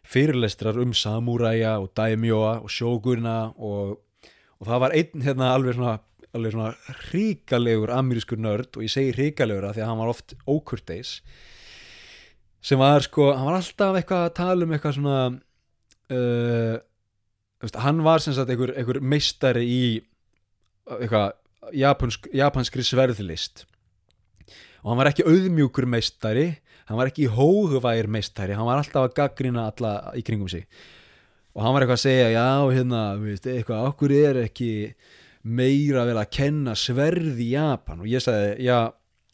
fyrirlestrar 0.08 0.80
um 0.82 0.94
samúræja 0.94 1.78
og 1.82 1.92
daimjóa 1.98 2.60
og 2.62 2.72
sjógurna 2.74 3.54
og, 3.58 4.00
og 4.60 4.68
það 4.68 4.84
var 4.84 4.96
einn 4.98 5.26
hérna 5.26 5.54
alveg 5.56 5.78
svona, 5.78 5.96
alveg 6.36 6.56
svona 6.56 6.98
ríkalegur 7.12 7.94
amerískur 7.96 8.42
nörd 8.42 8.76
og 8.76 8.86
ég 8.86 8.94
segi 8.94 9.16
ríkalegur 9.16 9.70
að 9.70 9.78
því 9.78 9.86
að 9.86 9.92
hann 9.92 10.02
var 10.02 10.14
oft 10.14 10.36
ókurteis 10.46 11.16
sem 12.62 12.82
var 12.82 13.02
sko, 13.06 13.32
hann 13.34 13.48
var 13.48 13.58
alltaf 13.58 13.98
eitthvað 13.98 14.28
að 14.28 14.36
tala 14.38 14.68
um 14.68 14.76
eitthvað 14.76 14.98
svona 15.00 15.20
uh, 16.14 16.78
veist, 17.64 17.82
hann 17.86 18.04
var 18.06 18.22
sem 18.22 18.36
sagt 18.38 18.52
einhver, 18.54 19.02
meistari 19.02 19.66
í 19.66 19.84
eitthvað 21.00 21.38
japansk, 21.78 22.28
japanskri 22.36 22.86
sverðlist 22.86 23.66
og 24.82 24.92
hann 24.92 25.00
var 25.02 25.12
ekki 25.12 25.26
auðmjúkur 25.28 25.88
meistari 25.90 26.48
hann 26.90 27.00
var 27.00 27.12
ekki 27.12 27.30
hóhuvægir 27.32 28.10
meistari 28.12 28.58
hann 28.58 28.68
var 28.68 28.82
alltaf 28.82 29.08
að 29.08 29.16
gaggrina 29.20 29.70
alla 29.72 29.94
í 30.18 30.24
kringum 30.26 30.50
sig. 30.52 30.68
Og 31.52 31.66
hann 31.66 31.76
var 31.76 31.84
eitthvað 31.84 32.00
að 32.00 32.06
segja 32.06 32.30
já, 32.32 32.48
hérna, 32.72 33.02
veist, 33.20 33.48
eitthvað, 33.50 33.90
okkur 33.92 34.14
er 34.16 34.40
ekki 34.46 34.72
meira 35.44 36.06
vel 36.08 36.16
að 36.22 36.32
kenna 36.32 36.78
sverð 36.80 37.42
í 37.44 37.50
Japan? 37.58 38.00
Og 38.04 38.08
ég 38.08 38.24
sagði, 38.24 38.54
já 38.64 38.78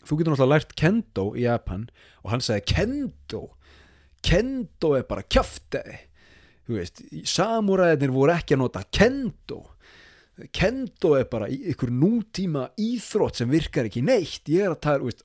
þú 0.07 0.17
getur 0.17 0.33
náttúrulega 0.33 0.55
lært 0.55 0.73
kendo 0.81 1.27
í 1.37 1.45
Japan. 1.45 1.85
Og 2.25 2.33
hann 2.33 2.41
sagði 2.41 2.65
kendo? 2.73 3.43
Kendo 4.25 4.95
er 4.97 5.05
bara 5.05 5.25
kjöftæði 5.29 5.99
þú 6.67 6.77
veist, 6.81 7.01
samúræðinir 7.31 8.11
voru 8.11 8.35
ekki 8.35 8.57
að 8.57 8.63
nota 8.65 8.83
kendo. 8.91 9.61
Kendo 10.53 11.13
er 11.17 11.29
bara 11.31 11.47
ykkur 11.49 11.89
nútíma 11.93 12.67
íþrótt 12.77 13.39
sem 13.39 13.49
virkar 13.49 13.87
ekki 13.87 14.03
neitt. 14.05 14.43
Ég 14.51 14.67
er 14.67 14.75
að 14.75 14.81
tala, 14.83 15.07
veist, 15.07 15.23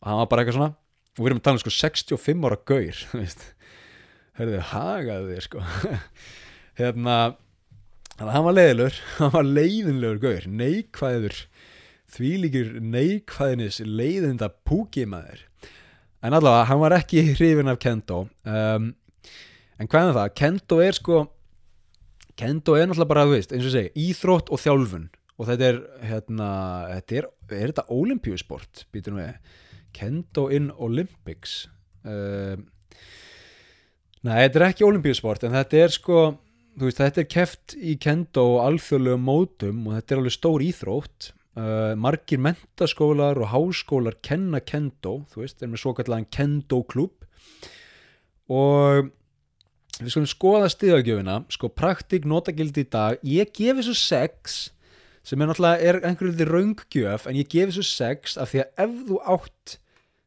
og 0.00 0.08
hann 0.08 0.20
var 0.22 0.30
bara 0.30 0.44
eitthvað 0.44 0.58
svona 0.58 0.74
og 1.18 1.24
við 1.24 1.30
erum 1.30 1.40
að 1.40 1.46
tala 1.46 1.58
um 1.58 1.62
sko 1.64 1.72
65 1.74 2.46
ára 2.46 2.58
gaur 2.70 3.00
hörðu, 4.40 4.60
hagaðu 4.70 5.34
þig 5.34 5.46
sko. 5.46 5.64
Hérna 6.80 7.16
hann 8.20 8.46
var 8.46 8.56
leiðilegur 8.56 9.00
hann 9.18 9.34
var 9.34 9.48
leiðinlegur 9.48 10.22
gaur, 10.22 10.48
neikvæður 10.62 11.42
því 12.10 12.30
líkur 12.44 12.72
neikvæðinis 12.82 13.78
leiðinda 13.86 14.50
púkimaður. 14.66 15.44
En 16.20 16.34
allavega, 16.36 16.66
hann 16.68 16.80
var 16.82 16.96
ekki 16.98 17.22
hrifin 17.36 17.70
af 17.70 17.78
Kendo 17.80 18.24
um, 18.44 18.90
en 19.80 19.88
hvað 19.88 20.10
er 20.10 20.18
það? 20.18 20.34
Kendo 20.40 20.80
er 20.84 20.98
sko 20.98 21.22
Kendo 22.40 22.74
er 22.76 22.88
náttúrulega 22.88 23.10
bara, 23.10 23.26
þú 23.28 23.34
veist, 23.36 23.50
eins 23.52 23.66
og 23.68 23.72
segi 23.74 23.90
íþrótt 24.08 24.48
og 24.48 24.60
þjálfun. 24.62 25.08
Og 25.40 25.48
þetta 25.48 25.66
er 25.66 25.80
hérna, 26.08 26.46
þetta 26.94 27.18
er, 27.18 27.26
er 27.52 27.72
þetta 27.72 27.84
olimpíusport, 27.92 28.84
býtur 28.94 29.12
nú 29.12 29.20
við 29.20 29.34
Kendo 29.96 30.48
in 30.52 30.70
Olympics. 30.78 31.64
Um, 32.04 32.68
Nei, 34.20 34.36
þetta 34.44 34.58
er 34.58 34.66
ekki 34.66 34.84
olimpíusport 34.84 35.44
en 35.48 35.54
þetta 35.56 35.78
er 35.80 35.94
sko 35.94 36.22
þú 36.76 36.88
veist, 36.88 37.00
þetta 37.00 37.22
er 37.22 37.28
keft 37.30 37.76
í 37.76 37.96
Kendo 38.00 38.44
og 38.54 38.64
alþjóðlega 38.66 39.20
mótum 39.20 39.86
og 39.88 39.96
þetta 39.96 40.14
er 40.14 40.20
alveg 40.22 40.36
stór 40.36 40.64
íþrótt. 40.64 41.30
Uh, 41.60 41.92
margir 41.98 42.38
mentaskólar 42.40 43.40
og 43.42 43.50
háskólar 43.50 44.14
kenna 44.22 44.60
kendo, 44.62 45.24
þú 45.32 45.42
veist, 45.42 45.58
er 45.58 45.68
með 45.72 45.82
svo 45.82 45.92
kallan 45.98 46.28
kendo 46.30 46.78
klub 46.86 47.26
og 48.50 49.10
við 49.98 50.12
skulum 50.12 50.28
skoða 50.30 50.68
stíðagjöfina, 50.70 51.40
sko 51.50 51.72
praktík 51.74 52.28
notagildi 52.30 52.86
í 52.86 52.88
dag, 52.94 53.18
ég 53.26 53.50
gefi 53.56 53.84
svo 53.88 53.96
sex 53.98 54.60
sem 55.26 55.40
er 55.40 55.50
náttúrulega 55.50 55.90
er 55.90 56.00
einhverju 56.08 56.32
liti 56.32 56.48
raunggjöf, 56.48 57.28
en 57.28 57.38
ég 57.38 57.48
gefi 57.52 57.76
svo 57.76 57.86
sex 57.86 58.38
af 58.40 58.52
því 58.52 58.64
að 58.64 58.84
ef 58.84 58.98
þú 59.08 59.20
átt 59.36 59.76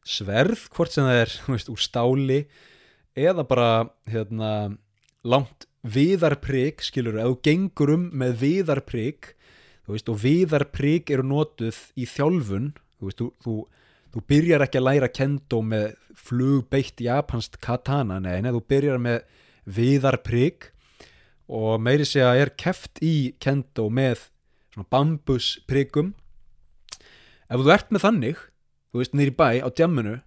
sverð, 0.04 0.66
hvort 0.76 0.94
sem 0.94 1.08
það 1.08 1.20
er, 1.24 1.36
veist, 1.54 1.70
úr 1.72 1.82
stáli 1.82 2.40
eða 3.14 3.46
bara 3.48 3.70
hérna, 4.10 4.50
langt 5.24 5.68
viðarprygg, 5.84 6.82
skilur, 6.84 7.18
ef 7.20 7.32
þú 7.32 7.40
gengur 7.44 7.94
um 7.94 8.08
með 8.16 8.38
viðarprygg 8.42 9.34
og 9.84 10.20
viðarprygg 10.22 11.10
eru 11.12 11.26
notuð 11.28 11.76
í 12.00 12.06
þjálfun 12.08 12.70
þú 12.98 13.08
veist, 13.08 13.20
þú, 13.20 13.28
þú, 13.44 13.56
þú 14.14 14.22
byrjar 14.30 14.64
ekki 14.64 14.80
að 14.80 14.86
læra 14.88 15.10
kendo 15.12 15.60
með 15.66 15.90
flugbeitt 16.24 17.02
japansk 17.04 17.58
katana, 17.62 18.20
nei, 18.22 18.38
nei, 18.40 18.52
þú 18.54 18.62
byrjar 18.70 19.02
með 19.02 19.18
viðarprygg 19.76 20.70
og 21.54 21.82
meiri 21.82 22.06
að 22.24 22.40
er 22.40 22.54
keft 22.56 23.02
í 23.04 23.34
kendo 23.42 23.90
með 23.92 24.30
svona 24.74 24.90
bambuspryggum 24.90 26.12
ef 27.48 27.62
þú 27.62 27.72
ert 27.74 27.94
með 27.94 28.04
þannig 28.04 28.42
þú 28.90 29.00
veist, 29.00 29.14
nýri 29.14 29.34
bæ 29.34 29.62
á 29.62 29.68
djamminu 29.70 30.18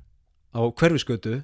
á 0.55 0.59
hverfiskötu 0.79 1.41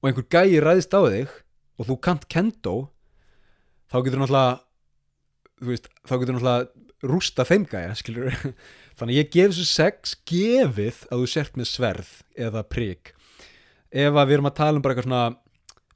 og 0.00 0.08
einhver 0.08 0.26
gæi 0.32 0.60
ræðist 0.62 0.96
á 0.96 1.00
þig 1.04 1.32
og 1.80 1.88
þú 1.88 1.96
kant 2.04 2.26
kendo 2.32 2.74
þá 3.92 3.96
getur 4.04 4.22
náttúrulega 4.22 4.60
þú 5.60 5.72
veist, 5.72 5.90
þá 6.08 6.14
getur 6.16 6.36
náttúrulega 6.36 7.10
rústa 7.10 7.46
þeim 7.48 7.64
gæja, 7.68 7.94
skilur 8.00 8.34
þannig 9.00 9.20
ég 9.20 9.30
gef 9.32 9.54
þessu 9.54 9.68
sex 9.68 10.16
gefið 10.28 11.04
að 11.08 11.22
þú 11.22 11.30
sért 11.34 11.56
með 11.56 11.70
sverð 11.72 12.12
eða 12.36 12.64
prík 12.68 13.14
ef 13.90 14.12
við 14.14 14.36
erum 14.36 14.50
að 14.50 14.58
tala 14.60 14.78
um 14.78 14.84
bara 14.84 14.94
eitthvað 14.96 15.08
svona 15.08 15.24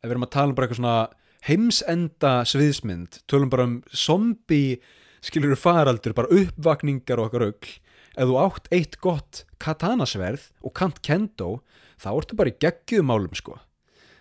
ef 0.01 0.09
við 0.09 0.15
erum 0.17 0.27
að 0.27 0.35
tala 0.37 0.51
um 0.51 0.57
bara 0.59 0.69
eitthvað 0.69 0.81
svona 0.83 0.99
heimsenda 1.45 2.33
sviðsmynd 2.49 3.21
tölum 3.29 3.53
bara 3.53 3.69
um 3.69 3.77
zombi 3.93 4.79
skilur 5.25 5.57
faraldur, 5.59 6.15
bara 6.17 6.31
uppvakningar 6.33 7.21
og 7.21 7.31
okkar 7.31 7.49
aukl 7.49 7.75
ef 8.15 8.29
þú 8.31 8.37
átt 8.39 8.71
eitt 8.75 8.99
gott 9.03 9.43
katanasverð 9.63 10.47
og 10.63 10.75
kant 10.77 11.01
kendo 11.05 11.57
þá 11.99 12.11
ertu 12.15 12.39
bara 12.39 12.53
í 12.53 12.59
geggjumálum 12.63 13.35
sko. 13.39 13.57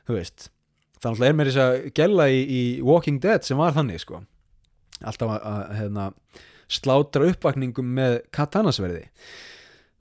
Þú 0.07 0.17
veist, 0.17 0.47
þannig 1.03 1.27
er 1.27 1.37
mér 1.37 1.51
þess 1.51 1.63
að 1.63 1.75
gella 1.99 2.29
í, 2.31 2.41
í 2.41 2.63
Walking 2.85 3.21
Dead 3.23 3.45
sem 3.45 3.59
var 3.59 3.75
þannig 3.75 4.01
sko. 4.01 4.23
Alltaf 5.03 5.35
að, 5.35 5.61
hefna 5.77 6.09
slátra 6.71 7.27
uppvakningum 7.29 7.93
með 7.97 8.17
katanasverði 8.33 9.03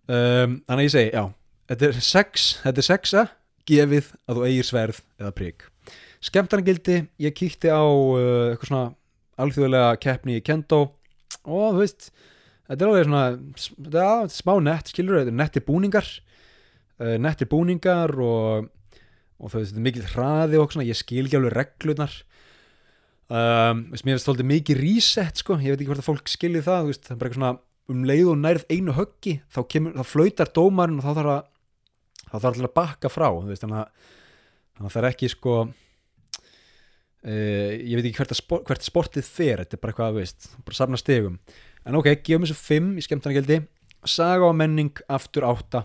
um, 0.07 0.61
þannig 0.67 0.79
að 0.79 0.87
ég 0.87 0.95
segi, 0.95 1.13
já 1.13 1.25
þetta 1.73 1.89
er 1.89 2.01
sex 2.07 2.49
þetta 2.63 2.83
er 2.83 2.89
sexa, 2.89 3.25
gefið 3.69 4.11
að 4.27 4.39
þú 4.39 4.47
eigir 4.49 4.69
sverð 4.69 5.03
eða 5.21 5.35
prigg 5.37 5.67
skemmtarnagildi, 6.23 6.99
ég 7.23 7.35
kíkti 7.35 7.73
á 7.73 7.83
uh, 7.83 8.53
eitthvað 8.53 8.71
svona 8.71 8.85
alþjóðlega 9.43 9.97
keppni 10.03 10.39
í 10.39 10.45
Kendo. 10.45 10.85
Og 11.43 11.75
þú 11.75 11.81
veist 11.83 12.13
þetta 12.69 12.85
er 12.85 12.91
alveg 12.91 13.09
svona 13.09 13.25
þetta 13.59 14.05
er 14.05 14.33
smá 14.33 14.53
nett, 14.65 14.93
skilur, 14.93 15.19
þetta 15.21 15.33
er 15.33 15.41
netti 15.41 15.63
búningar 15.67 16.09
uh, 17.03 17.17
netti 17.21 17.49
búningar 17.51 18.15
og, 18.23 18.69
og 19.39 19.53
þú 19.53 19.59
veist, 19.59 19.73
þetta 19.73 19.83
er 19.83 19.89
mikil 19.89 20.07
hraði 20.15 20.61
og 20.61 20.73
svona, 20.75 20.89
ég 20.89 20.99
skil 20.99 21.27
ekki 21.27 21.41
alveg 21.41 21.57
reglunar 21.59 22.15
um, 23.29 23.85
veist, 23.93 24.07
mér 24.07 24.17
finnst 24.17 24.31
þetta 24.31 24.49
mikið 24.53 24.83
reset 24.83 25.43
sko, 25.43 25.59
ég 25.61 25.75
veit 25.75 25.81
ekki 25.81 25.91
hvort 25.91 26.05
að 26.05 26.09
fólk 26.09 26.33
skilji 26.33 26.65
það, 26.65 26.89
veist, 26.91 27.05
það 27.07 27.17
er 27.17 27.21
bara 27.21 27.33
eitthvað 27.33 27.43
svona 27.43 27.55
um 27.93 28.05
leið 28.09 28.29
og 28.31 28.41
nærð 28.41 28.67
einu 28.71 28.97
höggi 28.97 29.37
þá, 29.53 29.61
kemur, 29.75 29.97
þá 29.99 30.09
flautar 30.09 30.53
dómarinn 30.55 31.01
og 31.01 31.07
þá 31.07 31.13
þarf 31.19 31.35
að 31.35 31.49
þá 32.23 32.35
þarf 32.37 32.51
alltaf 32.53 32.69
að 32.69 32.77
bakka 32.79 33.13
frá 33.13 33.29
veist, 33.45 33.65
þannig 33.65 33.81
að 33.83 34.93
það 34.93 35.01
er 35.03 35.09
ekki 35.11 35.29
sko 35.33 35.57
uh, 37.27 37.71
ég 37.77 37.99
veit 37.99 38.09
ekki 38.09 38.23
hvert, 38.23 38.35
sport, 38.39 38.67
hvert 38.69 38.87
sportið 38.87 39.29
fer 39.29 39.63
þetta 39.63 39.79
er 39.79 39.83
bara 39.83 39.95
eitthvað, 39.95 40.19
veist, 40.21 40.51
bara 40.67 40.79
safna 40.79 41.01
stegum 41.01 41.39
en 41.87 41.99
ok, 41.99 42.13
gefum 42.23 42.47
þessu 42.47 42.59
5 42.59 42.91
í 42.99 43.07
skemmtarnagjaldi 43.07 43.63
saga 44.09 44.49
og 44.49 44.57
menning 44.59 45.03
aftur 45.11 45.47
átta. 45.47 45.85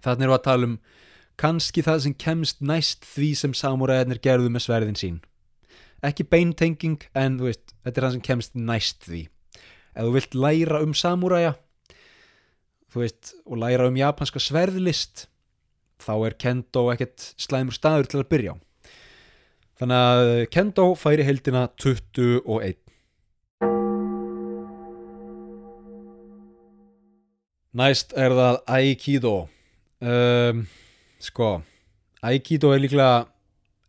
Þannig 0.00 0.24
erum 0.24 0.32
við 0.32 0.38
að 0.38 0.46
tala 0.46 0.68
um 0.68 0.76
kannski 1.40 1.84
það 1.84 2.04
sem 2.04 2.14
kemst 2.20 2.62
næst 2.64 3.04
því 3.08 3.30
sem 3.36 3.56
samúræðinir 3.56 4.20
gerðu 4.24 4.52
með 4.52 4.64
sverðin 4.66 5.00
sín. 5.00 5.18
Ekki 6.04 6.24
beintenging 6.28 7.02
en 7.16 7.36
veist, 7.40 7.74
þetta 7.84 8.00
er 8.00 8.06
það 8.06 8.14
sem 8.16 8.24
kemst 8.24 8.56
næst 8.56 9.04
því. 9.08 9.26
Ef 9.92 10.06
þú 10.06 10.14
vilt 10.16 10.36
læra 10.38 10.80
um 10.84 10.94
samúræja 10.96 11.56
þú 12.90 13.04
veist, 13.04 13.34
og 13.46 13.60
læra 13.60 13.88
um 13.90 13.98
japanska 13.98 14.40
sverðlist 14.42 15.26
þá 16.00 16.14
er 16.26 16.36
Kendo 16.40 16.88
ekkert 16.94 17.32
slæmur 17.40 17.76
staður 17.76 18.08
til 18.10 18.22
að 18.22 18.30
byrja 18.32 18.56
á 18.56 18.69
þannig 19.80 20.06
að 20.12 20.30
Kendo 20.52 20.90
færi 21.00 21.24
heldina 21.24 21.66
21 21.80 22.76
næst 27.76 28.14
er 28.18 28.34
það 28.34 28.58
Aikido. 28.66 29.34
Um, 30.00 30.64
sko 31.20 31.60
Aikido 32.24 32.72
er 32.74 32.82
líklega 32.82 33.26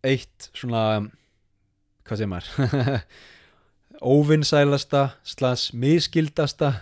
eitt 0.05 0.49
svona 0.55 1.09
hvað 2.07 2.21
segir 2.21 2.31
maður? 2.31 3.01
Óvinnsælasta 4.15 5.03
slas 5.27 5.69
miskildasta 5.77 6.73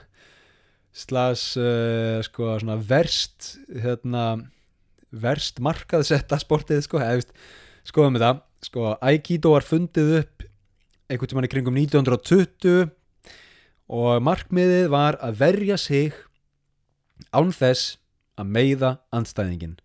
slas 0.96 1.52
uh, 1.60 2.20
sko 2.26 2.56
svona 2.62 2.78
verst 2.78 3.56
hérna 3.70 4.26
verst 5.10 5.60
markaðsetta 5.64 6.38
sportið 6.42 6.84
sko 6.86 7.02
hefist, 7.02 7.34
skoðum 7.88 8.18
við 8.18 8.28
það 8.28 8.46
sko 8.66 8.96
Aikido 9.02 9.54
var 9.56 9.66
fundið 9.66 10.16
upp 10.22 10.48
einhvern 11.10 11.32
tíman 11.32 11.48
í 11.48 11.52
kringum 11.52 11.78
1920 11.80 12.90
og 13.90 14.22
markmiðið 14.22 14.90
var 14.94 15.18
að 15.26 15.40
verja 15.40 15.78
sig 15.82 16.14
án 17.34 17.54
þess 17.56 17.98
að 18.40 18.52
meiða 18.56 18.92
andstæðingin 19.16 19.80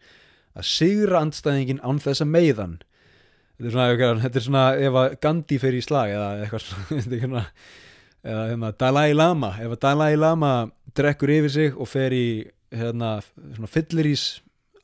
að 0.54 0.68
sigra 0.68 1.22
andstæðingin 1.24 1.80
án 1.82 2.02
þess 2.02 2.22
að 2.24 2.34
meiðan 2.34 2.76
þetta 3.56 3.70
er 3.70 3.74
svona, 3.74 4.18
þetta 4.24 4.40
er 4.40 4.46
svona 4.48 4.66
ef 4.76 4.98
að 5.00 5.16
Gandhi 5.24 5.58
fer 5.62 5.78
í 5.78 5.82
slag 5.84 6.14
eða 6.14 6.28
eitthvað 6.44 6.66
svona 6.68 7.44
eða 8.24 8.44
hérna, 8.50 8.72
Dalai 8.80 9.10
Lama 9.16 9.52
ef 9.60 9.76
að 9.76 9.82
Dalai 9.84 10.14
Lama 10.18 10.54
drekkur 10.96 11.32
yfir 11.34 11.52
sig 11.52 11.78
og 11.78 11.90
fer 11.90 12.14
í 12.14 12.26
hérna, 12.74 13.18
svona 13.56 13.70
fyllerís 13.70 14.26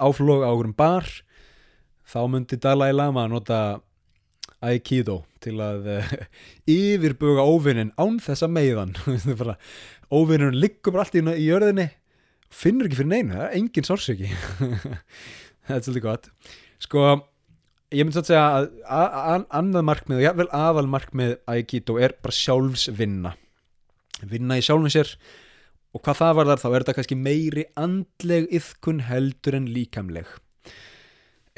áflog 0.01 0.45
á 0.47 0.51
okkur 0.51 0.73
bar 0.77 1.09
þá 2.11 2.21
myndi 2.31 2.59
Dalai 2.61 2.91
Lama 2.95 3.27
nota 3.31 3.81
Aikido 4.61 5.23
til 5.41 5.57
að 5.63 5.89
uh, 5.89 6.13
yfirbuga 6.81 7.47
óvinnin 7.47 7.95
án 8.01 8.19
þessa 8.21 8.49
meiðan 8.51 8.97
óvinnin 10.11 10.59
liggur 10.59 10.95
bara 10.95 11.07
allt 11.07 11.17
í, 11.17 11.23
í 11.23 11.49
jörðinni 11.49 11.89
finnur 12.51 12.89
ekki 12.89 12.99
fyrir 12.99 13.13
neina, 13.13 13.37
það 13.37 13.47
er 13.47 13.59
engin 13.61 13.87
sársöki 13.87 14.31
þetta 15.67 15.77
er 15.77 15.85
svolítið 15.87 16.07
gott. 16.07 16.31
Sko 16.83 17.05
ég 17.95 18.03
myndi 18.03 18.17
svo 18.17 18.25
að 18.25 18.33
segja 18.33 18.43
að, 18.59 18.67
að, 18.85 19.07
að 19.35 19.47
annað 19.61 19.87
markmið 19.91 20.19
og 20.19 20.27
jável 20.27 20.49
aðal 20.61 20.91
markmið 20.91 21.37
Aikido 21.51 21.97
er 22.03 22.17
bara 22.23 22.37
sjálfsvinna. 22.37 23.35
Vinna 24.31 24.59
í 24.61 24.67
sjálfum 24.67 24.93
sér 24.93 25.15
og 25.95 26.05
hvað 26.05 26.21
það 26.21 26.37
var 26.39 26.51
þar 26.51 26.63
þá 26.63 26.69
er 26.71 26.83
þetta 26.83 26.97
kannski 26.99 27.19
meiri 27.19 27.67
andleg 27.81 28.51
yfkun 28.61 29.05
heldur 29.09 29.57
en 29.59 29.71
líkamleg 29.73 30.29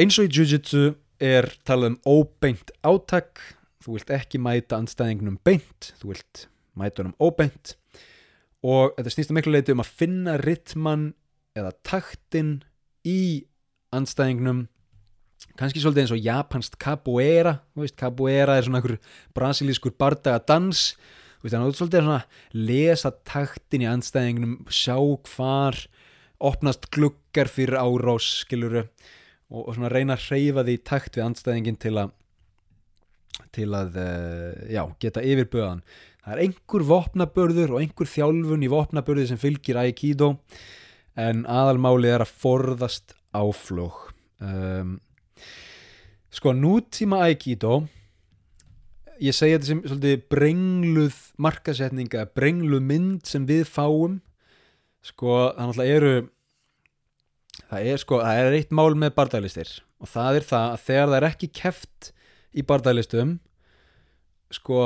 eins 0.01 0.19
og 0.19 0.29
í 0.29 0.33
Jiu-Jitsu 0.33 0.95
er 1.23 1.49
talað 1.67 1.95
um 1.95 1.99
óbeint 2.09 2.73
átak. 2.87 3.41
Þú 3.83 3.97
vilt 3.97 4.13
ekki 4.15 4.41
mæta 4.43 4.79
anstæðingunum 4.79 5.39
beint. 5.45 5.93
Þú 6.01 6.13
vilt 6.13 6.47
mæta 6.79 7.03
honum 7.03 7.17
óbeint. 7.23 7.77
Og 8.63 8.93
þetta 8.97 9.15
snýst 9.15 9.33
um 9.33 9.39
miklu 9.41 9.55
leiti 9.57 9.75
um 9.75 9.83
að 9.83 9.95
finna 10.03 10.37
ritman 10.41 11.09
eða 11.59 11.73
taktin 11.85 12.61
í 13.05 13.45
anstæðingunum 13.93 14.69
kannski 15.59 15.83
svolítið 15.83 16.05
eins 16.05 16.15
og 16.15 16.23
japansk 16.23 16.79
capoeira. 16.81 17.57
Veist, 17.77 17.99
capoeira 17.99 18.57
er 18.57 18.67
svona 18.67 18.81
einhver 18.81 19.01
brasilískur 19.37 19.95
bardagadans 19.99 20.93
þannig 21.43 21.59
að 21.59 21.73
þú 21.73 21.79
svolítið 21.81 22.05
svona 22.07 22.21
lesa 22.55 23.11
taktin 23.27 23.83
í 23.83 23.89
anstæðingnum, 23.91 24.55
sjá 24.71 24.95
hvar 25.27 25.79
opnast 26.43 26.87
glukkar 26.95 27.51
fyrir 27.51 27.81
árás 27.83 28.29
skiluru 28.45 28.87
og, 29.53 29.69
og 29.69 29.93
reyna 29.93 30.17
að 30.17 30.27
hreyfa 30.31 30.65
því 30.67 30.77
takt 30.89 31.19
við 31.19 31.27
anstæðingin 31.29 31.81
til 31.83 31.95
að 32.01 32.19
til 33.53 33.69
að 33.77 33.97
uh, 34.01 34.59
já, 34.73 34.83
geta 35.01 35.23
yfirböðan. 35.25 35.81
Það 36.23 36.35
er 36.35 36.43
einhver 36.45 36.85
vopnabörður 36.89 37.75
og 37.75 37.81
einhver 37.83 38.09
þjálfun 38.09 38.65
í 38.65 38.71
vopnabörði 38.73 39.25
sem 39.31 39.41
fylgir 39.41 39.81
Aikido 39.81 40.35
en 41.19 41.43
aðalmálið 41.51 42.15
er 42.15 42.25
að 42.25 42.37
forðast 42.45 43.17
áflók 43.37 44.13
um, 44.41 44.99
Sko 46.33 46.55
nútíma 46.57 47.25
Aikido 47.27 47.83
ég 49.21 49.37
segja 49.37 49.59
þetta 49.59 49.69
sem 49.69 49.83
svolítið 49.85 50.23
brengluð 50.33 51.19
markasetninga, 51.43 52.25
brengluð 52.37 52.87
mynd 52.87 53.29
sem 53.29 53.45
við 53.49 53.67
fáum 53.69 54.21
sko 55.05 55.51
þannig 55.57 55.83
að 55.83 55.93
eru 55.97 56.15
það 57.73 57.89
er 57.89 58.03
sko, 58.03 58.21
það 58.21 58.43
er 58.43 58.59
eitt 58.59 58.75
mál 58.77 58.93
með 58.99 59.15
bardaglistir 59.17 59.73
og 60.03 60.11
það 60.13 60.39
er 60.39 60.47
það 60.51 60.69
að 60.69 60.85
þegar 60.87 61.09
það 61.09 61.19
er 61.19 61.29
ekki 61.31 61.51
keft 61.57 62.13
í 62.53 62.65
bardaglistum 62.69 63.37
sko 64.53 64.79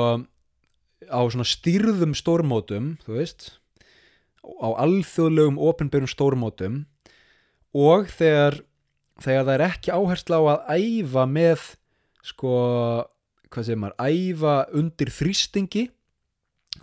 á 1.11 1.19
svona 1.27 1.47
styrðum 1.47 2.15
stórmótum 2.17 2.93
þú 3.03 3.17
veist 3.19 3.49
á 4.47 4.67
alþjóðlegum 4.79 5.59
ofinbjörnum 5.59 6.11
stórmótum 6.11 6.79
og 7.75 8.07
þegar 8.13 8.61
þegar 9.21 9.43
það 9.43 9.53
er 9.57 9.65
ekki 9.67 9.93
áhersla 9.93 10.39
á 10.39 10.43
að 10.53 10.71
æfa 10.77 11.27
með 11.29 11.67
sko, 12.27 12.53
hvað 13.51 13.67
segir 13.67 13.81
maður 13.81 14.07
æfa 14.07 14.55
undir 14.77 15.11
þrýstingi 15.13 15.85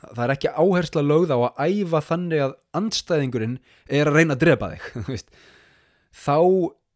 það 0.05 0.23
er 0.27 0.35
ekki 0.35 0.53
áhersla 0.53 1.05
lögð 1.07 1.33
á 1.33 1.39
að 1.39 1.65
æfa 1.65 2.05
þannig 2.11 2.45
að 2.45 2.55
andstæðingurinn 2.77 3.59
er 3.89 4.11
að 4.11 4.21
reyna 4.21 4.37
að 4.37 4.45
drepa 4.45 4.73
þig 4.75 5.27
þá 6.15 6.39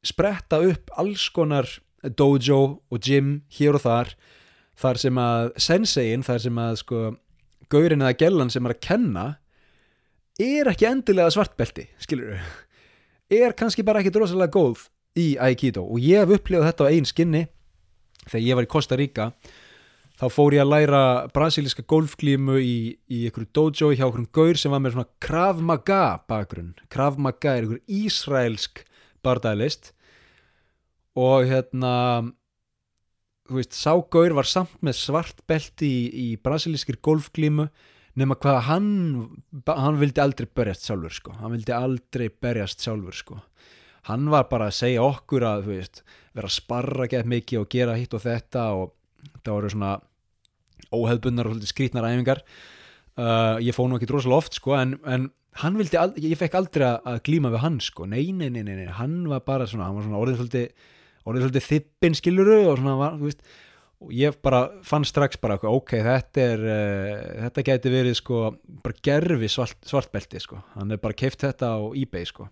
spretta 0.07 0.61
upp 0.63 0.93
alls 0.97 1.29
konar 1.35 1.69
dojo 2.17 2.79
og 2.89 3.03
gym 3.03 3.41
hér 3.59 3.77
og 3.79 3.85
þar 3.85 4.15
þar 4.79 5.01
sem 5.03 5.19
að 5.19 5.49
senseiin, 5.59 6.23
þar 6.23 6.45
sem 6.45 6.61
að 6.63 6.77
sko 6.85 7.01
gaurin 7.69 8.05
eða 8.05 8.19
gellan 8.21 8.53
sem 8.53 8.65
er 8.65 8.77
að 8.77 8.85
kenna 8.87 9.27
er 10.39 10.71
ekki 10.71 10.87
endilega 10.87 11.35
svartbelti, 11.35 11.89
skilur 11.99 12.39
þau 12.39 13.41
er 13.43 13.57
kannski 13.59 13.85
bara 13.85 14.01
ekki 14.01 14.15
drosalega 14.15 14.55
góð 14.55 14.87
í 15.19 15.33
Aikido 15.43 15.85
og 15.85 16.03
ég 16.03 16.23
hef 16.23 16.39
upplifað 16.39 16.71
þetta 16.71 16.87
á 16.87 16.93
einn 16.93 17.09
skinni. 17.09 17.47
Þegar 18.29 18.45
ég 18.45 18.59
var 18.59 18.67
í 18.67 18.71
Costa 18.71 18.99
Rica 18.99 19.31
þá 20.19 20.27
fór 20.35 20.57
ég 20.57 20.65
að 20.65 20.73
læra 20.73 21.03
brasilíska 21.35 21.85
golfglímu 21.89 22.59
í, 22.61 22.79
í 23.09 23.25
einhverju 23.29 23.51
dojo 23.55 23.93
hjá 23.93 24.05
einhverjum 24.07 24.31
gaur 24.35 24.59
sem 24.59 24.75
var 24.75 24.83
með 24.83 24.97
svona 24.97 25.11
Krav 25.23 25.63
Maga 25.65 26.03
bakgrunn. 26.29 26.75
Krav 26.93 27.19
Maga 27.23 27.55
er 27.55 27.67
einhver 27.67 27.83
ísraelsk 27.87 28.83
bardælist. 29.29 29.93
Og 31.19 31.47
hérna 31.51 31.93
þú 33.49 33.61
veist, 33.61 33.77
sá 33.77 33.95
gaur 34.13 34.35
var 34.37 34.49
samt 34.49 34.75
með 34.85 34.99
svart 35.01 35.41
belti 35.49 35.89
í, 35.89 36.03
í 36.09 36.27
brasilískir 36.43 37.01
golfglímu 37.05 37.69
nema 38.19 38.37
hvað 38.41 38.59
hann 38.67 38.89
hann 39.69 40.01
vildi 40.01 40.23
aldrei 40.23 40.49
berjast 40.51 40.89
sjálfur 40.89 41.15
sko. 41.15 41.37
Hann 41.41 41.55
vildi 41.55 41.75
aldrei 41.75 42.29
berjast 42.29 42.85
sjálfur 42.85 43.17
sko. 43.17 43.39
Hann 44.09 44.29
var 44.33 44.49
bara 44.51 44.69
að 44.71 44.79
segja 44.79 45.05
okkur 45.05 45.45
að 45.45 45.69
veist, 45.69 46.03
vera 46.37 46.49
að 46.49 46.57
sparra 46.57 47.09
gett 47.11 47.29
mikið 47.29 47.63
og 47.63 47.71
gera 47.73 47.97
hitt 47.99 48.15
og 48.17 48.25
þetta 48.25 48.65
og 48.79 48.95
það 49.43 49.55
voru 49.55 49.73
svona 49.75 49.93
óheðbunnar 50.95 51.51
og 51.51 51.67
skrítnar 51.69 52.09
æfingar 52.09 52.43
uh, 53.19 53.59
ég 53.63 53.75
fóð 53.77 53.91
nú 53.93 53.99
ekki 53.99 54.09
drosalega 54.11 54.41
oft 54.41 54.59
sko 54.61 54.77
en, 54.79 54.97
en 55.05 55.29
hann 55.59 55.79
vildi, 55.79 55.99
ég 56.25 56.39
fekk 56.39 56.55
aldrei 56.59 56.89
að- 56.95 57.23
glíma 57.27 57.51
við 57.55 57.65
hann 57.65 57.81
sko, 57.83 58.07
nei, 58.07 58.29
nei, 58.33 58.49
nei, 58.55 58.63
nei, 58.65 58.87
hann 58.95 59.25
var 59.31 59.43
bara 59.47 59.67
svona, 59.67 59.89
hann 59.91 59.99
var 59.99 60.07
svona 60.07 60.21
orðin 60.23 60.39
svolítið 61.43 61.65
þippin 61.69 62.15
skiluru 62.17 62.61
og 62.71 62.79
svona 62.79 62.95
var, 63.01 63.17
veist, 63.21 63.43
og 63.99 64.13
ég 64.15 64.37
bara 64.47 64.61
fann 64.87 65.03
strax 65.05 65.41
bara, 65.43 65.57
ok, 65.59 65.97
þetta 66.07 66.45
er 66.55 66.61
uh, 66.63 67.25
þetta 67.49 67.65
gæti 67.67 67.91
verið 67.91 68.15
sko 68.21 68.43
bara 68.85 68.95
gerfi 69.03 69.49
svart, 69.51 69.81
svartbelti 69.91 70.39
sko. 70.45 70.61
Hann 70.77 70.95
er 70.95 71.01
bara 71.03 71.17
keift 71.19 71.43
þetta 71.43 71.73
á 71.75 71.79
eBay 71.99 72.29
sko. 72.31 72.47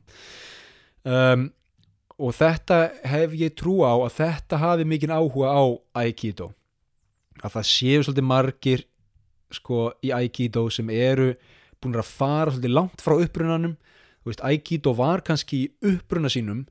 Um, 1.07 1.47
og 2.19 2.35
þetta 2.35 2.81
hef 3.07 3.37
ég 3.39 3.55
trú 3.55 3.79
á 3.87 3.95
að 3.95 4.17
þetta 4.19 4.59
hafi 4.59 4.87
mikinn 4.89 5.15
áhuga 5.15 5.53
á 5.55 5.63
Aikido. 6.03 6.51
Að 7.45 7.59
það 7.61 7.67
séu 7.71 8.03
svolítið 8.03 8.27
margir 8.27 8.83
sko 9.55 9.91
í 10.05 10.13
Aikido 10.15 10.67
sem 10.73 10.91
eru 10.91 11.35
búin 11.83 11.99
að 11.99 12.09
fara 12.09 12.53
svolítið 12.55 12.75
langt 12.75 13.05
frá 13.05 13.17
upprunanum. 13.21 13.77
Þú 14.23 14.33
veist, 14.33 14.45
Aikido 14.47 14.95
var 14.99 15.23
kannski 15.27 15.65
í 15.65 15.93
uppruna 15.93 16.33
sínum 16.33 16.65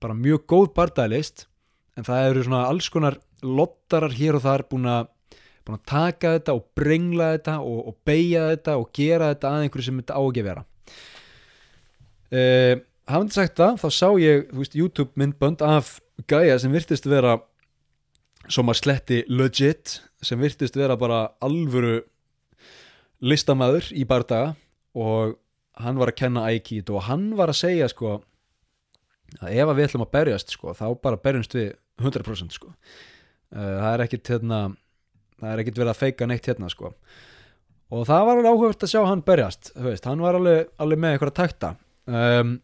bara 0.00 0.16
mjög 0.16 0.46
góð 0.50 0.70
bardælist 0.76 1.46
en 1.98 2.06
það 2.06 2.30
eru 2.30 2.46
svona 2.46 2.64
alls 2.68 2.88
konar 2.92 3.18
lottarar 3.44 4.14
hér 4.16 4.38
og 4.38 4.44
þar 4.44 4.64
búin 4.70 4.88
að 4.90 5.10
búin 5.64 5.78
að 5.78 5.84
taka 5.88 6.34
þetta 6.36 6.54
og 6.58 6.64
brengla 6.76 7.30
þetta 7.36 7.58
og, 7.64 7.78
og 7.88 7.96
beigja 8.04 8.48
þetta 8.52 8.76
og 8.80 8.90
gera 8.96 9.30
þetta 9.32 9.50
að 9.50 9.62
einhverju 9.64 9.86
sem 9.86 10.00
þetta 10.02 10.18
á 10.20 10.22
ekki 10.22 10.42
að 10.42 10.48
vera. 10.50 10.64
Uh, 12.34 12.74
hafandi 13.08 13.36
sagt 13.36 13.60
það 13.60 13.78
þá 13.80 13.88
sá 13.94 14.08
ég 14.20 14.48
veist, 14.52 14.76
YouTube 14.76 15.20
myndbönd 15.20 15.64
af 15.64 15.98
gæja 16.30 16.58
sem 16.60 16.72
virtist 16.74 17.08
vera 17.08 17.38
svo 18.48 18.64
maður 18.64 18.82
sletti 18.82 19.22
legit 19.30 19.98
sem 20.24 20.40
virtist 20.40 20.76
vera 20.76 20.98
bara 21.00 21.26
alvöru 21.44 22.02
listamæður 23.24 23.90
í 23.96 24.04
bardaga 24.08 24.54
og 24.94 25.38
hann 25.80 25.98
var 25.98 26.12
að 26.12 26.20
kenna 26.20 26.46
Aikido 26.50 26.98
og 26.98 27.06
hann 27.08 27.32
var 27.38 27.50
að 27.50 27.62
segja 27.62 27.88
sko 27.90 28.18
að 29.40 29.56
ef 29.56 29.66
að 29.66 29.76
við 29.78 29.88
ætlum 29.88 30.04
að 30.06 30.14
berjast 30.14 30.54
sko 30.54 30.74
þá 30.76 30.86
bara 31.02 31.20
berjumst 31.20 31.56
við 31.56 31.72
100% 32.02 32.54
sko. 32.54 32.72
Uh, 33.54 33.78
það 33.80 33.88
er 33.92 34.04
ekkit 34.06 34.30
hérna 34.34 34.60
það 35.40 35.48
er 35.50 35.62
ekkit 35.62 35.80
verið 35.80 35.94
að 35.94 36.02
feika 36.02 36.28
neitt 36.28 36.50
hérna 36.50 36.70
sko. 36.72 36.92
Og 37.94 38.06
það 38.08 38.26
var 38.26 38.36
alveg 38.36 38.50
áhugavert 38.50 38.86
að 38.86 38.92
sjá 38.94 39.00
hann 39.06 39.24
berjast 39.26 39.72
þú 39.72 39.88
veist, 39.88 40.06
hann 40.08 40.22
var 40.24 40.38
alveg, 40.38 40.70
alveg 40.82 41.02
með 41.02 41.16
eitthvað 41.16 41.32
að 41.32 41.40
takta. 41.40 41.72
Um, 42.04 42.54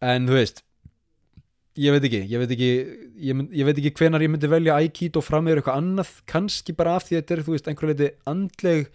en 0.00 0.28
þú 0.28 0.36
veist 0.38 0.64
ég 1.80 1.94
veit 1.94 2.04
ekki, 2.08 2.20
ég 2.28 2.42
veit 2.42 2.52
ekki 2.54 2.70
ég, 2.70 3.40
ég 3.60 3.68
veit 3.68 3.78
ekki 3.78 3.94
hvenar 4.00 4.24
ég 4.24 4.32
myndi 4.32 4.50
velja 4.50 4.78
Aikido 4.80 5.22
fram 5.24 5.46
með 5.46 5.60
eitthvað 5.60 5.80
annað, 5.80 6.12
kannski 6.30 6.74
bara 6.76 6.96
af 6.98 7.06
því 7.06 7.16
að 7.16 7.22
þetta 7.22 7.36
er 7.36 7.42
þú 7.46 7.54
veist, 7.54 7.70
einhver 7.70 7.92
leiti 7.92 8.10
andleg 8.30 8.88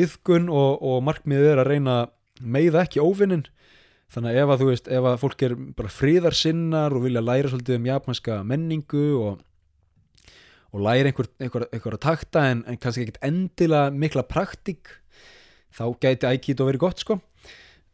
yðgun 0.00 0.50
og, 0.52 0.82
og 0.84 1.02
markmiðið 1.06 1.52
er 1.52 1.62
að 1.62 1.70
reyna 1.70 1.98
að 2.02 2.12
meiða 2.56 2.82
ekki 2.84 3.02
óvinnin 3.02 3.46
þannig 4.12 4.32
að 4.32 4.40
ef 4.42 4.52
að 4.52 4.60
þú 4.60 4.68
veist, 4.70 4.90
ef 4.92 5.08
að 5.08 5.18
fólk 5.22 5.44
er 5.46 5.54
bara 5.78 5.92
fríðarsinnar 5.92 6.94
og 6.94 7.06
vilja 7.06 7.24
læra 7.24 7.50
svolítið 7.50 7.78
um 7.80 7.88
japanska 7.88 8.36
menningu 8.46 9.06
og, 9.18 9.40
og 10.72 10.84
læra 10.84 11.10
einhver, 11.10 11.30
einhver, 11.42 11.66
einhver 11.72 11.96
að 11.96 12.04
takta 12.04 12.44
en, 12.52 12.62
en 12.68 12.78
kannski 12.82 13.06
ekkit 13.06 13.22
endilega 13.26 13.90
mikla 13.94 14.26
praktík 14.28 14.92
þá 15.76 15.84
gæti 16.00 16.28
Aikido 16.28 16.68
verið 16.68 16.84
gott 16.86 17.02
sko. 17.02 17.18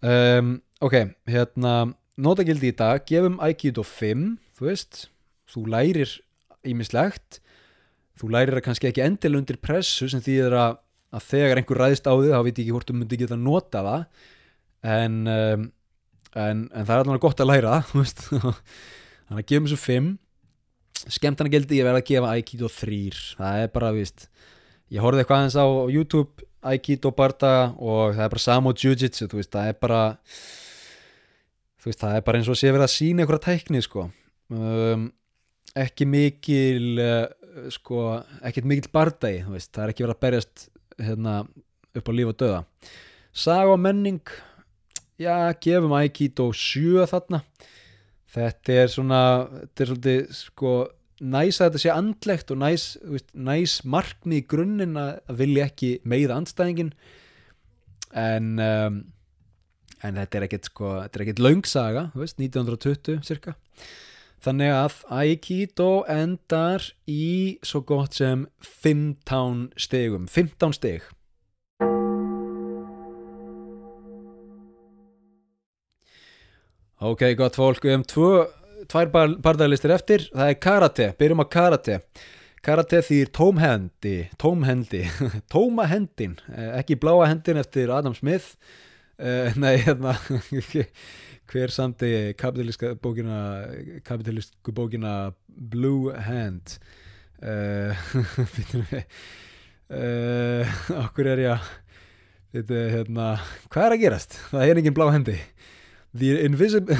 Um, 0.02 0.56
ok, 0.82 1.14
hérna 1.30 1.94
notagildi 2.20 2.70
í 2.70 2.76
dag, 2.76 3.06
gefum 3.08 3.40
Aikido 3.42 3.84
5 3.86 4.26
þú 4.58 4.68
veist, 4.68 5.06
þú 5.50 5.64
lærir 5.72 6.18
ímislegt 6.68 7.40
þú 8.20 8.30
lærir 8.34 8.58
að 8.58 8.66
kannski 8.66 8.90
ekki 8.90 9.04
endilega 9.04 9.42
undir 9.42 9.58
pressu 9.62 10.08
sem 10.10 10.22
þýðir 10.22 10.56
að, 10.58 10.76
að 11.12 11.28
þegar 11.28 11.60
einhver 11.60 11.82
ræðist 11.82 12.08
á 12.08 12.12
því 12.12 12.32
þá 12.32 12.40
veit 12.40 12.52
ég 12.56 12.62
ekki 12.64 12.74
hvort 12.74 12.90
þú 12.90 12.98
myndi 12.98 13.20
geta 13.20 13.38
nota 13.38 13.84
það. 13.86 14.04
En, 14.92 15.18
um, 15.28 15.66
en, 16.34 16.64
en 16.72 16.86
það 16.88 16.96
er 16.96 17.04
alveg 17.04 17.22
gott 17.22 17.42
að 17.42 17.50
læra 17.52 17.80
þannig 17.92 19.38
að 19.38 19.46
gefum 19.46 19.68
þessu 19.68 19.82
5 19.84 20.08
skemmtana 21.12 21.52
gildi 21.52 21.78
ég 21.80 21.86
verð 21.86 22.00
að 22.00 22.08
gefa 22.08 22.32
Aikido 22.36 22.70
3 22.70 22.98
það 23.38 23.60
er 23.64 23.70
bara, 23.74 23.92
víst 23.94 24.26
ég 24.92 25.02
horfði 25.02 25.22
eitthvað 25.22 25.44
aðeins 25.44 25.58
á 25.58 25.66
YouTube 25.92 26.48
Aikido 26.62 27.10
barda 27.16 27.52
og 27.74 28.14
það 28.14 28.24
er 28.26 28.34
bara 28.34 28.44
Samo 28.44 28.72
Jiu-Jitsu 28.76 29.26
þú 29.30 29.40
veist, 29.40 29.52
það 29.54 29.70
er 29.72 29.78
bara 29.82 30.02
þú 31.82 31.90
veist, 31.90 32.02
það 32.04 32.18
er 32.18 32.26
bara 32.26 32.38
eins 32.38 32.50
og 32.52 32.58
sé 32.60 32.70
verið 32.70 32.86
að 32.86 32.94
sína 32.94 33.24
einhverja 33.24 33.46
tækni 33.48 33.82
sko. 33.82 34.04
Um, 34.52 35.08
ekki 35.82 36.06
mikil 36.06 37.02
uh, 37.02 37.24
sko, 37.74 38.04
ekkert 38.46 38.68
mikil 38.70 38.92
bardagi 38.94 39.42
þú 39.42 39.56
veist, 39.56 39.72
það 39.72 39.84
er 39.84 39.94
ekki 39.94 40.06
verið 40.06 40.14
að 40.14 40.22
berjast 40.26 40.68
hérna, 40.98 41.42
upp 41.92 42.08
á 42.08 42.12
líf 42.12 42.32
og 42.32 42.38
döða 42.40 42.64
saga 43.32 43.72
og 43.72 43.80
menning 43.80 44.20
já, 45.20 45.52
gefum 45.60 45.94
Aikido 45.96 46.50
7 46.52 47.06
þarna. 47.08 47.42
Þetta 48.32 48.76
er 48.80 48.90
svona 48.92 49.22
þetta 49.48 49.84
er 49.84 49.90
svolítið 49.90 50.20
sko 50.36 50.74
næs 51.22 51.60
að 51.60 51.68
þetta 51.68 51.82
sé 51.82 51.90
andlegt 51.94 52.52
og 52.52 52.60
næs, 52.62 52.86
næs 53.32 53.80
markmið 53.84 54.40
í 54.40 54.46
grunninn 54.50 54.96
að 54.98 55.34
vilja 55.38 55.68
ekki 55.70 55.92
meiða 56.08 56.40
andstæðingin 56.40 56.94
en 58.18 58.48
um, 58.58 59.02
en 60.02 60.18
þetta 60.18 60.38
er 60.38 60.46
ekkert 60.48 60.66
sko, 60.66 60.88
þetta 61.04 61.18
er 61.18 61.24
ekkert 61.26 61.44
veist, 62.18 62.40
1920 62.40 63.20
cirka 63.26 63.54
þannig 64.42 64.74
að 64.74 65.00
Aikido 65.22 65.90
endar 66.10 66.90
í 67.06 67.58
svo 67.62 67.82
gott 67.86 68.18
sem 68.18 68.46
15 68.82 69.68
stegum 69.78 70.28
15 70.30 70.78
steg 70.78 71.10
Ok, 77.02 77.24
gott 77.34 77.56
fólk, 77.58 77.82
við 77.82 77.96
hefum 77.96 78.02
tvö, 78.06 78.26
tvær 78.86 79.08
bar, 79.10 79.32
bardaglistir 79.42 79.90
eftir, 79.90 80.22
það 80.30 80.50
er 80.52 80.58
karate, 80.62 81.06
byrjum 81.18 81.42
á 81.42 81.46
karate. 81.50 81.96
Karate 82.62 83.00
þýr 83.02 83.32
tómhendi, 83.34 84.12
tómhendi, 84.38 85.00
tóma 85.52 85.88
hendin, 85.90 86.36
eh, 86.54 86.68
ekki 86.78 86.94
bláa 87.02 87.26
hendin 87.26 87.58
eftir 87.58 87.90
Adam 87.90 88.14
Smith, 88.14 88.54
uh, 89.18 89.50
nei, 89.58 89.80
hérna, 89.82 90.14
hver 91.52 91.72
samti 91.72 92.32
kapitalíska 92.38 92.94
bókina, 93.02 93.66
kapitalísku 94.04 94.72
bókina 94.72 95.32
Blue 95.48 96.14
Hand, 96.16 96.78
uh, 97.42 97.92
býtum 98.54 98.86
við, 98.88 99.04
uh, 99.92 100.72
okkur 101.02 101.28
er 101.34 101.42
ég, 101.44 101.68
þetta, 102.56 102.80
hérna, 102.94 103.28
hvað 103.68 103.86
er 103.88 103.96
að 103.96 104.02
gerast? 104.06 104.38
Það 104.48 104.66
er 104.66 104.80
engin 104.80 104.96
blá 104.96 105.06
hendi. 105.12 105.36
The 106.16 106.40
Invisible 106.46 106.96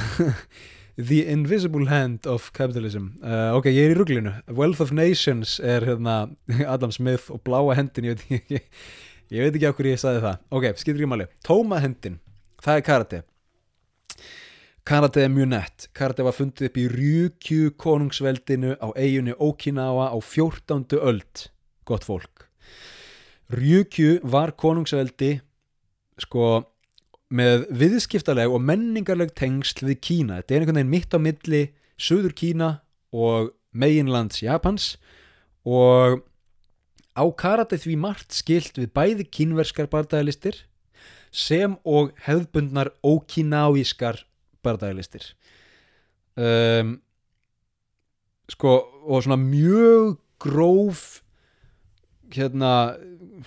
The 1.09 1.23
Invisible 1.33 1.89
Hand 1.89 2.27
of 2.29 2.51
Capitalism. 2.53 3.15
Uh, 3.25 3.55
ok, 3.57 3.71
ég 3.73 3.87
er 3.87 3.95
í 3.95 3.97
ruglinu. 3.97 4.35
Wealth 4.53 4.83
of 4.85 4.93
Nations 4.93 5.57
er 5.57 5.87
hérna 5.89 6.27
Adam 6.75 6.93
Smith 6.93 7.33
og 7.33 7.41
bláa 7.47 7.73
hendin 7.79 8.11
ég 8.11 8.21
veit 8.21 8.37
ekki, 8.37 8.61
ég 9.33 9.47
veit 9.47 9.57
ekki 9.57 9.73
hverju 9.79 9.97
ég 9.97 10.05
sagði 10.05 10.25
það. 10.27 10.41
Ok, 10.53 10.69
skiptir 10.77 11.01
ekki 11.01 11.13
máli, 11.15 11.29
tóma 11.41 11.81
hendin 11.81 12.21
það 12.63 12.79
er 12.79 12.85
karate 12.87 13.21
karate 14.83 15.23
er 15.23 15.31
mjög 15.31 15.49
nett 15.53 15.87
karate 15.95 16.25
var 16.25 16.35
fundið 16.35 16.69
upp 16.69 16.79
í 16.79 16.87
Ryukyu 16.91 17.73
konungsveldinu 17.79 18.75
á 18.83 18.87
eiginni 18.99 19.35
Okinawa 19.39 20.11
á 20.11 20.17
14. 20.19 20.99
öld 20.99 21.47
gott 21.87 22.03
fólk 22.07 22.47
Ryukyu 23.53 24.19
var 24.23 24.55
konungsveldi 24.59 25.37
sko 26.21 26.65
með 27.33 27.65
viðskiptaleg 27.73 28.51
og 28.53 28.61
menningarleg 28.61 29.31
tengsl 29.37 29.87
við 29.87 29.99
Kína. 30.05 30.41
Þetta 30.41 30.53
er 30.53 30.63
einhvern 30.63 30.79
veginn 30.79 30.93
mitt 30.93 31.15
á 31.15 31.19
milli 31.21 31.61
Suður 31.97 32.35
Kína 32.37 32.69
og 33.13 33.53
meginlands 33.73 34.43
Japans 34.43 34.93
og 35.65 36.21
á 37.17 37.23
karate 37.37 37.79
því 37.81 37.97
margt 38.01 38.35
skilt 38.37 38.77
við 38.77 38.91
bæði 38.93 39.25
kínverskar 39.29 39.89
bardagalistir 39.89 40.63
sem 41.33 41.77
og 41.85 42.13
hefðbundnar 42.25 42.93
ókináískar 43.01 44.21
bardagalistir. 44.63 45.25
Um, 46.33 46.95
sko, 48.49 48.79
og 49.05 49.23
svona 49.25 49.37
mjög 49.39 50.17
gróf 50.41 51.21
hérna, 52.33 52.95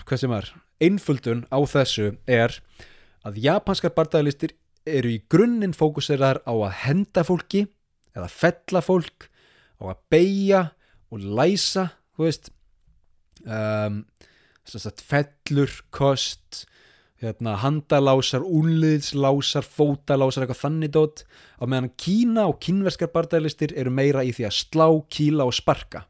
hvað 0.05 0.21
sem 0.21 0.35
er, 0.37 0.51
einföldun 0.83 1.43
á 1.51 1.59
þessu 1.67 2.13
er 2.29 2.55
að 3.27 3.41
japanskar 3.43 3.93
bardagalistir 3.95 4.53
eru 4.87 5.11
í 5.11 5.23
grunninn 5.29 5.75
fókuseraðar 5.75 6.41
á 6.47 6.53
að 6.53 6.77
henda 6.85 7.25
fólki 7.27 7.65
eða 8.15 8.29
fella 8.31 8.81
fólk 8.85 9.27
á 9.81 9.91
að 9.91 9.99
beigja 10.13 10.61
og 11.11 11.25
læsa 11.37 11.89
þú 12.15 12.27
veist 12.27 12.49
um, 13.45 14.03
fellur, 14.67 15.73
kost 15.91 16.65
hérna, 17.21 17.55
handalásar, 17.63 18.45
únliðslásar 18.45 19.65
fótalásar, 19.65 20.45
eitthvað 20.45 20.61
þannig 20.61 20.93
dót 20.93 21.23
á 21.57 21.65
meðan 21.65 21.89
Kína 21.97 22.45
og 22.51 22.59
kínverskar 22.61 23.09
bardagalistir 23.13 23.73
eru 23.77 23.93
meira 23.93 24.25
í 24.25 24.33
því 24.35 24.47
að 24.49 24.57
slá, 24.59 24.87
kíla 25.09 25.47
og 25.49 25.57
sparka. 25.57 26.05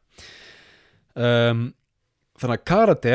Um, 1.16 1.70
þannig 2.38 2.60
að 2.60 2.66
karate 2.68 3.14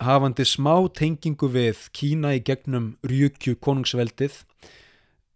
hafandi 0.00 0.46
smá 0.48 0.74
tengingu 0.96 1.48
við 1.52 1.86
Kína 1.96 2.34
í 2.36 2.42
gegnum 2.44 2.94
Ryukyu 3.06 3.56
konungsveldið 3.62 4.42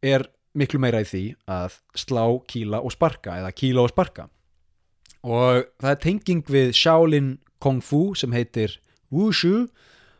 er 0.05 0.27
miklu 0.55 0.81
meira 0.83 1.03
í 1.03 1.09
því 1.09 1.25
að 1.51 1.79
slá 1.99 2.25
kíla 2.51 2.81
og 2.83 2.95
sparka 2.95 3.39
eða 3.41 3.53
kíla 3.57 3.85
og 3.85 3.93
sparka. 3.93 4.29
Og 5.25 5.65
það 5.81 5.91
er 5.91 6.01
tenging 6.03 6.45
við 6.51 6.75
Shaolin 6.77 7.35
Kung 7.63 7.81
Fu 7.83 8.13
sem 8.19 8.35
heitir 8.37 8.79
Wushu 9.15 9.69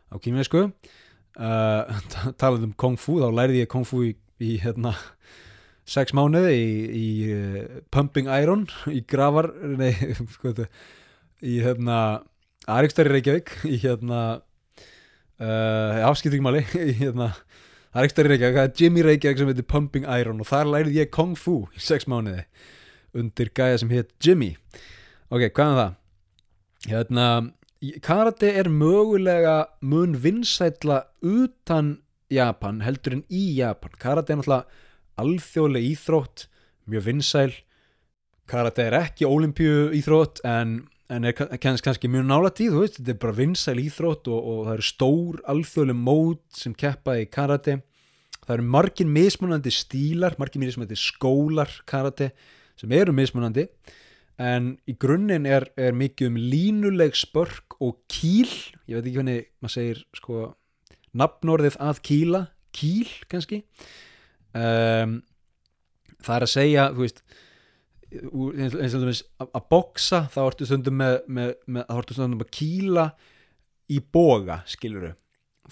á 0.09 0.15
kýminesku 0.17 0.71
uh, 1.39 1.99
talað 2.41 2.69
um 2.69 2.75
Kung 2.79 2.99
Fu 3.01 3.19
þá 3.23 3.29
lærði 3.33 3.63
ég 3.63 3.71
Kung 3.71 3.87
Fu 3.87 4.03
í, 4.07 4.13
í 4.43 4.55
hérna 4.63 4.95
sex 5.85 6.15
mánuði 6.17 6.53
í, 6.55 6.69
í 6.97 7.07
uh, 7.35 7.81
Pumping 7.93 8.29
Iron 8.31 8.65
í 8.89 9.03
Gravar 9.09 9.51
nei, 9.81 9.93
sko 10.33 10.51
þetta 10.51 10.69
í 11.45 11.59
hérna 11.65 11.99
Arikstöri 12.71 13.11
Reykjavík 13.13 13.51
í 13.69 13.77
hérna 13.83 14.21
uh, 14.39 16.05
afskiptingmáli 16.09 16.65
í 16.91 16.95
hérna 17.01 17.33
Arikstöri 17.95 18.33
Reykjavík, 18.33 18.57
það 18.57 18.69
er 18.69 18.79
Jimmy 18.81 19.05
Reykjavík 19.05 19.41
sem 19.41 19.51
heitir 19.51 19.69
Pumping 19.71 20.07
Iron 20.17 20.41
og 20.43 20.49
þar 20.49 20.71
lærið 20.71 21.03
ég 21.03 21.13
Kung 21.13 21.37
Fu 21.39 21.63
í 21.75 21.83
sex 21.83 22.09
mánuði 22.11 22.47
undir 23.15 23.51
gæja 23.55 23.79
sem 23.79 23.93
heit 23.93 24.11
Jimmy 24.23 24.55
ok, 25.29 25.47
hvað 25.51 25.69
er 25.69 25.77
það? 25.79 25.93
hérna 26.85 27.27
karate 28.01 28.49
er 28.55 28.69
mögulega 28.69 29.65
mun 29.81 30.15
vinsætla 30.23 31.03
utan 31.21 31.99
Japan 32.31 32.81
heldur 32.81 33.19
en 33.19 33.23
í 33.29 33.55
Japan. 33.59 33.91
Karate 33.99 34.33
er 34.33 34.39
náttúrulega 34.39 34.65
alþjóðlega 35.21 35.91
íþrótt 35.93 36.47
mjög 36.89 37.05
vinsæl. 37.05 37.53
Karate 38.49 38.85
er 38.87 38.97
ekki 38.99 39.27
ólimpíu 39.27 39.91
íþrótt 39.97 40.41
en, 40.45 40.87
en 41.09 41.25
er 41.25 41.35
kannski, 41.35 41.83
kannski 41.85 42.11
mjög 42.11 42.25
nála 42.29 42.53
tíð 42.53 42.79
veist, 42.79 42.99
þetta 42.99 43.13
er 43.15 43.21
bara 43.21 43.37
vinsæl 43.39 43.81
íþrótt 43.83 44.29
og, 44.31 44.39
og 44.39 44.63
það 44.67 44.73
eru 44.77 44.87
stór 44.89 45.43
alþjóðlega 45.53 46.05
mót 46.07 46.43
sem 46.55 46.73
keppa 46.77 47.19
í 47.21 47.27
karate. 47.29 47.79
Það 48.45 48.57
eru 48.57 48.67
margir 48.77 49.09
mismunandi 49.09 49.73
stílar 49.73 50.35
margir 50.41 50.61
mismunandi 50.61 50.97
skólar 51.01 51.71
karate 51.89 52.31
sem 52.79 52.91
eru 52.93 53.13
mismunandi 53.15 53.67
en 54.41 54.73
í 54.89 54.95
grunninn 54.99 55.47
er, 55.47 55.67
er 55.79 55.95
mikið 55.95 56.31
um 56.31 56.39
línuleg 56.39 57.15
spörk 57.17 57.77
og 57.83 58.01
kýl. 58.11 58.51
Ég 58.89 58.97
veit 58.97 59.05
ekki 59.05 59.19
hvernig 59.19 59.47
maður 59.63 59.75
segir 59.77 60.03
sko 60.17 60.41
nafnorðið 61.15 61.79
að 61.83 62.01
kýla. 62.09 62.43
Kýl 62.75 63.11
kannski. 63.31 63.61
Um, 64.55 65.21
það 66.23 66.37
er 66.37 66.47
að 66.47 66.51
segja 66.51 66.87
þú 66.95 67.05
veist 67.05 67.23
eins 68.15 68.95
og 68.95 69.03
þú 69.03 69.13
að 69.45 69.63
boksa 69.71 70.21
þá 70.31 70.41
ertu 70.45 70.67
stundum 70.69 70.99
með, 71.01 71.15
með, 71.27 71.49
með 71.67 71.87
þá 71.89 71.95
ertu 71.97 72.17
stundum 72.17 72.43
að 72.45 72.51
kýla 72.55 73.05
í 73.91 73.99
boga 74.15 74.61
skiluru 74.69 75.11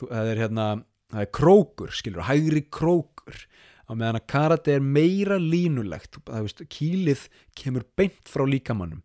það 0.01 0.31
er 0.31 0.41
hérna, 0.41 0.67
það 1.13 1.25
er 1.25 1.31
krókur 1.39 1.93
skiluru, 1.95 2.25
hægri 2.27 2.65
krókur 2.73 3.45
á 3.87 3.91
meðan 3.91 4.19
að 4.21 4.27
karate 4.31 4.77
er 4.77 4.83
meira 4.85 5.37
línulegt. 5.41 6.19
Veist, 6.29 6.63
kýlið 6.71 7.27
kemur 7.57 7.85
beint 7.97 8.29
frá 8.29 8.45
líkamannum. 8.47 9.03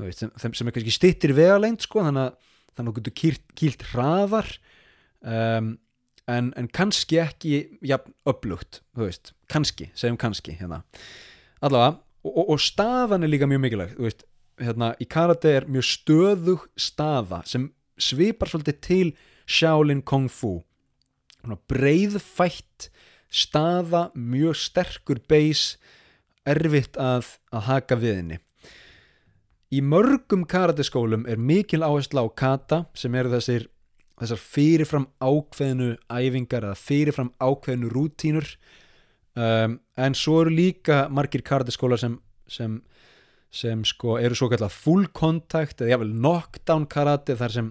Veist, 0.00 0.24
sem, 0.24 0.54
sem 0.56 0.68
er 0.68 0.76
kannski 0.76 0.94
stittir 0.94 1.34
vegalengt 1.36 1.84
sko, 1.84 2.04
þannig 2.06 2.30
að 2.30 2.38
þannig 2.76 2.90
að 2.90 2.96
þú 2.96 3.00
getur 3.00 3.16
kýlt, 3.20 3.44
kýlt 3.58 3.86
hraðar 3.92 4.50
um, 5.20 5.72
en, 6.30 6.52
en 6.58 6.70
kannski 6.72 7.20
ekki 7.22 7.60
jafn 7.86 8.14
upplugt, 8.28 8.82
kannski, 9.50 9.90
segjum 9.98 10.18
kannski 10.20 10.56
hérna. 10.58 10.82
allavega, 11.60 11.98
og, 12.24 12.42
og, 12.46 12.56
staðan 12.62 13.26
er 13.26 13.32
líka 13.32 13.48
mjög 13.50 13.64
mikilvægt, 13.66 14.24
hérna, 14.60 14.94
í 15.00 15.08
karate 15.08 15.54
er 15.60 15.68
mjög 15.68 15.88
stöðug 15.88 16.66
staða 16.78 17.42
sem 17.48 17.70
svipar 18.00 18.50
svolítið 18.50 18.80
til 18.84 19.06
Shaolin 19.50 20.02
Kung 20.06 20.28
Fu. 20.30 20.60
Breiðfætt 21.40 22.90
staða, 23.30 24.10
mjög 24.14 24.58
sterkur 24.58 25.22
beis, 25.30 25.78
erfitt 26.48 26.98
að, 26.98 27.36
að 27.54 27.66
haka 27.68 27.98
við 28.00 28.16
henni. 28.18 28.38
Í 29.70 29.82
mörgum 29.86 30.42
karateskólum 30.50 31.28
er 31.30 31.38
mikil 31.38 31.84
áhersla 31.86 32.24
á 32.26 32.28
kata 32.34 32.78
sem 32.98 33.14
eru 33.14 33.30
þessir, 33.36 33.68
þessar 34.18 34.40
fyrirfram 34.42 35.06
ákveðinu 35.22 35.92
æfingar 36.10 36.66
eða 36.66 36.78
fyrirfram 36.80 37.30
ákveðinu 37.38 37.92
rútínur 37.94 38.48
um, 39.38 39.78
en 39.94 40.16
svo 40.18 40.40
eru 40.42 40.56
líka 40.56 41.04
margir 41.14 41.44
karateskólar 41.46 42.02
sem, 42.02 42.16
sem, 42.50 42.80
sem 43.54 43.84
sko 43.86 44.18
eru 44.18 44.34
svo 44.34 44.50
kallar 44.50 44.74
full 44.74 45.06
contact 45.14 45.84
eða 45.84 45.94
jáfnvel 45.94 46.16
knockdown 46.18 46.88
karate 46.90 47.38
þar 47.38 47.54
sem 47.54 47.70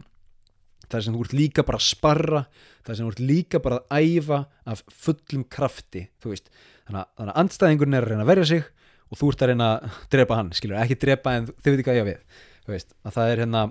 þar 0.89 1.05
sem 1.05 1.15
þú 1.15 1.25
ert 1.25 1.37
líka 1.37 1.65
bara 1.67 1.79
að 1.79 1.87
sparra 1.87 2.43
þar 2.85 2.97
sem 2.97 3.05
þú 3.05 3.13
ert 3.13 3.23
líka 3.29 3.61
bara 3.63 3.79
að 3.81 4.09
æfa 4.09 4.41
af 4.73 4.83
fullum 4.89 5.45
krafti 5.51 6.05
þannig 6.23 6.51
að, 6.99 7.07
þannig 7.17 7.33
að 7.33 7.39
andstæðingurinn 7.43 7.97
er 7.99 8.07
að 8.07 8.13
reyna 8.13 8.25
að 8.25 8.31
verja 8.33 8.49
sig 8.51 8.63
og 9.09 9.19
þú 9.19 9.31
ert 9.33 9.43
að 9.43 9.51
reyna 9.51 9.69
að 9.73 9.99
drepa 10.13 10.39
hann 10.39 10.51
skilur, 10.57 10.79
ekki 10.81 10.99
drepa 11.01 11.35
en 11.37 11.49
þið 11.49 11.71
veit 11.71 11.83
ekki 11.83 11.93
að 11.93 11.99
ég 11.99 12.09
við 12.09 12.43
veist, 12.69 12.93
að 13.03 13.15
það 13.15 13.31
er 13.31 13.43
hérna 13.43 13.63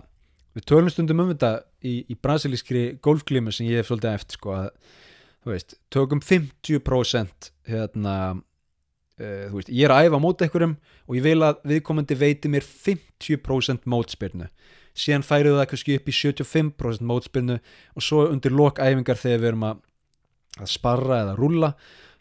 við 0.56 0.66
tölum 0.70 0.92
stundum 0.92 1.22
um 1.22 1.30
þetta 1.32 1.52
í, 1.86 1.94
í 2.10 2.16
brasilískri 2.18 2.82
golfglímu 3.04 3.54
sem 3.54 3.68
ég 3.68 3.82
hef 3.82 3.90
svolítið 3.90 4.18
eftir 4.18 4.38
sko 4.40 4.54
að, 4.56 4.68
veist, 5.48 5.76
tökum 5.94 6.22
50% 6.24 7.50
hérna 7.70 8.16
uh, 8.34 9.46
veist, 9.54 9.70
ég 9.70 9.86
er 9.86 9.94
að 9.94 10.08
æfa 10.08 10.22
mót 10.22 10.44
ekkurum 10.46 10.76
og 11.06 11.18
ég 11.18 11.26
vil 11.28 11.38
að 11.46 11.62
viðkomandi 11.72 12.18
veiti 12.18 12.50
mér 12.52 12.66
50% 12.66 13.86
mótspyrnu 13.88 14.50
síðan 14.99 15.24
færuðu 15.26 15.61
það 15.61 15.70
kannski 15.72 15.96
upp 15.99 16.11
í 16.11 16.16
75% 16.18 17.07
mótspilnu 17.09 17.59
og 17.59 18.05
svo 18.05 18.26
undir 18.32 18.55
lokæfingar 18.55 19.20
þegar 19.20 19.42
við 19.42 19.51
erum 19.53 19.66
að, 19.68 19.80
að 20.59 20.70
sparra 20.72 21.22
eða 21.22 21.36
rúlla 21.38 21.72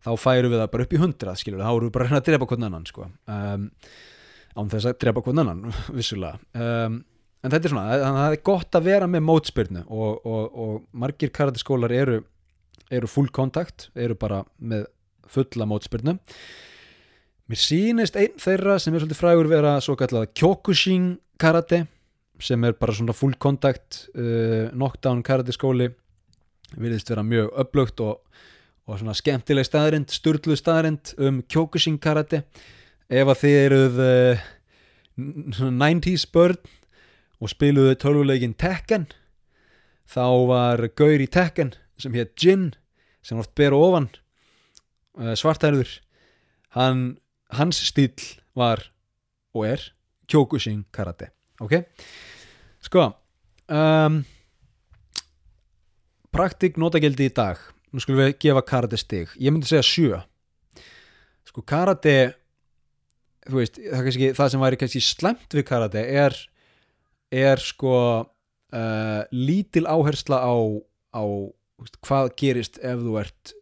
þá 0.06 0.12
færu 0.22 0.52
við 0.52 0.62
það 0.62 0.72
bara 0.74 0.88
upp 0.88 0.94
í 0.94 1.02
100 1.02 1.36
skilur, 1.42 1.64
þá 1.66 1.72
eru 1.72 1.88
við 1.88 1.96
bara 1.98 2.08
reyna 2.08 2.22
að 2.22 2.30
drepa 2.30 2.50
hvern 2.52 2.68
annan 2.70 2.88
sko. 2.88 3.08
um, 3.34 3.70
án 4.58 4.72
þess 4.74 4.90
að 4.90 5.00
drepa 5.04 5.24
hvern 5.26 5.44
annan 5.44 5.64
vissulega. 5.98 6.40
Um, 6.54 7.02
en 7.44 7.54
þetta 7.54 7.70
er 7.70 7.74
svona, 7.74 7.98
það 8.04 8.38
er 8.38 8.46
gott 8.52 8.78
að 8.78 8.88
vera 8.88 9.10
með 9.10 9.26
mótspilnu 9.28 9.84
og, 9.88 10.24
og, 10.26 10.62
og 10.64 10.80
margir 10.98 11.34
karatiskólar 11.34 11.94
eru, 11.96 12.22
eru 12.94 13.10
full 13.12 13.28
kontakt, 13.34 13.90
eru 13.98 14.18
bara 14.20 14.44
með 14.58 14.88
fulla 15.28 15.68
mótspilnu 15.68 16.18
mér 17.48 17.60
sýnist 17.62 18.18
einn 18.20 18.36
þeirra 18.42 18.76
sem 18.80 18.96
er 18.96 19.04
svolítið 19.04 19.20
frægur 19.22 19.50
vera 19.52 19.78
svo 19.84 19.96
kallað 20.00 20.32
Kyokushin 20.36 21.14
karate 21.40 21.86
sem 22.44 22.64
er 22.68 22.76
bara 22.78 22.94
svona 22.94 23.16
full 23.18 23.36
contact 23.42 24.08
uh, 24.16 24.70
knockdown 24.74 25.24
karate 25.26 25.56
skóli 25.56 25.90
viðist 26.76 27.10
vera 27.12 27.24
mjög 27.24 27.54
upplögt 27.64 28.02
og, 28.04 28.20
og 28.88 29.00
svona 29.00 29.16
skemmtileg 29.18 29.68
staðrind 29.68 30.12
sturgluð 30.12 30.60
staðrind 30.60 31.14
um 31.24 31.42
kjókusing 31.48 32.00
karate. 32.04 32.44
Ef 33.08 33.30
að 33.32 33.42
þið 33.44 33.60
eruð 33.62 34.02
uh, 34.04 34.48
90's 35.18 36.28
börn 36.34 36.60
og 37.42 37.52
spiluðu 37.54 37.96
tölvuleikin 38.02 38.58
Tekken 38.58 39.08
þá 40.08 40.26
var 40.50 40.88
gaur 40.98 41.22
í 41.22 41.30
Tekken 41.32 41.74
sem 41.98 42.16
hétt 42.18 42.36
Jin 42.40 42.72
sem 43.26 43.40
oft 43.40 43.54
ber 43.58 43.76
ofan 43.76 44.10
uh, 45.18 45.34
svartærður 45.38 45.90
hans 46.78 47.80
stíl 47.88 48.14
var 48.58 48.84
og 49.56 49.66
er 49.66 49.84
kjókusing 50.30 50.86
karate. 50.94 51.32
Ok 51.64 51.80
sko 52.88 53.10
um, 53.68 54.22
praktik 56.34 56.78
notagildi 56.80 57.30
í 57.30 57.34
dag. 57.34 57.60
Nú 57.92 58.04
skulum 58.04 58.26
við 58.26 58.36
gefa 58.44 58.64
karate 58.68 59.00
stig. 59.00 59.32
Ég 59.40 59.54
myndi 59.54 59.70
segja 59.70 59.86
sjö. 59.86 60.20
Sko 61.48 61.64
karate 61.66 62.16
veist, 63.48 63.80
það, 63.80 64.02
kannski, 64.08 64.32
það 64.38 64.52
sem 64.54 64.66
væri 64.66 64.80
kannski 64.82 65.04
slemt 65.04 65.56
við 65.56 65.68
karate 65.70 66.04
er 66.04 66.36
er 67.34 67.60
sko 67.60 67.94
uh, 68.24 69.22
lítil 69.36 69.88
áhersla 69.88 70.40
á, 70.44 70.56
á 71.16 71.24
veist, 71.80 72.00
hvað 72.04 72.34
gerist 72.40 72.80
ef 72.84 73.00
þú 73.04 73.16
ert 73.24 73.54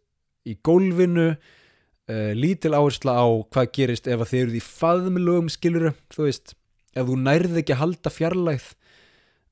í 0.46 0.56
gólfinu 0.66 1.28
uh, 1.32 2.32
lítil 2.38 2.74
áhersla 2.78 3.16
á 3.18 3.26
hvað 3.26 3.70
gerist 3.78 4.10
ef 4.10 4.26
þið 4.26 4.42
eruð 4.42 4.58
í 4.58 4.64
faðmilögum 4.66 5.50
skiluru, 5.50 5.94
þú 6.14 6.28
veist. 6.28 6.56
Ef 6.96 7.06
þú 7.08 7.16
nærði 7.22 7.62
ekki 7.62 7.74
að 7.74 7.82
halda 7.82 8.12
fjarlægð 8.12 8.68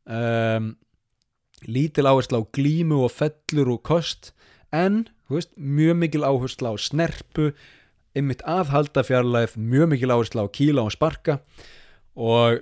um, 0.07 0.75
lítil 1.65 2.09
áhersla 2.09 2.41
á 2.41 2.45
glímu 2.55 3.05
og 3.07 3.13
fellur 3.15 3.75
og 3.77 3.83
kost 3.87 4.33
en 4.75 5.05
veist, 5.31 5.55
mjög 5.57 5.97
mikil 6.03 6.27
áhersla 6.27 6.75
á 6.75 6.77
snerpu 6.81 7.53
einmitt 8.15 8.45
aðhalda 8.47 9.05
fjarlægð 9.07 9.57
mjög 9.59 9.93
mikil 9.95 10.15
áhersla 10.15 10.47
á 10.47 10.49
kíla 10.49 10.85
og 10.85 10.95
sparka 10.95 11.41
og, 12.15 12.61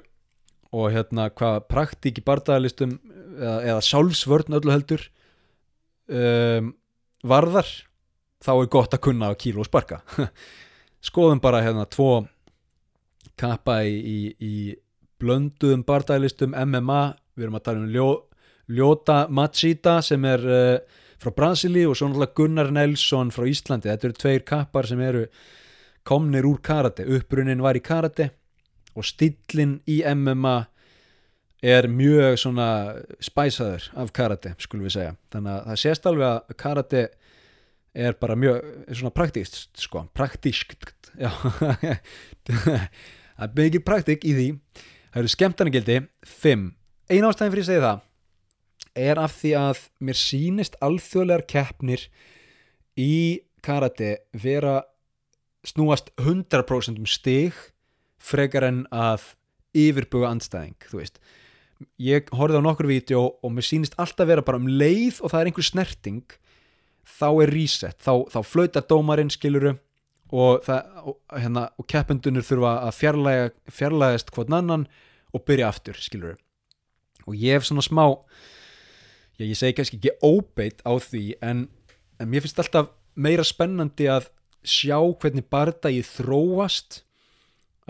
og 0.73 0.87
hérna 0.95 1.29
hvað 1.31 1.67
praktík 1.69 2.23
í 2.23 2.27
barndagalistum 2.27 2.99
eða, 3.37 3.59
eða 3.75 3.81
sjálfsvörn 3.89 4.59
öllu 4.59 4.75
heldur 4.75 5.09
um, 6.09 6.73
varðar 7.23 7.69
þá 8.43 8.53
er 8.57 8.71
gott 8.73 8.95
að 8.95 9.05
kunna 9.07 9.31
á 9.31 9.39
kíla 9.39 9.63
og 9.63 9.69
sparka. 9.69 10.01
Skoðum 11.07 11.43
bara 11.43 11.63
hérna 11.63 11.87
tvo 11.91 12.25
kappa 13.39 13.81
í, 13.87 13.95
í, 13.99 14.19
í 14.39 14.55
blönduðum 15.23 15.85
bardaglistum 15.87 16.55
MMA, 16.57 17.03
við 17.37 17.47
erum 17.47 17.59
að 17.59 17.65
tala 17.69 17.83
um 17.83 17.91
ljó, 17.93 18.09
Ljóta 18.73 19.25
Machida 19.29 19.99
sem 20.05 20.25
er 20.29 20.45
uh, 20.47 21.01
frá 21.23 21.33
Brasili 21.35 21.85
og 21.87 21.97
svo 21.99 22.09
náttúrulega 22.11 22.37
Gunnar 22.39 22.71
Nelson 22.75 23.33
frá 23.35 23.47
Íslandi, 23.51 23.91
þetta 23.91 24.09
eru 24.09 24.19
tveir 24.19 24.45
kappar 24.47 24.89
sem 24.89 25.01
eru 25.03 25.25
komnir 26.07 26.47
úr 26.49 26.61
karate. 26.63 27.07
Uppbrunnin 27.07 27.63
var 27.63 27.79
í 27.79 27.83
karate 27.85 28.31
og 28.99 29.07
stillin 29.07 29.79
í 29.89 30.03
MMA 30.03 30.57
er 31.63 31.87
mjög 31.87 32.41
svona 32.43 32.69
spæsaður 33.23 33.87
af 34.03 34.11
karate, 34.15 34.57
skulum 34.63 34.89
við 34.89 34.97
segja. 34.97 35.17
Þannig 35.33 35.53
að 35.53 35.67
það 35.69 35.83
sést 35.85 36.09
alveg 36.11 36.29
að 36.29 36.57
karate 36.65 37.03
er 37.93 38.17
bara 38.19 38.37
mjög 38.39 38.71
er 38.89 38.99
svona 38.99 39.15
praktíst, 39.15 39.69
sko, 39.79 40.07
praktískt 40.17 41.13
já. 41.21 41.31
Það 43.43 43.47
er 43.47 43.55
mikið 43.59 43.83
praktík 43.87 44.25
í 44.29 44.33
því. 44.37 44.47
Það 45.13 45.21
eru 45.21 45.31
skemmtarnagildi 45.33 45.97
5 46.29 46.67
ein 47.11 47.27
ástæðin 47.27 47.55
fyrir 47.55 47.65
að 47.65 47.71
segja 47.71 47.85
það 47.87 48.09
er 48.93 49.21
af 49.21 49.37
því 49.41 49.53
að 49.57 49.83
mér 50.05 50.19
sýnist 50.21 50.75
alþjóðlegar 50.85 51.47
keppnir 51.49 52.07
í 53.01 53.43
karate 53.65 54.17
vera 54.37 54.83
snúast 55.65 56.11
100% 56.21 56.99
um 57.01 57.09
stig 57.09 57.57
frekar 58.23 58.67
en 58.67 58.83
að 58.93 59.33
yfirbuga 59.73 60.33
andstæðing, 60.35 60.77
þú 60.85 61.01
veist. 61.01 61.23
Ég 61.99 62.29
horfið 62.37 62.61
á 62.63 62.67
nokkur 62.67 62.91
vídeo 62.91 63.23
og 63.43 63.55
mér 63.55 63.67
sýnist 63.67 63.97
alltaf 64.03 64.29
vera 64.29 64.45
bara 64.45 64.61
um 64.61 64.69
leið 64.69 65.23
og 65.23 65.33
það 65.33 65.41
er 65.41 65.51
einhver 65.51 65.67
snerting 65.67 66.37
þá 67.03 67.29
er 67.43 67.55
reset, 67.55 67.99
þá, 67.99 68.29
þá 68.31 68.39
flauta 68.47 68.85
dómarinn 68.85 69.33
skiluru 69.33 69.75
og, 70.33 70.69
og, 70.69 71.17
hérna, 71.35 71.67
og 71.79 71.89
keppendunir 71.91 72.47
þurfa 72.47 72.77
að 72.87 72.95
fjarlæga, 73.01 73.51
fjarlægast 73.73 74.31
hvort 74.35 74.53
annan 74.55 74.87
og 75.33 75.45
byrja 75.49 75.73
aftur 75.73 75.99
skiluru 75.99 76.39
og 77.27 77.39
ég 77.39 77.57
hef 77.59 77.69
svona 77.69 77.85
smá 77.85 78.05
já, 79.39 79.45
ég 79.45 79.57
segi 79.59 79.77
kannski 79.79 80.01
ekki 80.01 80.15
óbeitt 80.23 80.85
á 80.87 80.93
því 80.99 81.25
en, 81.43 81.67
en 82.21 82.31
mér 82.31 82.45
finnst 82.45 82.61
alltaf 82.63 82.93
meira 83.15 83.45
spennandi 83.45 84.09
að 84.11 84.31
sjá 84.63 84.97
hvernig 84.97 85.49
bardagi 85.51 86.05
þróast 86.07 87.03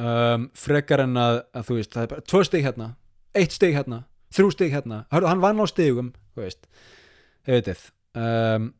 um, 0.00 0.48
frekar 0.56 1.04
en 1.04 1.18
að, 1.20 1.42
að 1.52 1.68
þú 1.68 1.78
veist, 1.78 1.94
það 1.94 2.06
er 2.06 2.12
bara 2.14 2.28
tvö 2.32 2.44
steg 2.48 2.66
hérna 2.66 2.92
eitt 3.36 3.56
steg 3.56 3.74
hérna, 3.76 4.04
þrjú 4.34 4.52
steg 4.54 4.72
hérna. 4.74 5.02
Hann 5.12 5.42
vann 5.42 5.60
á 5.60 5.66
stegum, 5.70 6.12
þú 6.34 6.44
veist 6.44 6.68
ég 7.48 7.58
veit 7.58 7.68
þið 7.68 7.84
um, 8.22 8.70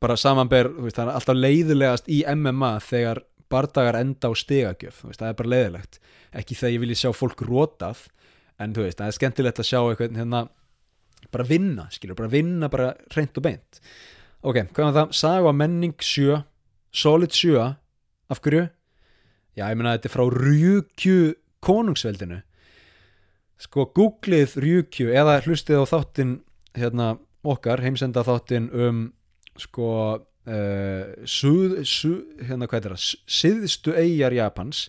bara 0.00 0.16
samanber, 0.18 0.70
veist, 0.78 0.96
það 0.96 1.10
er 1.10 1.18
alltaf 1.18 1.38
leiðilegast 1.38 2.10
í 2.10 2.22
MMA 2.30 2.72
þegar 2.84 3.22
bardagar 3.52 3.98
enda 4.00 4.30
á 4.30 4.32
stegagjöf, 4.38 5.02
veist, 5.04 5.20
það 5.20 5.30
er 5.30 5.38
bara 5.40 5.52
leiðilegt. 5.52 6.00
Ekki 6.34 6.58
þegar 6.58 6.74
ég 6.74 6.84
vilja 6.84 7.00
sjá 7.02 7.10
fólk 7.14 7.44
rótað 7.46 8.06
en 8.60 8.74
veist, 8.76 8.98
það 9.00 9.10
er 9.10 9.16
skemmtilegt 9.18 9.60
að 9.62 9.68
sjá 9.70 9.78
eitthvað 9.82 10.18
hérna, 10.20 10.42
bara 11.34 11.46
vinna, 11.48 11.88
skilur, 11.94 12.18
bara 12.18 12.32
vinna 12.32 12.70
bara 12.70 12.92
reynd 13.14 13.40
og 13.40 13.46
beint. 13.46 13.80
Ok, 14.44 14.60
hvað 14.76 14.90
er 14.90 14.98
það, 14.98 15.14
saga 15.16 15.54
menning 15.56 15.96
sjö 16.04 16.42
solid 16.94 17.34
sjö, 17.34 17.74
af 18.30 18.40
hverju? 18.44 18.68
Já, 19.54 19.68
ég 19.68 19.78
menna 19.78 19.94
þetta 19.96 20.10
er 20.10 20.14
frá 20.14 20.24
Rjúkju 20.30 21.18
konungsveldinu. 21.64 22.40
Sko, 23.64 23.88
googlið 23.96 24.56
Rjúkju 24.62 25.10
eða 25.14 25.40
hlustið 25.44 25.82
á 25.82 25.84
þáttin 25.90 26.36
hérna 26.76 27.14
okkar, 27.46 27.82
heimsenda 27.84 28.24
þáttin 28.26 28.70
um 28.72 29.02
sko 29.60 29.90
uh, 30.18 31.04
suð, 31.22 31.80
suð, 31.86 32.22
hérna 32.42 32.68
hvað 32.70 32.88
er 32.88 32.96
það 32.96 33.04
siðstu 33.38 33.94
eigjar 33.98 34.34
Japans. 34.34 34.88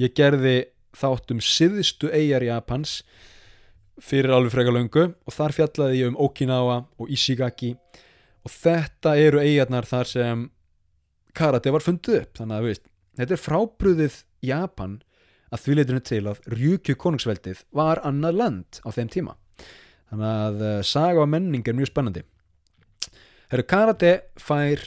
Ég 0.00 0.14
gerði 0.16 0.56
þátt 0.96 1.34
um 1.34 1.42
siðstu 1.42 2.10
eigjar 2.12 2.44
Japans 2.46 3.00
fyrir 4.02 4.32
alveg 4.34 4.54
freka 4.54 4.74
löngu 4.74 5.04
og 5.12 5.34
þar 5.34 5.54
fjallaði 5.56 6.00
ég 6.00 6.12
um 6.12 6.18
Okinawa 6.20 6.78
og 6.98 7.12
Ishigaki 7.12 7.74
og 8.42 8.50
þetta 8.52 9.14
eru 9.20 9.40
eigjarnar 9.42 9.86
þar 9.88 10.10
sem 10.10 10.44
karate 11.36 11.72
var 11.72 11.84
fundið 11.84 12.22
upp. 12.22 12.34
Þannig 12.40 12.58
að 12.58 12.68
veist, 12.68 12.84
þetta 13.20 13.36
er 13.36 13.42
frábrúðið 13.42 14.18
Japan 14.48 14.98
að 15.52 15.64
því 15.64 15.76
leyturinn 15.78 16.08
til 16.08 16.22
að 16.30 16.42
Ryukyu 16.56 16.98
konungsveldið 16.98 17.64
var 17.76 18.00
annað 18.08 18.38
land 18.40 18.82
á 18.82 18.88
þeim 18.94 19.12
tíma. 19.12 19.36
Þannig 20.12 20.28
að 20.28 20.62
uh, 20.66 20.74
saga 20.84 21.24
og 21.24 21.30
menning 21.32 21.64
er 21.68 21.76
mjög 21.76 21.92
spennandi. 21.92 22.24
Herru 23.52 23.64
Karate 23.68 24.12
fær 24.40 24.80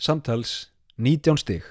samtals 0.00 0.70
19 0.98 1.38
stig. 1.40 1.66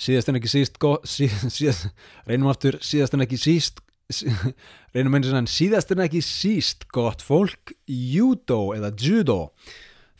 Síðast 0.00 0.30
en 0.30 0.38
ekki 0.40 0.50
síst, 0.50 0.80
síð, 1.14 1.36
síðast, 1.52 1.90
reynum 2.28 2.50
aftur, 2.52 2.80
síðast 2.84 3.16
en 3.16 3.26
ekki 3.26 3.40
síst, 3.40 3.84
reynum 4.96 5.18
eins 5.18 5.30
og 5.30 5.38
enn, 5.42 5.50
síðast 5.50 5.92
en 5.94 6.02
ekki 6.06 6.22
síst 6.24 6.88
gott 6.94 7.22
fólk, 7.24 7.74
judo 7.86 8.70
eða 8.76 8.92
judo. 8.96 9.40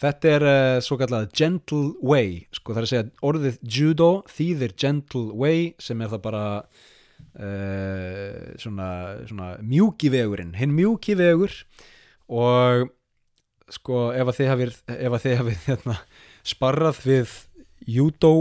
Þetta 0.01 0.31
er 0.33 0.47
uh, 0.49 0.77
svo 0.85 0.97
kallað 1.01 1.33
gentle 1.37 1.91
way, 2.01 2.47
sko 2.57 2.73
það 2.73 2.81
er 2.81 2.87
að 2.87 2.93
segja 2.93 3.09
orðið 3.31 3.59
judo 3.77 4.13
þýðir 4.33 4.77
gentle 4.81 5.27
way 5.37 5.67
sem 5.83 6.01
er 6.01 6.13
það 6.13 6.23
bara 6.25 6.45
uh, 7.37 8.47
svona, 8.61 8.89
svona 9.29 9.51
mjúki 9.61 10.13
vegurinn 10.13 10.55
hinn 10.57 10.73
mjúki 10.77 11.19
vegur 11.21 11.53
og 12.33 12.89
sko 13.71 14.09
ef 14.17 14.33
að 14.33 14.39
þið 14.39 14.51
hafið, 14.55 14.81
hafið 15.43 15.69
hérna, 15.69 15.99
sparrað 16.49 17.05
við 17.05 17.37
júdó 17.87 18.33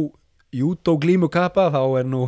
júdó 0.55 0.97
glímu 1.01 1.29
kappa 1.31 1.69
þá 1.73 1.81
er 2.01 2.09
nú 2.09 2.25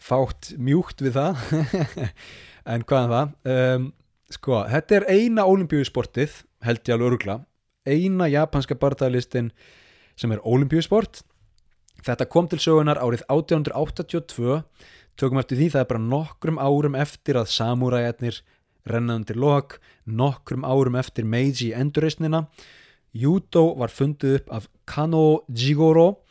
fátt 0.00 0.54
mjúkt 0.58 1.02
við 1.04 1.18
það. 1.18 1.42
En 2.70 2.82
hvaðan 2.86 3.10
það? 3.10 3.30
Um, 3.50 3.84
sko 4.30 4.58
þetta 4.68 4.96
er 4.98 5.06
eina 5.10 5.46
olimpíusportið 5.48 6.42
held 6.62 6.82
ég 6.84 6.92
alveg 6.94 7.08
örugla 7.08 7.36
eina 7.88 8.28
japanska 8.30 8.76
barndaglistin 8.78 9.48
sem 10.20 10.30
er 10.34 10.42
olimpíusport 10.46 11.22
þetta 12.04 12.28
kom 12.30 12.50
til 12.52 12.60
sögunar 12.60 13.00
árið 13.00 13.24
1882 13.32 14.60
Tökum 15.20 15.36
eftir 15.36 15.58
því 15.58 15.66
það 15.74 15.82
er 15.82 15.88
bara 15.90 16.00
nokkrum 16.00 16.58
árum 16.62 16.94
eftir 16.96 17.36
að 17.36 17.50
samúræjarnir 17.52 18.38
renna 18.88 19.18
undir 19.18 19.36
lok, 19.36 19.74
nokkrum 20.08 20.62
árum 20.64 20.96
eftir 20.96 21.26
Meiji 21.28 21.74
endurreysnina. 21.76 22.46
Judo 23.12 23.74
var 23.76 23.92
fundið 23.92 24.38
upp 24.38 24.54
af 24.56 24.68
Kano 24.88 25.42
Jigoro 25.52 26.22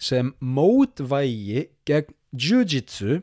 sem 0.00 0.32
mótvægi 0.40 1.68
gegn 1.88 2.14
Jiu-Jitsu 2.34 3.22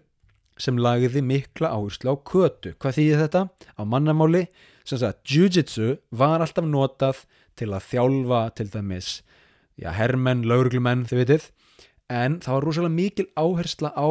sem 0.62 0.78
lagði 0.78 1.24
mikla 1.26 1.72
áherslu 1.74 2.14
á 2.14 2.16
kötu. 2.28 2.76
Hvað 2.80 2.98
þýðir 2.98 3.24
þetta? 3.26 3.42
Á 3.76 3.82
mannamáli, 3.88 4.46
sem 4.86 5.02
sagt, 5.02 5.24
Jiu-Jitsu 5.28 5.98
var 6.12 6.44
alltaf 6.44 6.68
notað 6.68 7.24
til 7.60 7.72
að 7.74 7.88
þjálfa 7.90 8.44
til 8.58 8.70
dæmis 8.74 9.10
já, 9.80 9.90
hermenn, 9.96 10.46
lauruglumenn, 10.48 11.08
þið 11.10 11.24
vitið, 11.24 11.48
en 12.12 12.40
það 12.44 12.58
var 12.58 12.68
rosalega 12.68 12.98
mikil 12.98 13.28
áhersla 13.40 13.92
á 13.98 14.10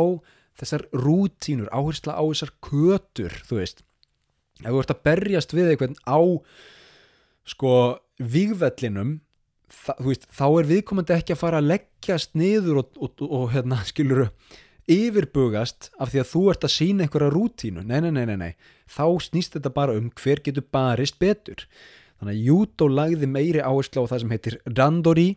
þessar 0.61 0.85
rútínur, 0.93 1.71
áhersla 1.73 2.19
á 2.19 2.23
þessar 2.27 2.53
kötur, 2.65 3.37
þú 3.47 3.63
veist 3.63 3.85
ef 4.61 4.69
þú 4.69 4.83
ert 4.83 4.95
að 4.95 5.03
berjast 5.09 5.55
við 5.57 5.73
eitthvað 5.73 5.97
á 6.05 6.21
sko 7.49 7.75
výgvellinum 8.21 9.19
veist, 10.01 10.27
þá 10.35 10.47
er 10.49 10.69
viðkomandi 10.71 11.17
ekki 11.17 11.37
að 11.37 11.43
fara 11.43 11.61
að 11.61 11.71
leggjast 11.71 12.35
niður 12.39 12.83
og, 12.83 12.99
og, 12.99 13.23
og, 13.29 13.47
hérna, 13.55 13.81
skiluru 13.91 14.29
yfirbugast 14.91 15.91
af 16.03 16.11
því 16.11 16.23
að 16.23 16.31
þú 16.33 16.43
ert 16.51 16.67
að 16.67 16.75
sína 16.75 17.05
einhverja 17.07 17.31
rútínu, 17.31 17.85
nei, 17.87 18.01
nei, 18.03 18.11
nei, 18.17 18.37
nei, 18.41 18.53
þá 18.91 19.05
snýst 19.23 19.55
þetta 19.55 19.73
bara 19.77 19.95
um 19.99 20.09
hver 20.19 20.43
getur 20.43 20.67
barist 20.73 21.21
betur. 21.23 21.67
Þannig 22.21 22.37
að 22.37 22.47
Júdó 22.49 22.89
lagði 22.91 23.29
meiri 23.31 23.63
áherslu 23.65 24.05
á 24.05 24.11
það 24.11 24.23
sem 24.23 24.35
heitir 24.35 24.57
randori 24.77 25.29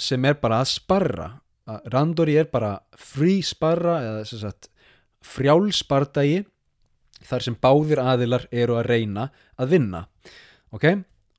sem 0.00 0.24
er 0.26 0.38
bara 0.40 0.62
að 0.64 0.72
sparra. 0.72 1.28
Randori 1.92 2.34
er 2.40 2.48
bara 2.50 2.78
frí 2.98 3.38
sparra 3.46 4.00
eða 4.02 4.24
sagt 4.26 4.70
frjálspardagi 5.20 6.40
þar 7.28 7.44
sem 7.44 7.56
báðir 7.60 8.00
aðilar 8.02 8.48
eru 8.50 8.78
að 8.80 8.88
reyna 8.88 9.28
að 9.60 9.76
vinna. 9.76 10.06
Ok, 10.74 10.88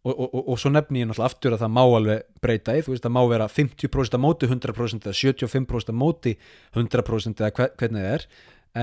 og, 0.03 0.13
og, 0.13 0.27
og, 0.33 0.43
og 0.49 0.59
svo 0.59 0.71
nefnir 0.73 1.03
ég 1.03 1.09
náttúrulega 1.09 1.29
aftur 1.29 1.55
að 1.55 1.63
það 1.63 1.73
má 1.75 1.81
alveg 1.83 2.23
breyta 2.41 2.75
í, 2.77 2.83
þú 2.85 2.93
veist 2.95 3.05
það 3.05 3.13
má 3.17 3.21
vera 3.29 3.47
50% 3.51 4.17
að 4.17 4.23
móti 4.23 4.49
100% 4.49 5.07
eða 5.07 5.17
75% 5.19 5.93
að 5.93 5.99
móti 6.01 6.33
100% 6.73 7.43
eða 7.43 7.67
hvernig 7.77 8.05
það 8.05 8.15
er. 8.15 8.25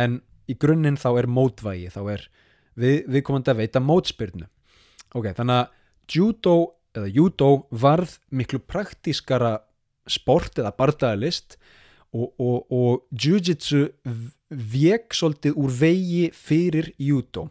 En 0.05 0.21
í 0.49 0.57
grunninn 0.61 1.01
þá 1.01 1.09
er 1.19 1.31
mótvægi 1.39 1.91
þá 1.95 2.01
er 2.14 2.29
við, 2.79 2.97
við 3.09 3.25
komum 3.27 3.43
að 3.43 3.62
veita 3.64 3.83
mótspyrnu. 3.83 4.47
Ok, 5.19 5.33
þannig 5.35 5.62
að 5.64 6.16
judo 6.19 6.57
eða 6.99 7.11
judo 7.12 7.51
varð 7.71 8.16
miklu 8.31 8.61
praktískara 8.64 9.59
sport 10.09 10.59
eða 10.61 10.73
bardagalist 10.77 11.59
og, 12.14 12.33
og, 12.41 12.64
og 12.73 13.05
jiu-jitsu 13.12 13.89
vek 14.49 15.12
svolítið 15.16 15.59
úr 15.61 15.75
vegi 15.83 16.29
fyrir 16.33 16.95
judo 16.97 17.49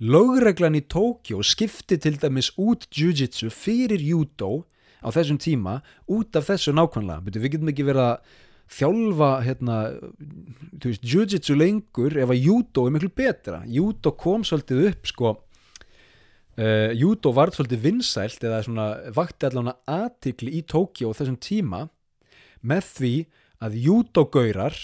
lögreglan 0.00 0.78
í 0.78 0.82
Tókjó 0.88 1.42
skipti 1.44 1.98
til 2.00 2.16
dæmis 2.20 2.50
út 2.56 2.88
jiu-jitsu 2.88 3.50
fyrir 3.52 4.00
judo 4.00 4.64
á 5.04 5.08
þessum 5.12 5.40
tíma 5.40 5.80
út 6.08 6.36
af 6.36 6.48
þessu 6.48 6.72
nákvæmlega. 6.76 7.24
Við 7.28 7.52
getum 7.56 7.72
ekki 7.72 7.86
verið 7.88 8.06
að 8.06 8.38
þjálfa 8.70 9.30
hérna, 9.44 9.76
jiu-jitsu 10.80 11.56
lengur 11.58 12.16
ef 12.16 12.32
að 12.32 12.42
judo 12.46 12.86
er 12.86 12.96
miklu 12.96 13.12
betra. 13.12 13.62
Judo 13.68 14.14
kom 14.16 14.44
svolítið 14.46 14.90
upp 14.92 15.10
sko 15.10 15.32
uh, 15.34 16.90
judo 16.96 17.32
var 17.36 17.52
svolítið 17.54 17.84
vinsælt 17.84 18.44
eða 18.44 18.62
svona 18.66 18.86
vakti 19.16 19.48
allavega 19.48 19.76
aðtikli 19.90 20.54
í 20.58 20.62
Tókjó 20.68 21.12
þessum 21.16 21.36
tíma 21.40 21.84
með 22.60 22.88
því 22.94 23.14
að 23.60 23.76
judogaurar 23.84 24.78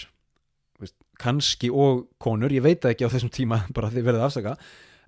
kannski 1.17 1.71
og 1.73 2.05
konur, 2.21 2.53
ég 2.53 2.61
veit 2.61 2.85
ekki 2.85 3.07
á 3.07 3.13
þessum 3.13 3.33
tíma 3.33 3.63
bara 3.75 3.89
því 3.93 4.05
verðið 4.05 4.27
afsaka 4.27 4.57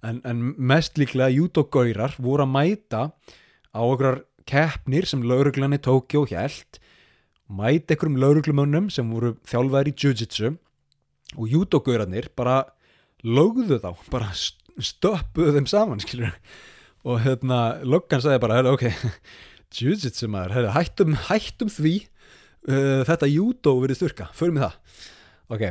en, 0.05 0.21
en 0.23 0.43
mest 0.57 0.99
líklega 0.99 1.31
judogaurar 1.33 2.15
voru 2.17 2.45
að 2.45 2.53
mæta 2.53 3.01
á 3.73 3.81
okkur 3.81 4.23
keppnir 4.49 5.07
sem 5.09 5.23
lauruglan 5.25 5.75
í 5.77 5.81
Tókjó 5.83 6.25
held 6.29 6.79
mæta 7.49 7.95
einhverjum 7.95 8.19
lauruglumönnum 8.21 8.89
sem 8.93 9.09
voru 9.09 9.35
þjálfaðir 9.49 9.91
í 9.91 9.95
jiu-jitsu 9.97 10.53
og 11.37 11.49
judogaurarnir 11.49 12.29
bara 12.37 12.63
lögðu 13.25 13.79
þá, 13.81 13.91
bara 14.13 14.29
stöppuðu 14.33 15.55
þeim 15.57 15.67
saman 15.69 16.01
skilur 16.03 16.33
og 17.07 17.21
hérna 17.23 17.79
löggan 17.85 18.21
sagði 18.23 18.41
bara 18.43 18.61
ok, 18.71 18.87
jiu-jitsu 19.79 20.29
maður 20.31 20.71
hættum, 20.75 21.15
hættum 21.29 21.71
því 21.73 21.95
uh, 22.69 23.05
þetta 23.07 23.29
judo 23.31 23.75
verið 23.83 24.01
styrka, 24.01 24.29
förum 24.35 24.59
við 24.59 24.67
það. 24.67 25.05
Ok, 25.49 25.63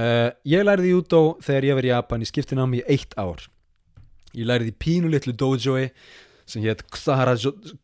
uh, 0.00 0.28
ég 0.48 0.66
læriði 0.66 0.94
judo 0.94 1.22
þegar 1.44 1.68
ég 1.68 1.78
var 1.78 1.88
í 1.88 1.92
Japan, 1.92 2.24
ég 2.24 2.32
skipti 2.32 2.58
námi 2.58 2.80
í 2.80 2.86
eitt 2.96 3.16
ár 3.20 3.44
ég 4.36 4.48
læriði 4.48 4.74
í 4.74 4.80
pínu 4.84 5.10
litlu 5.12 5.34
dojoi 5.36 5.90
sem 6.50 6.64
hétt 6.64 6.84
Kusahara, 6.90 7.36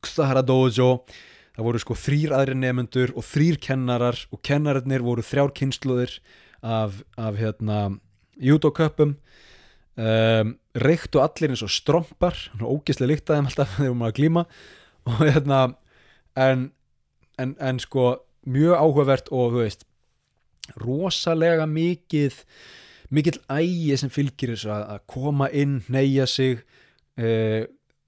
Kusahara 0.02 0.42
Dojo. 0.46 1.04
Það 1.56 1.68
voru 1.68 1.80
sko 1.80 1.96
þrýr 1.96 2.34
aðri 2.36 2.56
nefnendur 2.58 3.14
og 3.16 3.24
þrýr 3.24 3.60
kennarar 3.62 4.18
og 4.34 4.42
kennarinnir 4.44 5.04
voru 5.04 5.24
þrjár 5.24 5.54
kynsluðir 5.56 6.18
af, 6.60 7.00
af 7.16 7.38
hérna 7.40 7.78
judoköpum 8.36 9.14
um, 9.96 10.52
reyktu 10.76 11.22
allir 11.22 11.54
eins 11.54 11.64
og 11.64 11.72
strompar. 11.72 12.36
Ógislega 12.60 13.14
líktaðum 13.14 13.50
alltaf 13.50 13.74
þegar 13.78 13.98
maður 14.02 14.18
glíma. 14.20 14.46
Og 15.06 15.22
hérna 15.22 15.60
en, 16.36 16.70
en, 17.40 17.56
en 17.56 17.80
sko 17.82 18.16
mjög 18.46 18.76
áhugavert 18.82 19.30
og 19.34 19.54
þú 19.54 19.62
veist 19.64 19.86
rosalega 20.82 21.66
mikið 21.70 22.42
mikill 23.14 23.38
ægi 23.52 23.96
sem 24.00 24.12
fylgir 24.12 24.54
þess 24.54 24.68
að, 24.70 24.84
að 24.96 25.02
koma 25.12 25.50
inn, 25.54 25.80
neyja 25.92 26.26
sig 26.30 26.62
uh, 27.20 27.64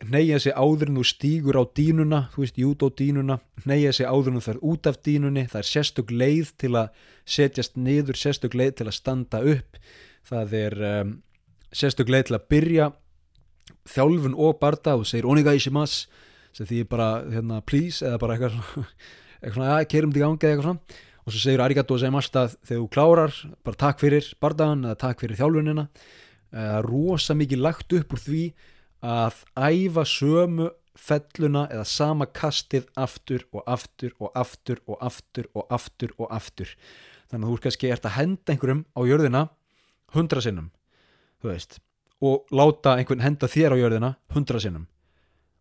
neyja 0.06 0.38
sig 0.38 0.54
áður 0.54 0.92
en 0.92 0.98
þú 1.00 1.04
stýgur 1.10 1.58
á 1.58 1.64
dínuna 1.74 2.20
þú 2.32 2.42
veist, 2.44 2.58
jút 2.60 2.84
á 2.86 2.88
dínuna 2.94 3.38
neyja 3.66 3.92
sig 3.96 4.06
áður 4.06 4.30
en 4.32 4.38
þú 4.38 4.44
þarf 4.46 4.66
út 4.70 4.86
af 4.86 5.00
dínunni. 5.02 5.46
Það 5.50 5.60
er 5.60 5.68
sérstök 5.72 6.12
leið 6.14 6.52
til 6.62 6.72
að 6.78 7.02
setjast 7.26 7.76
niður 7.76 8.18
sérstök 8.18 8.54
leið 8.54 8.76
til 8.78 8.86
að 8.86 8.98
standa 8.98 9.42
upp. 9.42 9.80
Það 10.28 10.54
er 10.60 10.78
um, 10.92 11.12
sérstök 11.74 12.12
leið 12.12 12.28
til 12.28 12.38
að 12.38 12.48
byrja 12.54 12.90
þjálfun 13.88 14.38
og 14.38 14.58
barda. 14.62 14.94
Og 14.94 15.08
segir 15.08 15.26
onigai 15.26 15.58
shimas 15.58 16.06
sem 16.54 16.66
því 16.66 16.84
bara, 16.90 17.10
hérna, 17.28 17.60
please 17.66 18.06
eða 18.06 18.22
bara 18.22 18.38
eitthvað 18.38 18.86
eitthvað 19.42 19.74
þetta 19.74 19.98
í 19.98 20.22
gangi 20.22 20.46
eða 20.46 20.52
eitthvað 20.52 20.68
svona 20.68 21.04
og 21.28 21.34
svo 21.34 21.42
segir 21.42 21.60
arigato 21.60 21.98
seimasta 22.00 22.46
þegar 22.64 22.80
þú 22.80 22.88
klárar 22.94 23.34
bara 23.66 23.80
takk 23.84 24.00
fyrir 24.00 24.28
bardagan 24.40 24.86
eða 24.86 24.96
takk 25.02 25.20
fyrir 25.20 25.36
þjálfunina 25.36 25.84
er 26.56 26.86
rosa 26.88 27.36
mikið 27.36 27.60
lagt 27.60 27.92
upp 27.92 28.14
úr 28.16 28.22
því 28.22 28.44
að 29.04 29.42
æfa 29.60 30.04
sömu 30.08 30.70
felluna 30.98 31.66
eða 31.68 31.84
sama 31.84 32.26
kastið 32.32 32.88
aftur 32.96 33.44
og 33.52 33.62
aftur 33.68 34.14
og 34.18 34.32
aftur 34.34 34.80
og 34.88 35.04
aftur 35.04 35.50
og 35.52 35.68
aftur 35.76 36.14
og 36.16 36.32
aftur. 36.32 36.72
Þannig 37.28 37.44
að 37.44 37.52
þú 37.52 37.60
kannski 37.66 37.92
ert 37.92 38.08
að 38.08 38.16
henda 38.16 38.54
einhverjum 38.54 38.82
á 38.96 39.00
jörðina 39.04 39.44
hundra 40.16 40.42
sinnum 40.42 40.72
þú 41.42 41.52
veist 41.52 41.78
og 42.24 42.48
láta 42.50 42.96
einhvern 42.96 43.22
henda 43.22 43.46
þér 43.46 43.76
á 43.76 43.80
jörðina 43.84 44.14
hundra 44.34 44.64
sinnum. 44.64 44.88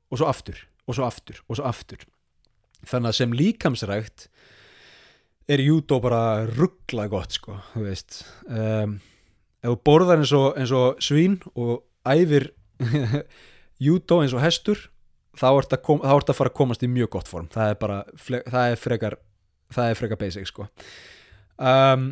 Og 0.10 0.22
svo 0.22 0.32
aftur 0.32 0.64
og 0.88 0.96
svo 0.96 1.06
aftur 1.06 1.44
og 1.46 1.60
svo 1.60 1.68
aftur. 1.68 2.08
Þannig 2.88 3.12
að 3.12 3.20
sem 3.20 3.36
líkamsrækt 3.36 4.30
er 5.48 5.64
júdó 5.64 6.00
bara 6.04 6.46
ruggla 6.50 7.08
gott 7.12 7.38
sko 7.38 7.58
þú 7.74 7.86
veist. 7.88 8.22
Um, 8.52 9.00
ef 9.64 9.72
þú 9.72 9.78
borðar 9.88 10.22
eins 10.22 10.34
og, 10.36 10.50
eins 10.60 10.74
og 10.76 11.00
svín 11.04 11.40
og 11.56 11.82
æfir 12.08 12.52
júdó 13.88 14.22
eins 14.24 14.36
og 14.36 14.44
hestur 14.44 14.90
þá 15.38 15.50
ert 15.52 15.76
að, 15.76 15.84
kom, 15.86 16.02
þá 16.02 16.14
ert 16.16 16.32
að 16.32 16.40
fara 16.40 16.52
að 16.52 16.58
komast 16.60 16.84
í 16.84 16.90
mjög 16.92 17.12
gott 17.18 17.30
form. 17.30 17.50
Það 17.54 17.72
er 17.72 17.80
bara, 17.82 17.98
það 18.26 18.72
er 18.72 18.80
frekar 18.82 19.18
það 19.74 19.92
er 19.92 20.00
frekar 20.00 20.20
basic 20.22 20.50
sko. 20.50 20.68
Um, 21.58 22.10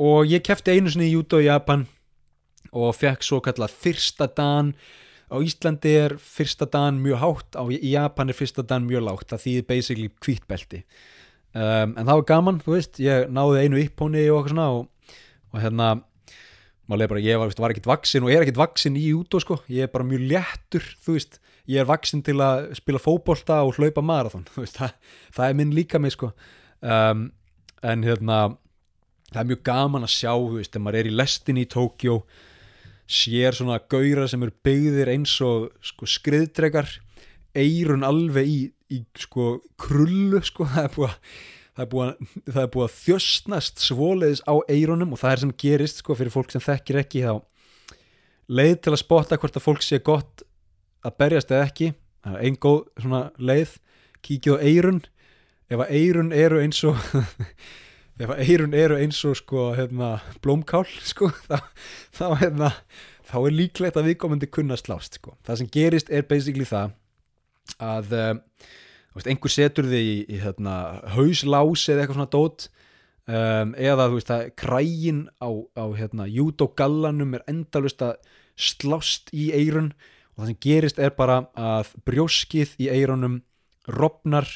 og 0.00 0.28
ég 0.30 0.44
kefti 0.46 0.74
einu 0.74 0.92
sinni 0.92 1.10
í 1.10 1.14
júdó 1.14 1.40
í 1.42 1.48
Japan 1.48 1.86
og 2.70 2.94
fekk 2.96 3.24
svo 3.26 3.40
kallað 3.44 3.76
fyrsta 3.82 4.30
dan. 4.36 4.74
Á 5.30 5.38
Íslandi 5.46 5.92
er 5.94 6.16
fyrsta 6.18 6.66
dan 6.66 6.98
mjög 7.04 7.20
hátt 7.22 7.58
á, 7.58 7.62
í 7.70 7.92
Japan 7.92 8.32
er 8.32 8.38
fyrsta 8.38 8.64
dan 8.66 8.88
mjög 8.88 9.04
lágt. 9.06 9.28
Það 9.30 9.44
þýðir 9.44 9.66
basically 9.68 10.12
kvítbelti 10.18 10.84
um, 11.54 11.92
en 11.94 12.04
það 12.04 12.14
var 12.14 12.28
gaman, 12.30 12.62
þú 12.64 12.76
veist 12.76 13.02
ég 13.02 13.28
náði 13.32 13.64
einu 13.64 13.82
yppóni 13.82 14.24
og 14.30 14.40
eitthvað 14.40 14.54
svona 14.54 14.70
og, 14.76 14.88
og 15.50 15.62
hérna 15.64 15.90
bara 16.90 17.22
ég 17.22 17.38
var, 17.38 17.52
var 17.54 17.74
ekkert 17.74 17.90
vaksin 17.90 18.24
og 18.26 18.32
er 18.32 18.42
ekkert 18.42 18.58
vaksin 18.58 18.96
í 18.98 19.10
út 19.14 19.34
og 19.38 19.44
sko, 19.44 19.60
ég 19.70 19.86
er 19.86 19.92
bara 19.92 20.06
mjög 20.06 20.26
léttur 20.32 20.86
þú 21.04 21.14
veist, 21.14 21.38
ég 21.70 21.82
er 21.82 21.86
vaksin 21.88 22.24
til 22.26 22.40
að 22.42 22.72
spila 22.78 23.02
fókbólta 23.02 23.60
og 23.66 23.78
hlaupa 23.78 24.02
marathon 24.02 24.46
veist, 24.58 24.78
það, 24.80 24.96
það 25.36 25.46
er 25.46 25.60
minn 25.60 25.76
líka 25.76 26.00
mig 26.02 26.16
sko. 26.16 26.32
Um, 26.80 27.28
en 27.86 28.02
hérna 28.04 28.40
það 29.30 29.42
er 29.42 29.50
mjög 29.52 29.62
gaman 29.68 30.06
að 30.06 30.14
sjá, 30.16 30.32
þú 30.34 30.56
veist, 30.58 30.72
þegar 30.72 30.84
maður 30.86 31.00
er 31.00 31.10
í 31.10 31.14
lestin 31.14 31.60
í 31.60 31.68
Tókjó 31.70 32.16
sér 33.10 33.56
svona 33.56 33.78
gauðra 33.90 34.26
sem 34.30 34.42
eru 34.46 34.54
byggðir 34.66 35.10
eins 35.14 35.32
og 35.42 35.70
sko 35.84 36.06
skriðdregar 36.10 36.90
eirun 37.58 38.06
alveg 38.06 38.50
í, 38.50 38.60
í 38.90 39.02
sko 39.18 39.56
krullu 39.80 40.42
sko, 40.44 40.66
það 40.74 40.84
er 40.84 40.94
búið 40.96 41.10
að 41.10 41.18
það 41.80 41.84
er 41.84 41.90
búið, 41.90 42.32
það 42.50 42.62
er 42.62 42.72
búið 42.74 42.86
að 42.86 42.96
þjöstnast 42.98 43.84
svoleiðis 43.84 44.42
á 44.44 44.54
eironum 44.68 45.14
og 45.14 45.20
það 45.20 45.32
er 45.32 45.42
sem 45.44 45.52
gerist 45.62 46.02
sko 46.02 46.16
fyrir 46.18 46.34
fólk 46.34 46.52
sem 46.52 46.64
þekkir 46.64 47.00
ekki 47.04 47.22
þá 47.24 47.34
leið 48.50 48.74
til 48.84 48.94
að 48.94 49.02
spotta 49.04 49.38
hvort 49.40 49.56
að 49.56 49.64
fólk 49.64 49.84
sé 49.86 50.00
gott 50.04 50.42
að 51.06 51.16
berjast 51.22 51.52
eða 51.54 51.68
ekki. 51.68 51.92
Það 52.24 52.36
er 52.36 52.46
einn 52.48 52.58
góð 52.60 52.80
svona 53.00 53.20
leið. 53.38 53.76
Kíkið 54.20 54.58
á 54.58 54.64
eirun 54.68 54.98
ef 55.70 55.80
að 55.80 55.92
eirun 55.96 56.34
eru 56.36 56.58
eins 56.60 56.82
og 56.84 56.98
ef 58.20 58.32
að 58.34 58.42
eirun 58.44 58.76
eru 58.76 58.98
eins 59.00 59.20
og 59.24 59.38
sko 59.38 59.70
hérna 59.78 60.18
blómkál 60.44 60.84
sko 61.12 61.30
þá, 61.46 61.62
þá 62.12 62.26
hérna 62.42 62.72
þá 63.30 63.36
er 63.40 63.54
líklegt 63.54 63.96
að 63.96 64.10
við 64.10 64.18
komandi 64.24 64.50
kunna 64.50 64.76
slást 64.76 65.16
sko. 65.20 65.38
Það 65.46 65.62
sem 65.62 65.72
gerist 65.78 66.12
er 66.12 66.26
basically 66.28 66.68
það 66.68 66.96
að 67.78 68.14
veist, 69.14 69.26
einhver 69.26 69.52
setur 69.52 69.88
þig 69.90 70.06
í, 70.06 70.18
í 70.36 70.40
hérna, 70.42 70.76
hauslás 71.14 71.86
eða 71.88 72.04
eitthvað 72.04 72.18
svona 72.18 72.34
dót 72.34 72.68
um, 73.30 73.74
eða 73.78 74.08
þú 74.08 74.18
veist 74.18 74.32
að 74.34 74.46
krægin 74.60 75.22
á, 75.42 75.50
á 75.78 75.84
hérna, 75.96 76.28
júdogallanum 76.30 77.36
er 77.38 77.46
endalust 77.50 78.02
að 78.04 78.18
slást 78.60 79.30
í 79.32 79.50
eirun 79.56 79.92
og 80.34 80.42
það 80.42 80.50
sem 80.52 80.60
gerist 80.66 81.00
er 81.00 81.14
bara 81.16 81.42
að 81.58 81.94
brjóskið 82.08 82.76
í 82.80 82.90
eirunum 82.92 83.40
robnar, 83.90 84.48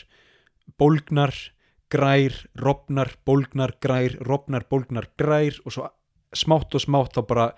bólgnar 0.79 1.35
grær, 1.95 2.35
robnar, 2.59 3.15
bólgnar, 3.27 3.75
grær 3.83 4.17
robnar, 4.25 4.67
bólgnar, 4.71 5.09
grær 5.19 5.61
og 5.65 5.75
svo 5.75 5.89
smátt 6.35 6.75
og 6.75 6.83
smátt 6.83 7.15
þá 7.15 7.23
bara 7.29 7.49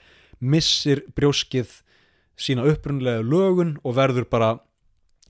missir 0.40 1.04
brjóskið 1.16 1.80
sína 2.36 2.66
upprunlega 2.68 3.24
lögun 3.24 3.76
og 3.82 3.96
verður 3.96 4.26
bara 4.28 4.50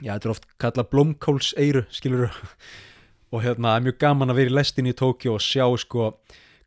já, 0.01 0.12
þetta 0.14 0.28
er 0.28 0.34
oft 0.34 0.49
kallað 0.62 0.90
blómkálseiru 0.92 1.84
skilur 1.94 2.26
og 3.34 3.42
hérna, 3.42 3.72
það 3.72 3.78
er 3.78 3.86
mjög 3.86 4.01
gaman 4.03 4.32
að 4.32 4.40
vera 4.40 4.53
í 4.53 4.57
lestin 4.57 4.90
í 4.90 4.97
Tókjó 4.97 5.36
og 5.36 5.44
sjá 5.44 5.64
sko 5.82 6.11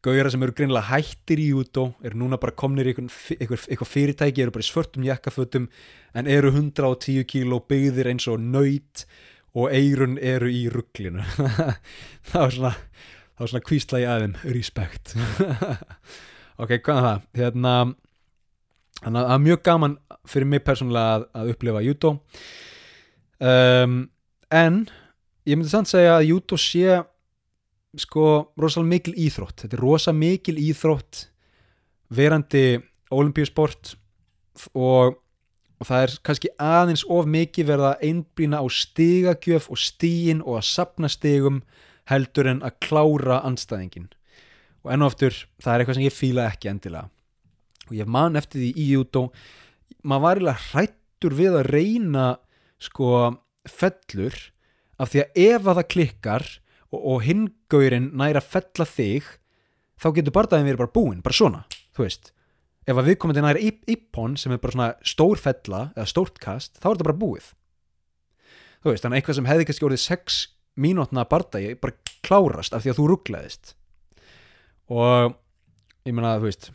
gauðra 0.06 0.32
sem 0.32 0.44
eru 0.46 0.56
greinlega 0.56 0.94
hættir 0.94 1.42
í 1.44 1.50
jútó 1.52 1.90
eru 2.06 2.22
núna 2.22 2.40
bara 2.40 2.56
komnir 2.56 2.88
í 2.88 2.94
eitthvað, 2.96 3.88
fyrirtæki 3.90 4.46
eru 4.46 4.54
bara 4.56 4.64
í 4.64 4.70
svörtum 4.70 5.06
jakkafötum 5.08 5.68
en 6.16 6.30
eru 6.32 6.54
110 6.54 7.26
kíló 7.28 7.60
byggðir 7.68 8.12
eins 8.14 8.28
og 8.32 8.40
nöyt 8.40 9.06
og 9.58 9.74
eirun 9.76 10.18
eru 10.22 10.52
í 10.52 10.68
rugglinu 10.72 11.26
það 12.30 12.46
var 12.46 12.56
svona 12.56 12.74
það 12.76 13.44
var 13.44 13.52
svona 13.52 13.68
kvísla 13.68 14.00
í 14.00 14.08
aðeim 14.08 14.38
respect 14.56 15.16
ok, 16.62 16.80
hvað 16.80 16.96
er 16.96 17.06
það? 17.08 17.28
Hérna 17.40 17.76
það 19.04 19.22
er 19.26 19.46
mjög 19.50 19.62
gaman 19.68 20.00
fyrir 20.30 20.52
mig 20.52 20.64
persónulega 20.64 21.20
að, 21.20 21.30
að 21.42 21.54
upplifa 21.56 21.84
jútó 21.84 22.16
um, 23.40 24.02
en 24.50 24.84
ég 25.48 25.58
myndi 25.58 25.72
samt 25.72 25.92
segja 25.92 26.18
að 26.18 26.30
jútó 26.32 26.60
sé 26.60 27.00
sko 27.98 28.26
rosalega 28.60 28.94
mikil 28.94 29.16
íþrótt. 29.18 29.64
Þetta 29.64 29.78
er 29.78 29.84
rosalega 29.84 30.20
mikil 30.22 30.60
íþrótt 30.62 31.24
verandi 32.14 32.66
olimpíusport 33.14 33.96
og, 34.74 35.18
og 35.80 35.90
það 35.90 36.06
er 36.06 36.16
kannski 36.26 36.54
aðeins 36.62 37.06
of 37.10 37.30
mikið 37.30 37.70
verða 37.72 37.94
að 37.96 38.06
einblýna 38.10 38.62
á 38.62 38.66
stigagjöf 38.70 39.70
og 39.74 39.82
stíin 39.82 40.44
og 40.46 40.60
að 40.60 40.70
sapna 40.70 41.10
stigum 41.12 41.64
heldur 42.10 42.50
en 42.50 42.64
að 42.66 42.78
klára 42.86 43.42
anstæðingin 43.46 44.10
og 44.84 44.94
enn 44.94 45.04
og 45.04 45.12
aftur, 45.12 45.36
það 45.60 45.74
er 45.74 45.82
eitthvað 45.82 45.98
sem 45.98 46.06
ég 46.06 46.16
fíla 46.16 46.46
ekki 46.48 46.70
endilega. 46.72 47.10
Og 47.90 47.98
ég 47.98 48.08
man 48.08 48.38
eftir 48.40 48.62
því 48.62 48.70
í 48.80 48.86
júdó 48.94 49.26
maður 50.08 50.24
var 50.24 50.40
eiginlega 50.40 50.68
hrættur 50.70 51.36
við 51.36 51.58
að 51.60 51.70
reyna 51.74 52.28
sko 52.80 53.12
fellur 53.70 54.36
af 55.00 55.12
því 55.12 55.24
að 55.24 55.44
ef 55.46 55.68
að 55.68 55.80
það 55.82 55.92
klikkar 55.94 56.48
og, 56.90 57.00
og 57.00 57.24
hingaurin 57.28 58.12
næra 58.18 58.42
að 58.42 58.52
fella 58.56 58.88
þig 58.88 59.30
þá 60.00 60.08
getur 60.16 60.36
bardaðin 60.36 60.70
verið 60.70 60.84
bara 60.84 60.96
búinn, 60.96 61.24
bara 61.24 61.36
svona 61.36 61.64
þú 62.00 62.06
veist, 62.06 62.32
ef 62.88 62.98
að 62.98 63.12
viðkomandi 63.12 63.44
næra 63.44 63.62
ippon 63.92 64.38
sem 64.40 64.54
er 64.56 64.62
bara 64.62 64.76
svona 64.76 64.90
stór 65.06 65.42
fella 65.42 65.82
eða 65.96 66.08
stórt 66.10 66.40
kast, 66.42 66.78
þá 66.80 66.88
er 66.88 66.96
þetta 66.96 67.10
bara 67.10 67.22
búið. 67.22 67.52
Þú 68.80 68.94
veist, 68.94 69.04
þannig 69.04 69.16
að 69.18 69.20
eitthvað 69.20 69.38
sem 69.40 69.50
hefði 69.50 69.68
kannski 69.68 69.88
orðið 69.90 70.04
6 70.06 70.40
mínútna 70.80 71.26
bardagi 71.28 71.76
bara 71.82 72.16
klárast 72.26 72.76
af 72.76 72.86
því 72.86 72.94
að 72.94 73.00
þú 73.02 73.08
rugglaðist. 73.12 73.74
Og 74.90 75.36
ég 76.08 76.16
menna 76.16 76.36
að 76.38 76.46
þú 76.46 76.50
veist 76.50 76.70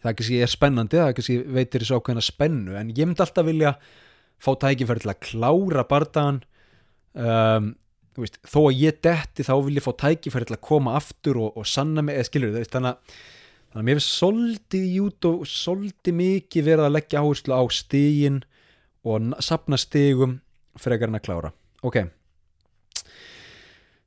það 0.00 0.14
kannski 0.16 0.38
er 0.40 0.50
spennandi, 0.50 1.00
það 1.02 1.16
kannski 1.18 1.38
veitir 1.58 1.84
þessu 1.84 1.98
ákveðina 1.98 2.24
spennu, 2.24 2.76
en 2.80 2.94
ég 2.96 3.04
myndi 3.04 3.24
alltaf 3.26 3.46
vilja 3.46 3.74
fá 4.40 4.54
tækifæri 4.64 5.04
til 5.04 5.12
að 5.12 5.22
klára 5.26 5.84
bardagan 5.88 6.40
um, 7.14 7.72
veist, 8.18 8.38
þó 8.48 8.60
að 8.66 8.80
ég 8.80 9.00
detti 9.04 9.46
þá 9.46 9.54
vil 9.66 9.76
ég 9.78 9.84
fá 9.84 9.92
tækifæri 10.04 10.48
til 10.48 10.56
að 10.56 10.64
koma 10.66 10.96
aftur 10.98 11.40
og, 11.40 11.58
og 11.58 11.68
sanna 11.68 12.04
mig, 12.04 12.18
eða 12.18 12.28
skilur 12.30 12.54
þau 12.56 12.72
þannig 12.76 12.92
að, 12.92 13.18
þannig 13.70 13.82
að 13.82 13.88
mér 13.88 14.00
finnst 14.00 14.20
soldið 14.20 14.86
jút 14.96 15.28
og 15.30 15.42
soldið 15.50 16.18
mikið 16.20 16.70
verið 16.70 16.86
að 16.86 16.96
leggja 16.96 17.24
áherslu 17.24 17.58
á 17.60 17.64
stígin 17.74 18.40
og 19.06 19.30
sapna 19.44 19.78
stígum 19.80 20.40
frekar 20.80 21.08
en 21.10 21.18
að 21.18 21.24
klára. 21.24 21.52
Ok. 21.86 22.02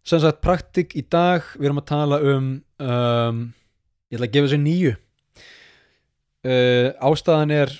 Sem 0.03 0.19
sagt 0.19 0.41
praktik 0.43 0.93
í 0.99 1.05
dag 1.07 1.45
við 1.55 1.69
erum 1.69 1.81
að 1.81 1.89
tala 1.89 2.19
um, 2.21 2.53
um 2.83 3.41
ég 4.11 4.19
ætla 4.19 4.27
að 4.27 4.35
gefa 4.35 4.49
þessu 4.49 4.61
nýju 4.61 4.93
uh, 6.43 6.89
ástæðan 7.09 7.53
er 7.55 7.73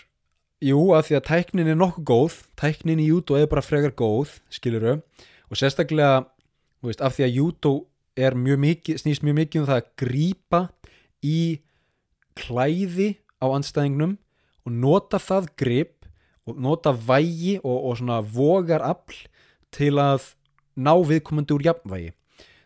jú 0.64 0.80
að 0.96 1.10
því 1.10 1.18
að 1.18 1.26
tæknin 1.30 1.72
er 1.72 1.80
nokkuð 1.80 2.06
góð 2.08 2.38
tæknin 2.60 3.02
í 3.04 3.10
jútó 3.10 3.38
er 3.40 3.50
bara 3.52 3.66
frekar 3.66 3.94
góð 3.98 4.38
skiluru 4.54 5.00
og 5.50 5.60
sérstaklega 5.60 6.24
veist, 6.84 7.02
af 7.02 7.18
því 7.18 7.28
að 7.28 7.38
mikið, 8.62 9.00
snýst 9.02 9.24
mjög 9.26 9.38
mikið 9.42 9.62
um 9.62 9.68
það 9.70 9.82
að 9.82 9.92
grýpa 10.04 10.62
í 11.24 11.40
klæði 12.38 13.10
á 13.42 13.46
anstæðingnum 13.50 14.18
og 14.64 14.72
nota 14.72 15.20
það 15.22 15.52
grip 15.60 16.08
og 16.48 16.60
nota 16.60 16.92
vægi 16.94 17.60
og, 17.64 17.78
og 17.90 18.00
svona 18.00 18.20
vogar 18.22 18.84
afl 18.84 19.16
til 19.74 19.96
að 20.02 20.34
ná 20.76 20.94
viðkomandi 21.06 21.56
úr 21.56 21.66
jafnvægi. 21.70 22.12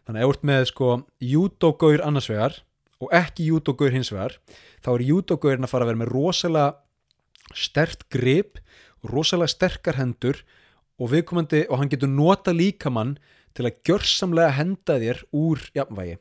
Þannig 0.08 0.22
að 0.22 0.24
ef 0.24 0.28
þú 0.28 0.34
ert 0.34 0.48
með 0.48 0.66
sko 0.72 0.90
jútógaur 1.20 2.04
annarsvegar 2.08 2.60
og 3.04 3.14
ekki 3.14 3.50
jútógaur 3.52 3.94
hinsvegar 3.94 4.38
þá 4.82 4.92
er 4.96 5.06
jútógaurinn 5.12 5.68
að 5.68 5.74
fara 5.74 5.86
að 5.86 5.92
vera 5.92 6.02
með 6.02 6.14
rosalega 6.16 6.76
stert 7.56 8.08
grip 8.14 8.62
rosalega 9.08 9.54
sterkar 9.54 10.00
hendur 10.00 10.42
og 10.98 11.12
viðkomandi 11.14 11.66
og 11.70 11.82
hann 11.82 11.92
getur 11.92 12.12
nota 12.12 12.54
líkamann 12.56 13.18
til 13.58 13.68
að 13.68 13.78
gjörsamlega 13.88 14.56
henda 14.58 14.98
þér 15.02 15.22
úr 15.36 15.62
jafnvægi. 15.78 16.18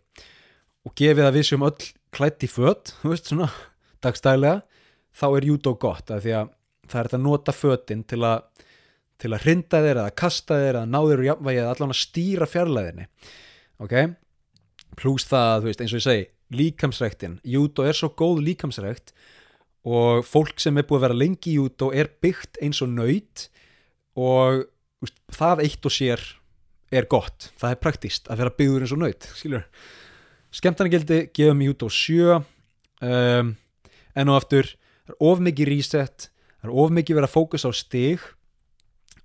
Og 0.86 0.94
gefið 0.96 1.28
að 1.28 1.38
við 1.38 1.48
séum 1.48 1.66
öll 1.66 1.88
klætt 2.14 2.44
í 2.46 2.50
fött, 2.50 2.92
þú 3.00 3.12
veist 3.12 3.32
svona 3.32 3.48
dagstælega, 4.04 4.62
þá 5.16 5.26
er 5.30 5.48
jútó 5.48 5.74
gott 5.80 6.12
af 6.12 6.22
því 6.24 6.36
að 6.42 6.52
það 6.86 7.00
er 7.00 7.08
þetta 7.08 7.18
að 7.18 7.26
nota 7.26 7.56
föttin 7.56 8.06
til 8.06 8.22
að 8.24 8.44
til 9.16 9.30
að 9.32 9.46
hrinda 9.46 9.78
þér 9.80 9.98
eða 10.02 10.12
kasta 10.12 10.56
þér 10.60 10.76
eða 10.76 10.88
ná 10.92 10.98
þér 11.00 11.20
úr 11.22 11.26
jafnvægi 11.30 11.60
eða 11.62 11.70
allan 11.72 11.92
að 11.94 12.00
stýra 12.02 12.46
fjarlæðinni 12.52 13.06
ok, 13.82 13.94
pluss 14.96 15.28
það 15.30 15.62
þú 15.62 15.70
veist 15.70 15.82
eins 15.82 15.94
og 15.94 16.00
ég 16.00 16.06
segi, 16.06 16.26
líkamsræktin. 16.56 17.38
Jútó 17.44 17.86
er 17.86 17.96
svo 17.96 18.12
góð 18.16 18.42
líkamsrækt 18.46 19.12
og 19.86 20.24
fólk 20.26 20.58
sem 20.62 20.76
er 20.78 20.86
búið 20.86 20.98
að 20.98 21.04
vera 21.06 21.18
lengi 21.20 21.52
í 21.52 21.58
jútó 21.60 21.92
er 21.94 22.10
byggt 22.22 22.58
eins 22.64 22.82
og 22.82 22.90
nöyt 22.90 23.46
og 24.18 24.64
veist, 25.02 25.20
það 25.36 25.62
eitt 25.66 25.86
og 25.86 25.94
sér 25.94 26.24
er 26.94 27.06
gott, 27.10 27.50
það 27.58 27.74
er 27.74 27.82
praktíst 27.82 28.30
að 28.30 28.42
vera 28.42 28.54
byggður 28.58 28.86
eins 28.86 28.94
og 28.96 29.02
nöyt, 29.02 29.28
skilur 29.38 29.66
skemmtarnagildi 30.56 31.20
gefum 31.36 31.62
jútó 31.66 31.90
7 31.92 32.18
um, 32.36 33.52
en 34.16 34.32
og 34.32 34.38
aftur 34.40 34.72
það 35.06 35.14
er 35.14 35.20
of 35.28 35.44
mikið 35.44 35.70
reset 35.70 36.28
það 36.30 36.70
er 36.70 36.74
of 36.82 36.96
mikið 36.96 37.18
verið 37.20 37.28
að 37.28 37.36
fókus 37.36 37.66
á 37.68 37.70
stig 37.76 38.24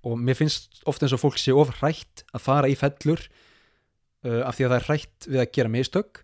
og 0.02 0.18
mér 0.18 0.38
finnst 0.38 0.82
ofta 0.90 1.06
eins 1.06 1.16
og 1.16 1.22
fólk 1.22 1.40
sé 1.40 1.54
of 1.54 1.72
hrætt 1.80 2.24
að 2.34 2.44
fara 2.44 2.70
í 2.70 2.78
fellur 2.78 3.22
uh, 3.22 4.42
af 4.46 4.58
því 4.58 4.66
að 4.66 4.74
það 4.74 4.78
er 4.78 4.88
hrætt 4.90 5.28
við 5.28 5.42
að 5.42 5.52
gera 5.58 5.74
mistök 5.74 6.22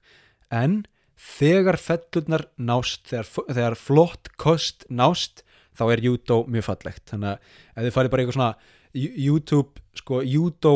en 0.55 0.81
þegar 1.19 1.79
fellurnar 1.83 2.47
nást 2.57 3.09
þegar, 3.11 3.31
þegar 3.49 3.79
flott 3.79 4.31
kost 4.39 4.87
nást 4.89 5.43
þá 5.79 5.85
er 5.93 6.03
jútó 6.03 6.43
mjög 6.51 6.69
fallegt. 6.71 7.05
Þannig 7.11 7.35
að 7.35 7.43
ef 7.75 7.87
þið 7.87 7.97
farið 7.97 8.13
bara 8.13 8.25
eitthvað 8.25 8.39
svona 8.39 8.53
YouTube, 8.99 9.83
sko, 9.99 10.23
jútó 10.27 10.75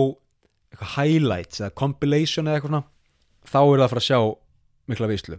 highlights 0.96 1.60
eða 1.60 1.74
compilation 1.76 2.48
eða 2.48 2.58
eitthvað 2.58 2.72
svona 2.72 2.84
þá 3.48 3.58
er 3.60 3.72
það 3.72 3.84
að 3.84 3.92
fara 3.92 4.02
að 4.02 4.08
sjá 4.08 4.20
mikla 4.92 5.10
víslu 5.10 5.38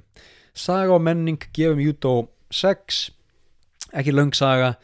Saga 0.54 0.94
og 0.94 1.02
menning 1.02 1.48
gefum 1.56 1.82
jútó 1.82 2.14
6 2.54 3.00
ekki 3.98 4.14
löng 4.14 4.34
saga 4.38 4.76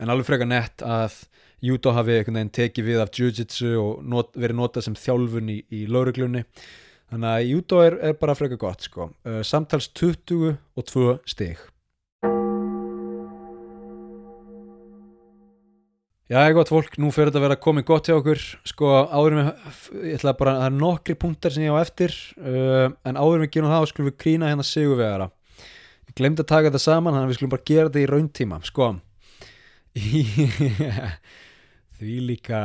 en 0.00 0.12
alveg 0.12 0.28
frekar 0.28 0.50
nett 0.50 0.84
að 0.84 1.22
jútó 1.64 1.94
hafi 1.96 2.18
einhvern 2.18 2.36
veginn 2.36 2.54
tekið 2.58 2.88
við 2.90 3.00
af 3.00 3.12
jiu-jitsu 3.16 3.70
og 3.80 4.02
not, 4.04 4.34
verið 4.36 4.58
notað 4.58 4.88
sem 4.88 4.98
þjálfun 4.98 5.52
í, 5.54 5.58
í 5.72 5.86
lauruglunni 5.88 6.44
þannig 7.14 7.30
að 7.30 7.46
jútó 7.52 7.84
er, 7.84 7.96
er 8.10 8.18
bara 8.18 8.34
frekar 8.34 8.60
gott 8.60 8.88
sko. 8.88 9.12
uh, 9.26 9.40
samtals 9.46 9.88
20 9.94 10.56
og 10.74 10.90
2 10.90 11.14
stig. 11.30 11.62
Já, 16.24 16.38
ég 16.40 16.48
er 16.48 16.54
gott 16.56 16.70
fólk, 16.72 16.94
nú 16.98 17.10
fyrir 17.12 17.28
þetta 17.28 17.38
að 17.42 17.44
vera 17.44 17.60
komið 17.60 17.84
gott 17.86 18.08
hjá 18.08 18.16
okkur. 18.16 18.40
Sko 18.66 18.90
áðurum 19.12 19.42
við, 19.42 19.48
ég 20.08 20.18
ætla 20.18 20.32
bara 20.38 20.54
það 20.56 20.66
er 20.70 20.76
nokkri 20.80 21.16
punktar 21.20 21.54
sem 21.54 21.66
ég 21.66 21.76
á 21.76 21.78
eftir 21.84 22.16
uh, 22.40 22.88
en 23.04 23.20
áðurum 23.20 23.44
við 23.44 23.52
gerum 23.58 23.70
það 23.74 23.84
og 23.84 23.90
skulum 23.92 24.08
við 24.10 24.20
grína 24.24 24.50
hérna 24.50 24.66
sigurvegara. 24.66 25.30
Ég 26.08 26.16
glemdi 26.18 26.42
að 26.42 26.50
taka 26.50 26.70
þetta 26.70 26.82
saman 26.82 27.12
þannig 27.12 27.28
að 27.28 27.34
við 27.34 27.38
skulum 27.38 27.54
bara 27.54 27.68
gera 27.70 27.90
þetta 27.90 28.02
í 28.02 28.10
rauntíma. 28.10 28.60
Sko 28.64 28.94
því 32.04 32.18
líka 32.28 32.60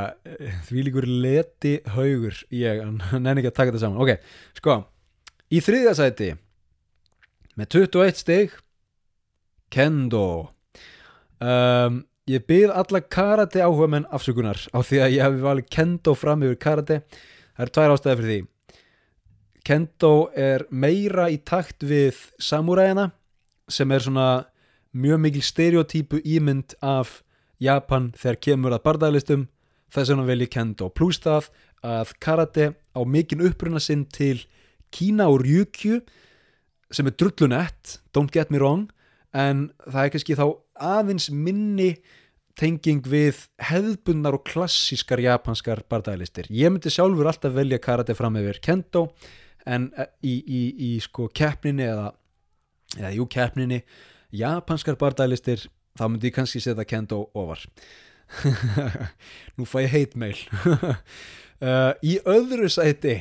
því 0.68 0.86
líkur 0.86 1.08
leti 1.08 1.74
haugur 1.96 2.36
ég, 2.54 2.84
nenni 3.16 3.40
ekki 3.40 3.52
að 3.52 3.56
taka 3.56 3.72
þetta 3.72 3.82
saman 3.86 4.04
ok, 4.04 4.30
sko, 4.60 4.78
í 5.50 5.62
þriðasæti 5.64 6.34
með 7.58 7.72
21 7.80 8.20
stig 8.20 8.58
Kendo 9.70 10.50
um 11.40 12.00
Ég 12.30 12.44
byrð 12.46 12.76
alla 12.76 13.00
karate 13.00 13.62
áhuga 13.64 13.88
menn 13.90 14.06
afsökunar 14.14 14.58
á 14.70 14.78
því 14.86 14.98
að 15.02 15.14
ég 15.16 15.24
hef 15.24 15.38
valið 15.42 15.70
kendo 15.72 16.12
fram 16.14 16.44
yfir 16.46 16.58
karate. 16.62 16.98
Það 17.56 17.64
er 17.64 17.72
tvær 17.74 17.94
ástæði 17.94 18.18
fyrir 18.20 18.30
því. 18.30 18.42
Kendo 19.66 20.12
er 20.38 20.64
meira 20.70 21.26
í 21.32 21.40
takt 21.42 21.82
við 21.82 22.20
samuræðina 22.38 23.08
sem 23.70 23.90
er 23.90 24.04
svona 24.04 24.28
mjög 24.94 25.22
mikil 25.24 25.42
stereotypu 25.46 26.20
ímynd 26.22 26.76
af 26.84 27.20
Japan 27.60 28.10
þegar 28.18 28.40
kemur 28.46 28.76
að 28.76 28.84
bardaglistum 28.86 29.48
þess 29.90 30.12
vegna 30.12 30.28
vel 30.28 30.40
ég 30.44 30.52
kendo. 30.52 30.88
Plús 30.92 31.20
það 31.22 31.50
að 31.86 32.14
karate 32.22 32.70
á 32.96 33.00
mikinn 33.06 33.44
uppruna 33.44 33.80
sinn 33.82 34.06
til 34.10 34.44
Kína 34.94 35.28
og 35.30 35.44
Ryukyu 35.44 36.00
sem 36.90 37.06
er 37.06 37.14
drullunett, 37.14 38.00
don't 38.14 38.32
get 38.34 38.50
me 38.50 38.58
wrong 38.58 38.88
en 39.36 39.68
það 39.86 40.02
er 40.02 40.12
kannski 40.14 40.38
þá 40.38 40.46
aðeins 40.80 41.28
minni 41.30 41.92
tenging 42.58 43.04
við 43.06 43.44
hefðbundnar 43.62 44.36
og 44.36 44.44
klassískar 44.48 45.22
japanskar 45.22 45.84
bardaglistir. 45.88 46.48
Ég 46.50 46.72
myndi 46.72 46.90
sjálfur 46.92 47.30
alltaf 47.30 47.54
velja 47.54 47.78
karate 47.80 48.16
fram 48.18 48.36
yfir 48.40 48.58
kendo 48.64 49.06
en 49.68 49.90
eh, 49.96 50.10
í, 50.26 50.34
í, 50.40 50.62
í 50.90 50.90
sko 51.04 51.28
keppninni 51.32 51.86
eða, 51.86 52.10
eða 52.98 53.12
jú 53.14 53.28
keppninni 53.30 53.80
japanskar 54.34 54.98
bardaglistir 55.00 55.68
þá 55.98 56.04
myndi 56.08 56.30
ég 56.30 56.36
kannski 56.36 56.62
setja 56.62 56.86
kendo 56.88 57.24
ofar. 57.34 57.64
Nú 59.56 59.66
fæ 59.66 59.84
ég 59.86 59.94
heit 59.94 60.16
meil. 60.18 60.38
uh, 61.66 61.92
í 62.02 62.18
öðru 62.22 62.70
sæti 62.70 63.20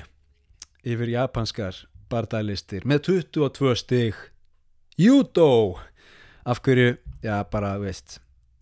yfir 0.85 1.13
japanskar 1.15 1.85
bardaglistir 2.09 2.85
með 2.89 3.05
22 3.09 3.75
stig. 3.79 4.25
Judo 4.99 5.79
af 6.45 6.59
hverju, 6.65 6.97
já 7.23 7.43
bara 7.51 7.77
veist 7.79 8.19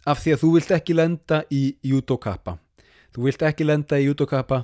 af 0.07 0.21
því 0.23 0.34
að 0.34 0.41
þú 0.43 0.51
vilt 0.55 0.73
ekki 0.77 0.95
lenda 0.95 1.41
í 1.53 1.61
judokappa 1.85 2.55
þú 3.15 3.27
vilt 3.27 3.43
ekki 3.47 3.67
lenda 3.67 3.99
í 3.99 4.07
judokappa 4.07 4.61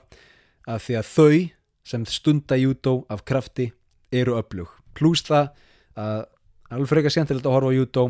af 0.70 0.86
því 0.86 0.98
að 1.00 1.10
þau 1.12 1.40
sem 1.84 2.06
stunda 2.08 2.58
judo 2.60 3.02
af 3.12 3.26
krafti 3.28 3.68
eru 4.14 4.38
öflug, 4.40 4.70
pluss 4.96 5.26
það 5.28 5.50
að 6.00 6.22
alveg 6.74 6.92
frekar 6.92 7.14
skemmtilegt 7.14 7.48
að 7.50 7.56
horfa 7.58 7.74
á 7.74 7.78
judo 7.80 8.06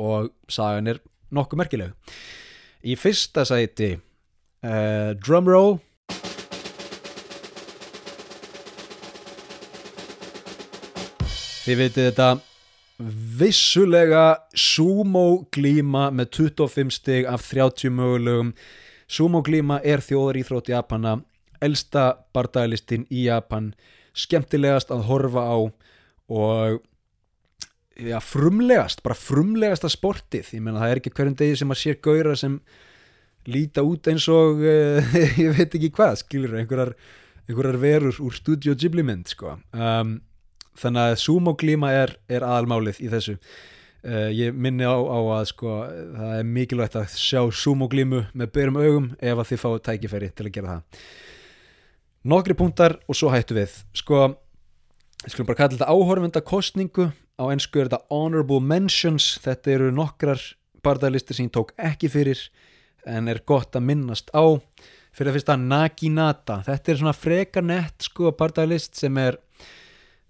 og 0.00 0.30
sagan 0.50 0.90
er 0.90 1.00
nokkuð 1.34 1.60
merkileg. 1.60 1.94
Í 2.84 2.96
fyrsta 2.96 3.44
sæti 3.44 3.92
eh, 3.92 4.00
uh, 4.70 5.10
drumroll 5.20 5.78
þið 11.64 11.82
veitu 11.82 12.06
þetta 12.06 12.30
vissulega 13.40 14.24
sumo 14.56 15.44
glíma 15.54 16.08
með 16.12 16.40
25 16.56 16.92
stig 16.92 17.28
af 17.28 17.44
30 17.48 17.92
mögulegum. 17.96 18.54
Sumo 19.10 19.40
glíma 19.44 19.80
er 19.84 20.02
þjóðar 20.04 20.40
íþrótt 20.40 20.70
í 20.70 20.74
Japana 20.74 21.18
elsta 21.60 22.14
bardaglistin 22.34 23.06
í 23.12 23.26
Japan 23.28 23.72
skemmtilegast 24.16 24.90
að 24.92 25.06
horfa 25.08 25.44
á 25.46 25.58
og 26.30 26.80
ja, 28.08 28.20
frumlegast, 28.24 29.02
bara 29.04 29.16
frumlegasta 29.18 29.90
sportið, 29.92 30.54
ég 30.56 30.64
meina 30.64 30.80
það 30.82 30.92
er 30.92 31.00
ekki 31.00 31.12
hverjum 31.16 31.36
degi 31.38 31.58
sem 31.60 31.74
að 31.74 31.80
sér 31.82 31.98
gaura 32.04 32.36
sem 32.38 32.58
líta 33.50 33.84
út 33.86 34.10
eins 34.12 34.26
og 34.32 34.62
uh, 34.64 35.16
ég 35.42 35.52
veit 35.56 35.76
ekki 35.76 35.92
hvað, 35.96 36.20
skilur 36.22 36.58
einhverjar, 36.60 36.94
einhverjar 37.48 37.80
verur 37.82 38.22
úr 38.24 38.36
Studio 38.36 38.76
Ghibli 38.78 39.04
mynd 39.06 39.30
sko. 39.32 39.56
Um, 39.72 40.18
þannig 40.80 41.10
að 41.10 41.20
sumo 41.24 41.56
glíma 41.60 41.92
er, 41.96 42.14
er 42.30 42.46
aðalmálið 42.46 43.02
í 43.04 43.10
þessu. 43.12 43.36
Uh, 44.00 44.28
ég 44.32 44.56
minni 44.56 44.86
á, 44.88 44.96
á 44.96 45.18
að 45.36 45.50
sko 45.50 45.80
það 46.16 46.36
er 46.38 46.46
mikilvægt 46.48 46.94
að 46.96 47.16
sjá 47.20 47.42
sumo 47.52 47.88
glímu 47.92 48.22
með 48.32 48.54
byrjum 48.54 48.78
augum 48.80 49.10
ef 49.20 49.42
að 49.42 49.50
þið 49.50 49.64
fáið 49.64 49.82
tækifæri 49.88 50.30
til 50.32 50.46
að 50.46 50.54
gera 50.54 50.76
það. 50.76 51.02
Nokkri 52.30 52.56
punktar 52.56 52.98
og 53.08 53.16
svo 53.16 53.32
hættu 53.32 53.56
við. 53.56 53.74
Sko, 53.96 54.24
ég 55.24 55.34
skulum 55.34 55.50
bara 55.50 55.58
kalla 55.58 55.76
þetta 55.76 55.92
áhorfendakostningu 55.92 57.10
á 57.40 57.44
ennsku 57.52 57.80
er 57.80 57.90
þetta 57.90 58.06
honorable 58.12 58.60
mentions. 58.60 59.34
Þetta 59.44 59.74
eru 59.74 59.90
nokkrar 59.92 60.40
bardaglistir 60.84 61.36
sem 61.36 61.48
ég 61.48 61.54
tók 61.56 61.74
ekki 61.80 62.08
fyrir 62.12 62.40
en 63.08 63.28
er 63.28 63.42
gott 63.48 63.76
að 63.76 63.86
minnast 63.90 64.32
á. 64.32 64.60
Fyrir 65.10 65.32
að 65.32 65.40
fyrsta 65.40 65.56
Naginata 65.58 66.60
þetta 66.66 66.92
er 66.92 67.00
svona 67.00 67.16
freka 67.16 67.62
nett 67.64 68.06
sko 68.06 68.30
bardaglist 68.38 69.00
sem 69.00 69.16
er 69.18 69.40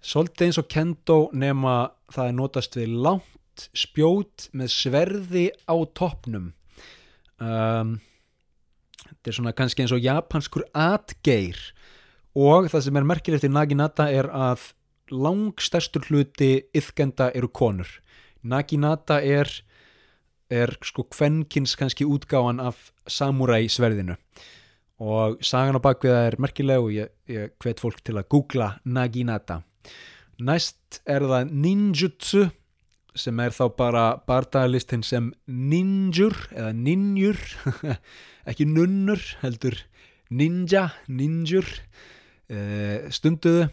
svolítið 0.01 0.47
eins 0.47 0.59
og 0.59 0.69
kendo 0.71 1.17
nema 1.37 1.75
það 2.11 2.31
er 2.31 2.37
notast 2.39 2.77
við 2.79 2.95
langt 3.05 3.67
spjót 3.77 4.47
með 4.57 4.73
sverði 4.73 5.45
á 5.69 5.75
toppnum. 5.93 6.51
Um, 7.41 7.99
þetta 9.05 9.31
er 9.31 9.37
svona 9.37 9.55
kannski 9.55 9.85
eins 9.85 9.93
og 9.95 10.03
japanskur 10.03 10.65
atgeir. 10.73 11.59
Og 12.31 12.69
það 12.71 12.87
sem 12.87 12.97
er 12.97 13.07
merkilegt 13.07 13.45
í 13.45 13.51
Naginata 13.51 14.07
er 14.09 14.29
að 14.31 14.71
langstærstur 15.11 16.07
hluti 16.09 16.53
yfkenda 16.75 17.31
eru 17.35 17.51
konur. 17.51 17.89
Naginata 18.43 19.19
er 19.21 19.49
er 20.51 20.73
sko 20.83 21.05
kvennkins 21.07 21.77
kannski 21.79 22.03
útgáðan 22.03 22.59
af 22.59 22.91
samurai 23.07 23.69
sverðinu. 23.71 24.17
Og 25.01 25.39
sagan 25.41 25.79
á 25.79 25.81
bakviða 25.81 26.25
er 26.27 26.37
merkileg 26.43 26.83
og 26.83 26.91
ég, 26.93 27.11
ég 27.31 27.53
hvet 27.63 27.79
fólk 27.81 28.03
til 28.03 28.19
að 28.19 28.27
googla 28.29 28.73
Naginata. 28.83 29.61
Næst 30.41 31.01
er 31.09 31.23
það 31.25 31.53
ninjutsu 31.55 32.49
sem 33.15 33.39
er 33.43 33.55
þá 33.55 33.65
bara 33.77 34.03
bardagalistin 34.27 35.03
sem 35.03 35.31
ninjur 35.47 36.35
eða 36.51 36.71
ninjur 36.75 37.39
ekki 38.49 38.67
nunnur 38.69 39.23
heldur 39.41 39.75
ninja, 40.31 40.87
ninjur 41.11 41.67
eh, 42.47 43.09
stunduðu 43.11 43.67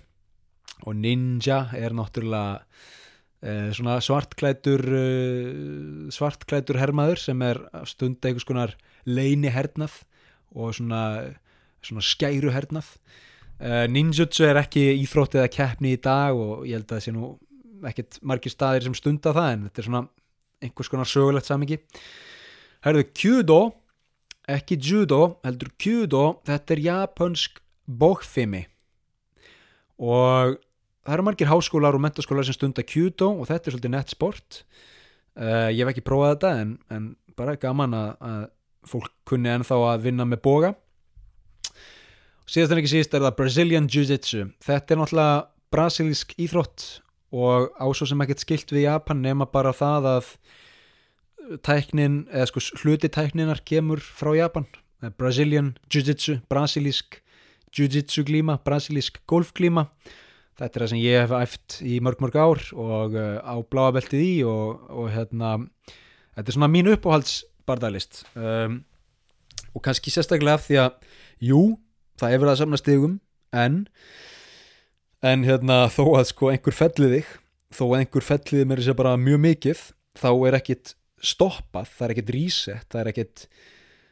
og 0.87 0.97
ninja 0.99 1.67
er 1.77 1.95
náttúrulega 1.97 2.61
uh, 2.61 3.71
svona 3.77 3.99
svartklætur 4.05 4.85
uh, 4.85 6.11
svartklætur 6.15 6.79
hermaður 6.81 7.23
sem 7.23 7.43
er 7.47 7.63
stund 7.89 8.23
einhvers 8.23 8.47
konar 8.49 8.77
leini 9.09 9.51
hernað 9.53 10.03
og 10.55 10.77
svona, 10.79 11.03
svona 11.85 12.05
skæru 12.05 12.53
hernað 12.55 12.95
uh, 13.63 13.87
ninjutsu 13.91 14.47
er 14.49 14.63
ekki 14.63 14.91
íþrótt 15.03 15.39
eða 15.41 15.53
keppni 15.55 15.97
í 15.97 16.03
dag 16.03 16.37
og 16.37 16.65
ég 16.69 16.79
held 16.79 16.89
að 16.89 16.97
það 16.97 17.05
sé 17.07 17.17
nú 17.17 17.35
ekkert 17.89 18.23
margir 18.27 18.55
staðir 18.55 18.89
sem 18.89 18.97
stunda 18.99 19.35
það 19.35 19.53
en 19.53 19.69
þetta 19.69 19.83
er 19.83 19.89
svona 19.91 20.07
einhvers 20.65 20.91
konar 20.91 21.09
sögulegt 21.09 21.51
samingi 21.51 21.79
Herðu, 22.87 23.09
kyudo 23.11 23.61
ekki 24.49 24.79
judo, 24.81 25.39
heldur 25.45 25.71
kyudo 25.81 26.25
þetta 26.49 26.75
er 26.75 26.85
japansk 26.87 27.61
bókfimi 27.85 28.65
og 29.99 30.57
það 31.09 31.17
eru 31.17 31.25
margir 31.25 31.49
háskólar 31.49 31.97
og 31.97 32.03
mentaskólar 32.05 32.45
sem 32.45 32.57
stunda 32.57 32.85
kjútó 32.85 33.31
og 33.33 33.49
þetta 33.49 33.71
er 33.71 33.75
svolítið 33.75 33.95
nett 33.95 34.13
sport. 34.13 34.61
Uh, 35.39 35.71
ég 35.73 35.81
hef 35.81 35.95
ekki 35.95 36.05
prófað 36.05 36.35
þetta 36.35 36.51
en, 36.61 36.75
en 36.93 37.09
bara 37.39 37.57
gaman 37.61 37.97
að, 37.97 38.11
að 38.29 38.43
fólk 38.89 39.13
kunni 39.29 39.49
ennþá 39.53 39.79
að 39.95 40.05
vinna 40.05 40.27
með 40.29 40.43
boga. 40.45 40.73
Síðast 42.49 42.75
en 42.75 42.83
ekki 42.83 42.93
síðast 42.93 43.17
er 43.17 43.25
það 43.25 43.39
Brazilian 43.39 43.89
Jiu-Jitsu. 43.89 44.45
Þetta 44.65 44.95
er 44.95 45.01
náttúrulega 45.01 45.41
brasilísk 45.73 46.37
íþrótt 46.41 46.87
og 47.37 47.73
ásó 47.81 48.09
sem 48.09 48.25
ekkert 48.25 48.45
skilt 48.45 48.73
við 48.73 48.87
Japan 48.87 49.21
nema 49.25 49.49
bara 49.53 49.73
það 49.77 50.11
að 50.13 50.31
tæknin, 51.65 52.23
eða 52.33 52.49
sko 52.51 52.63
hluti 52.83 53.09
tækninar 53.13 53.65
kemur 53.69 54.01
frá 54.05 54.35
Japan. 54.37 54.69
Brazilian 55.17 55.75
Jiu-Jitsu, 55.89 56.41
brasilísk 56.51 57.21
Jiu-Jitsu 57.73 58.25
glíma, 58.29 58.59
brasilísk 58.65 59.21
golfglíma 59.29 59.87
Þetta 60.59 60.75
er 60.75 60.83
það 60.83 60.91
sem 60.91 61.03
ég 61.05 61.21
hef 61.23 61.33
æft 61.39 61.79
í 61.87 61.99
mörg 62.03 62.23
mörg 62.23 62.37
ár 62.39 62.63
og 62.75 63.15
uh, 63.15 63.39
á 63.47 63.55
bláabeltið 63.63 64.25
í 64.25 64.33
og, 64.49 64.81
og 64.91 65.11
hérna, 65.15 65.53
þetta 66.35 66.51
er 66.51 66.57
svona 66.57 66.71
mín 66.73 66.91
uppáhaldsbardalist. 66.91 68.25
Um, 68.35 68.81
og 69.71 69.85
kannski 69.87 70.11
sérstaklega 70.11 70.59
af 70.59 70.67
því 70.67 70.81
að, 70.83 70.97
jú, 71.47 71.63
það 72.19 72.35
er 72.35 72.43
verið 72.43 72.55
að 72.55 72.61
samna 72.65 72.81
stigum 72.81 73.15
en, 73.55 73.79
en 75.23 75.47
hérna 75.47 75.85
þó 75.95 76.05
að 76.19 76.27
sko 76.33 76.51
einhver 76.51 76.75
fellið 76.75 77.15
þig, 77.19 77.33
þó 77.79 77.85
að 77.87 77.99
einhver 78.01 78.29
fellið 78.33 78.69
mér 78.73 78.83
sé 78.83 78.99
bara 78.99 79.15
mjög 79.21 79.43
mikið, 79.47 79.85
þá 80.19 80.31
er 80.51 80.59
ekkit 80.59 80.95
stoppað, 81.23 81.91
það 81.95 82.07
er 82.09 82.17
ekkit 82.17 82.35
reset, 82.35 82.87
það 82.91 83.05
er 83.05 83.13
ekkit, 83.13 83.47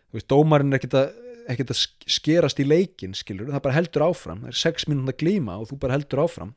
þú 0.06 0.20
veist, 0.20 0.30
dómarinn 0.30 0.70
er 0.70 0.78
ekkit 0.78 0.98
að 1.02 1.25
ekkert 1.52 1.72
að 1.72 1.82
skerast 2.16 2.60
í 2.62 2.66
leikin 2.66 3.16
skilur, 3.16 3.50
það 3.52 3.64
bara 3.64 3.76
heldur 3.76 4.06
áfram. 4.08 4.44
Það 4.44 4.52
er 4.52 4.60
6 4.62 4.88
mínúna 4.90 5.14
glíma 5.16 5.58
og 5.60 5.70
þú 5.70 5.80
bara 5.82 5.96
heldur 5.96 6.22
áfram. 6.24 6.54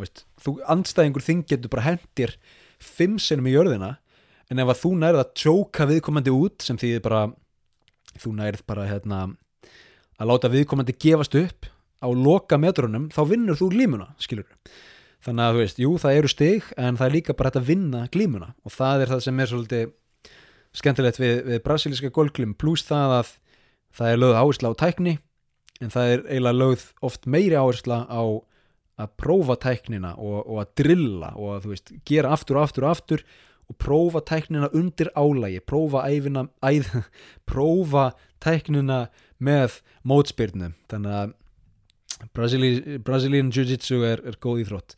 Veist, 0.00 0.24
þú 0.40 0.56
andstæðingur 0.72 1.26
þing 1.26 1.44
getur 1.50 1.72
bara 1.72 1.86
hendir 1.90 2.36
5 2.82 3.18
senum 3.22 3.48
í 3.50 3.54
jörðina 3.54 3.96
en 4.50 4.62
ef 4.62 4.72
að 4.72 4.80
þú 4.82 4.94
nærið 5.00 5.20
að 5.22 5.34
tjóka 5.42 5.88
viðkomandi 5.90 6.32
út 6.34 6.64
sem 6.64 6.78
því 6.80 6.94
bara 7.04 7.26
þú 8.20 8.32
nærið 8.38 8.64
bara 8.68 8.88
hérna 8.88 9.20
að 10.20 10.32
láta 10.32 10.50
viðkomandi 10.52 10.96
gefast 11.00 11.36
upp 11.38 11.68
á 12.02 12.08
loka 12.10 12.58
metrunum, 12.58 13.10
þá 13.14 13.22
vinnur 13.30 13.58
þú 13.60 13.68
glímuna 13.76 14.08
skilur 14.20 14.48
þannig 15.22 15.44
að 15.44 15.54
þú 15.54 15.62
veist, 15.62 15.80
jú 15.82 15.92
það 16.02 16.18
eru 16.18 16.30
stig 16.30 16.70
en 16.80 16.98
það 16.98 17.06
er 17.06 17.16
líka 17.16 17.36
bara 17.38 17.52
þetta 17.52 17.62
að 17.62 17.68
vinna 17.70 18.02
glímuna. 18.12 18.48
Og 18.66 18.74
það 18.74 19.04
er 19.04 19.12
það 19.12 19.24
sem 19.26 19.40
er 19.42 19.50
svolítið 19.50 19.92
skemmtilegt 20.72 21.20
við, 21.20 21.34
við 21.46 21.62
brasilíska 21.66 22.10
golglum 22.14 22.56
pluss 22.58 22.86
það 22.88 23.16
að 23.20 23.32
það 23.96 24.12
er 24.12 24.22
lögð 24.22 24.40
áhersla 24.40 24.72
á 24.72 24.80
tækni 24.82 25.14
en 25.82 25.92
það 25.92 26.14
er 26.14 26.24
eiginlega 26.28 26.60
lögð 26.60 26.84
oft 27.08 27.26
meiri 27.26 27.58
áhersla 27.58 28.02
á 28.06 28.22
að 29.02 29.14
prófa 29.18 29.56
tæknina 29.60 30.12
og, 30.20 30.42
og 30.46 30.60
að 30.62 30.74
drilla 30.82 31.32
og 31.34 31.56
að 31.56 31.64
þú 31.64 31.72
veist, 31.72 31.94
gera 32.06 32.32
aftur 32.36 32.58
og 32.58 32.66
aftur 32.66 32.86
og 32.86 32.94
aftur 32.94 33.24
og 33.70 33.78
prófa 33.80 34.22
tæknina 34.28 34.70
undir 34.76 35.10
álægi 35.16 35.62
prófa 35.66 36.04
æfina 36.10 36.46
æð, 36.62 36.90
prófa 37.50 38.10
tæknina 38.42 39.06
með 39.42 39.80
mótspyrnu 40.06 40.74
þannig 40.92 41.20
að 41.20 41.38
Brazilian 42.30 43.50
Jiu-Jitsu 43.50 44.02
er, 44.06 44.20
er 44.22 44.36
góð 44.38 44.62
íþrótt. 44.62 44.94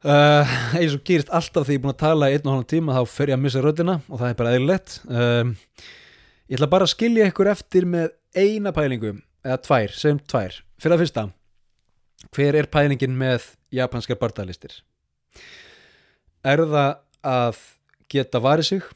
Uh, 0.00 0.48
eins 0.80 0.94
og 0.96 1.04
gerist 1.04 1.30
alltaf 1.36 1.66
því 1.68 1.76
ég 1.76 1.78
er 1.78 1.84
búin 1.84 1.92
að 1.92 2.00
tala 2.00 2.30
einn 2.32 2.46
og 2.48 2.54
hálf 2.56 2.68
tíma 2.72 2.94
þá 2.96 3.02
fer 3.12 3.30
ég 3.30 3.36
að 3.36 3.42
missa 3.44 3.62
röddina 3.62 3.98
og 4.08 4.22
það 4.22 4.30
er 4.30 4.38
bara 4.38 4.54
eðlilegt. 4.56 4.94
Um, 5.06 5.52
Ég 6.50 6.58
ætla 6.58 6.66
bara 6.66 6.82
að 6.82 6.96
skilja 6.96 7.28
ykkur 7.30 7.46
eftir 7.46 7.84
með 7.86 8.08
eina 8.34 8.72
pælingu, 8.74 9.12
eða 9.46 9.58
tvær, 9.62 9.92
segjum 9.94 10.16
tvær. 10.26 10.56
Fyrir 10.82 10.94
að 10.96 11.02
fyrsta, 11.04 11.22
hver 12.34 12.56
er 12.58 12.66
pælingin 12.66 13.12
með 13.14 13.44
japanskar 13.70 14.18
bardalistir? 14.18 14.72
Er 16.42 16.64
það 16.64 16.96
að 17.30 17.60
geta 18.10 18.40
varið 18.42 18.66
sig? 18.66 18.88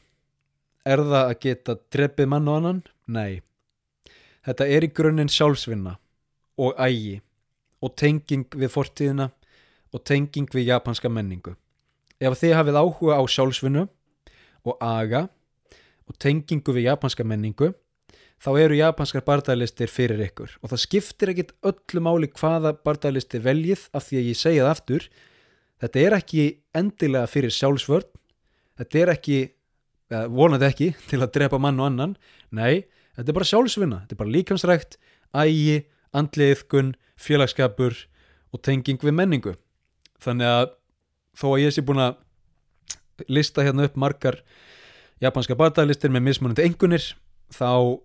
Er 0.83 0.99
það 0.99 1.21
að 1.21 1.39
geta 1.45 1.77
dreppið 1.95 2.27
mann 2.33 2.51
og 2.51 2.59
annan? 2.59 2.81
Nei. 3.07 3.39
Þetta 4.43 4.67
er 4.75 4.89
í 4.89 4.91
grunninn 4.91 5.31
sjálfsvinna 5.31 5.95
og 6.59 6.75
ægi 6.75 7.21
og 7.79 7.95
tenging 7.95 8.51
við 8.51 8.73
fortíðina 8.75 9.29
og 9.95 10.03
tenging 10.03 10.51
við 10.51 10.73
japanska 10.73 11.07
menningu. 11.07 11.55
Ef 12.19 12.35
þið 12.43 12.57
hafið 12.59 12.83
áhuga 12.83 13.15
á 13.15 13.23
sjálfsvinnu 13.23 13.87
og 14.67 14.77
aga 14.83 15.29
og 16.09 16.17
tengingu 16.21 16.75
við 16.75 16.89
japanska 16.89 17.25
menningu 17.27 17.71
þá 18.41 18.49
eru 18.61 18.77
japanskar 18.77 19.23
bardaglistir 19.25 19.89
fyrir 19.89 20.21
ykkur. 20.27 20.57
Og 20.61 20.71
það 20.71 20.81
skiptir 20.83 21.31
ekkit 21.31 21.53
öllu 21.65 22.03
máli 22.03 22.29
hvaða 22.35 22.75
bardaglistir 22.85 23.43
veljið 23.45 23.87
af 23.95 24.07
því 24.07 24.19
að 24.19 24.29
ég 24.29 24.39
segja 24.39 24.65
það 24.65 24.73
aftur 24.73 25.07
þetta 25.83 26.03
er 26.03 26.17
ekki 26.19 26.45
endilega 26.75 27.31
fyrir 27.31 27.53
sjálfsvörn 27.53 28.07
þetta 28.79 29.01
er 29.01 29.13
ekki, 29.15 29.39
vonandi 30.35 30.67
ekki 30.67 30.91
til 31.09 31.21
að 31.23 31.33
drepa 31.37 31.59
mann 31.61 31.79
og 31.81 31.89
annan. 31.91 32.15
Nei, 32.51 32.85
þetta 33.15 33.31
er 33.31 33.39
bara 33.39 33.51
sjálfsvinna 33.51 34.01
þetta 34.03 34.17
er 34.17 34.21
bara 34.23 34.35
líkamsrækt, 34.35 34.99
ægi 35.35 35.85
andliðkun, 36.15 36.93
félagskapur 37.19 37.95
og 38.55 38.61
tenging 38.63 39.01
við 39.03 39.15
menningu. 39.15 39.55
Þannig 40.23 40.51
að 40.51 40.69
þó 41.35 41.47
að 41.55 41.63
ég 41.65 41.75
sé 41.75 41.83
búin 41.83 42.03
að 42.03 42.21
lista 43.31 43.63
hérna 43.63 43.87
upp 43.87 43.97
margar 43.99 44.41
japanska 45.23 45.55
barndagalistir 45.57 46.11
með 46.13 46.27
mismunandi 46.27 46.65
engunir 46.65 47.07
þá 47.53 48.01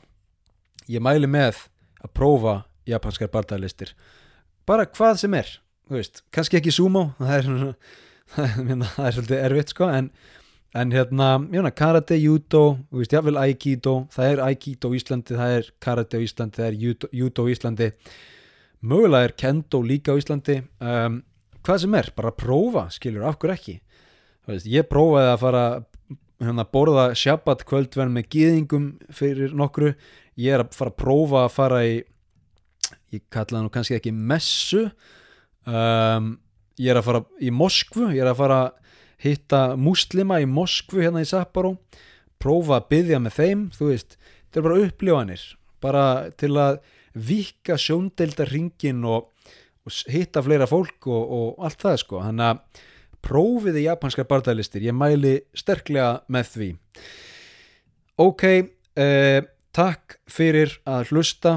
Ég 0.90 1.04
mæli 1.04 1.28
með 1.30 1.66
að 2.04 2.12
prófa 2.16 2.58
japanskar 2.88 3.30
bardaglistir 3.32 3.94
bara 4.68 4.86
hvað 4.88 5.20
sem 5.20 5.36
er 5.36 5.50
veist, 5.92 6.22
kannski 6.34 6.58
ekki 6.60 6.72
sumo 6.74 7.10
það 7.18 7.34
er, 7.36 7.48
það 8.96 9.06
er 9.06 9.16
svolítið 9.16 9.40
erfitt 9.40 9.74
sko 9.74 9.88
en, 9.92 10.10
en 10.74 10.94
hérna 10.94 11.30
mjöna, 11.42 11.72
karate, 11.76 12.18
judo, 12.20 12.64
veist, 12.94 13.14
jáfnvel 13.14 13.40
aikido 13.40 13.96
það 14.14 14.30
er 14.32 14.44
aikido 14.48 14.92
í 14.92 15.00
Íslandi, 15.00 15.36
það 15.38 15.58
er 15.58 15.72
karate 15.84 16.20
á 16.20 16.24
Íslandi, 16.24 16.62
það 16.62 16.70
er 16.70 17.18
judo 17.24 17.48
í 17.48 17.56
Íslandi 17.56 17.90
mögulega 18.84 19.30
er 19.30 19.34
kendo 19.40 19.80
líka 19.84 20.14
á 20.14 20.20
Íslandi. 20.20 20.60
Um, 20.80 21.22
hvað 21.64 21.82
sem 21.84 21.98
er, 21.98 22.10
bara 22.16 22.34
prófa 22.36 22.86
skilur, 22.94 23.26
af 23.28 23.38
hverju 23.40 23.56
ekki? 23.56 23.76
Veist, 24.48 24.68
ég 24.68 24.88
prófaði 24.90 25.30
að 25.32 25.40
fara 25.40 25.64
hérna, 26.44 26.66
borða 26.68 27.06
shabbat 27.16 27.64
kvöldverð 27.68 28.12
með 28.12 28.28
gýðingum 28.34 28.88
fyrir 29.14 29.54
nokkru. 29.56 29.94
Ég 30.40 30.56
er 30.56 30.64
að 30.64 30.76
fara 30.76 30.92
að 30.92 31.00
prófa 31.00 31.44
að 31.46 31.54
fara 31.54 31.84
í 31.86 31.94
ég 33.14 33.22
kalla 33.32 33.58
það 33.58 33.66
nú 33.66 33.72
kannski 33.72 33.98
ekki 33.98 34.12
messu. 34.14 34.88
Um, 35.64 36.34
ég 36.80 36.92
er 36.92 37.00
að 37.00 37.08
fara 37.08 37.22
í 37.40 37.52
Moskvu 37.54 38.10
ég 38.12 38.20
er 38.24 38.32
að 38.32 38.40
fara 38.42 38.62
hitta 39.24 39.60
muslima 39.80 40.40
í 40.42 40.48
Moskvu 40.50 41.04
hérna 41.04 41.22
í 41.24 41.28
Sapporo. 41.28 41.76
Prófa 42.42 42.80
að 42.80 42.88
byggja 42.92 43.20
með 43.22 43.38
þeim 43.38 43.68
þú 43.72 43.92
veist, 43.92 44.18
þetta 44.48 44.60
er 44.60 44.66
bara 44.68 44.82
upplifanir 44.88 45.44
bara 45.84 46.04
til 46.40 46.52
að 46.60 46.80
vika 47.14 47.78
sjóndeildar 47.80 48.50
ringin 48.52 49.04
og, 49.06 49.30
og 49.86 50.00
hitta 50.10 50.42
fleira 50.44 50.68
fólk 50.70 51.08
og, 51.08 51.22
og 51.38 51.64
allt 51.66 51.86
það 51.86 52.00
sko. 52.02 52.22
Þannig 52.26 52.50
að 52.50 52.84
prófiði 53.24 53.86
japanskar 53.86 54.28
bardaglistir 54.28 54.84
ég 54.84 54.96
mæli 54.96 55.38
sterklega 55.56 56.24
með 56.32 56.50
því. 56.54 56.70
Ok 58.24 58.44
eh, 58.46 59.40
takk 59.74 60.18
fyrir 60.30 60.76
að 60.86 61.10
hlusta 61.10 61.56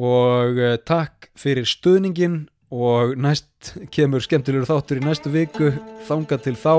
og 0.00 0.60
eh, 0.60 0.78
takk 0.86 1.28
fyrir 1.38 1.68
stuðningin 1.68 2.44
og 2.74 3.14
næst 3.20 3.74
kemur 3.94 4.24
skemmtilegur 4.24 4.70
þáttur 4.70 5.02
í 5.02 5.04
næstu 5.04 5.34
viku 5.34 5.74
þanga 6.08 6.40
til 6.42 6.56
þá. 6.58 6.74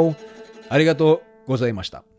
Arigato 0.73 1.19
gozaimashita 1.45 2.14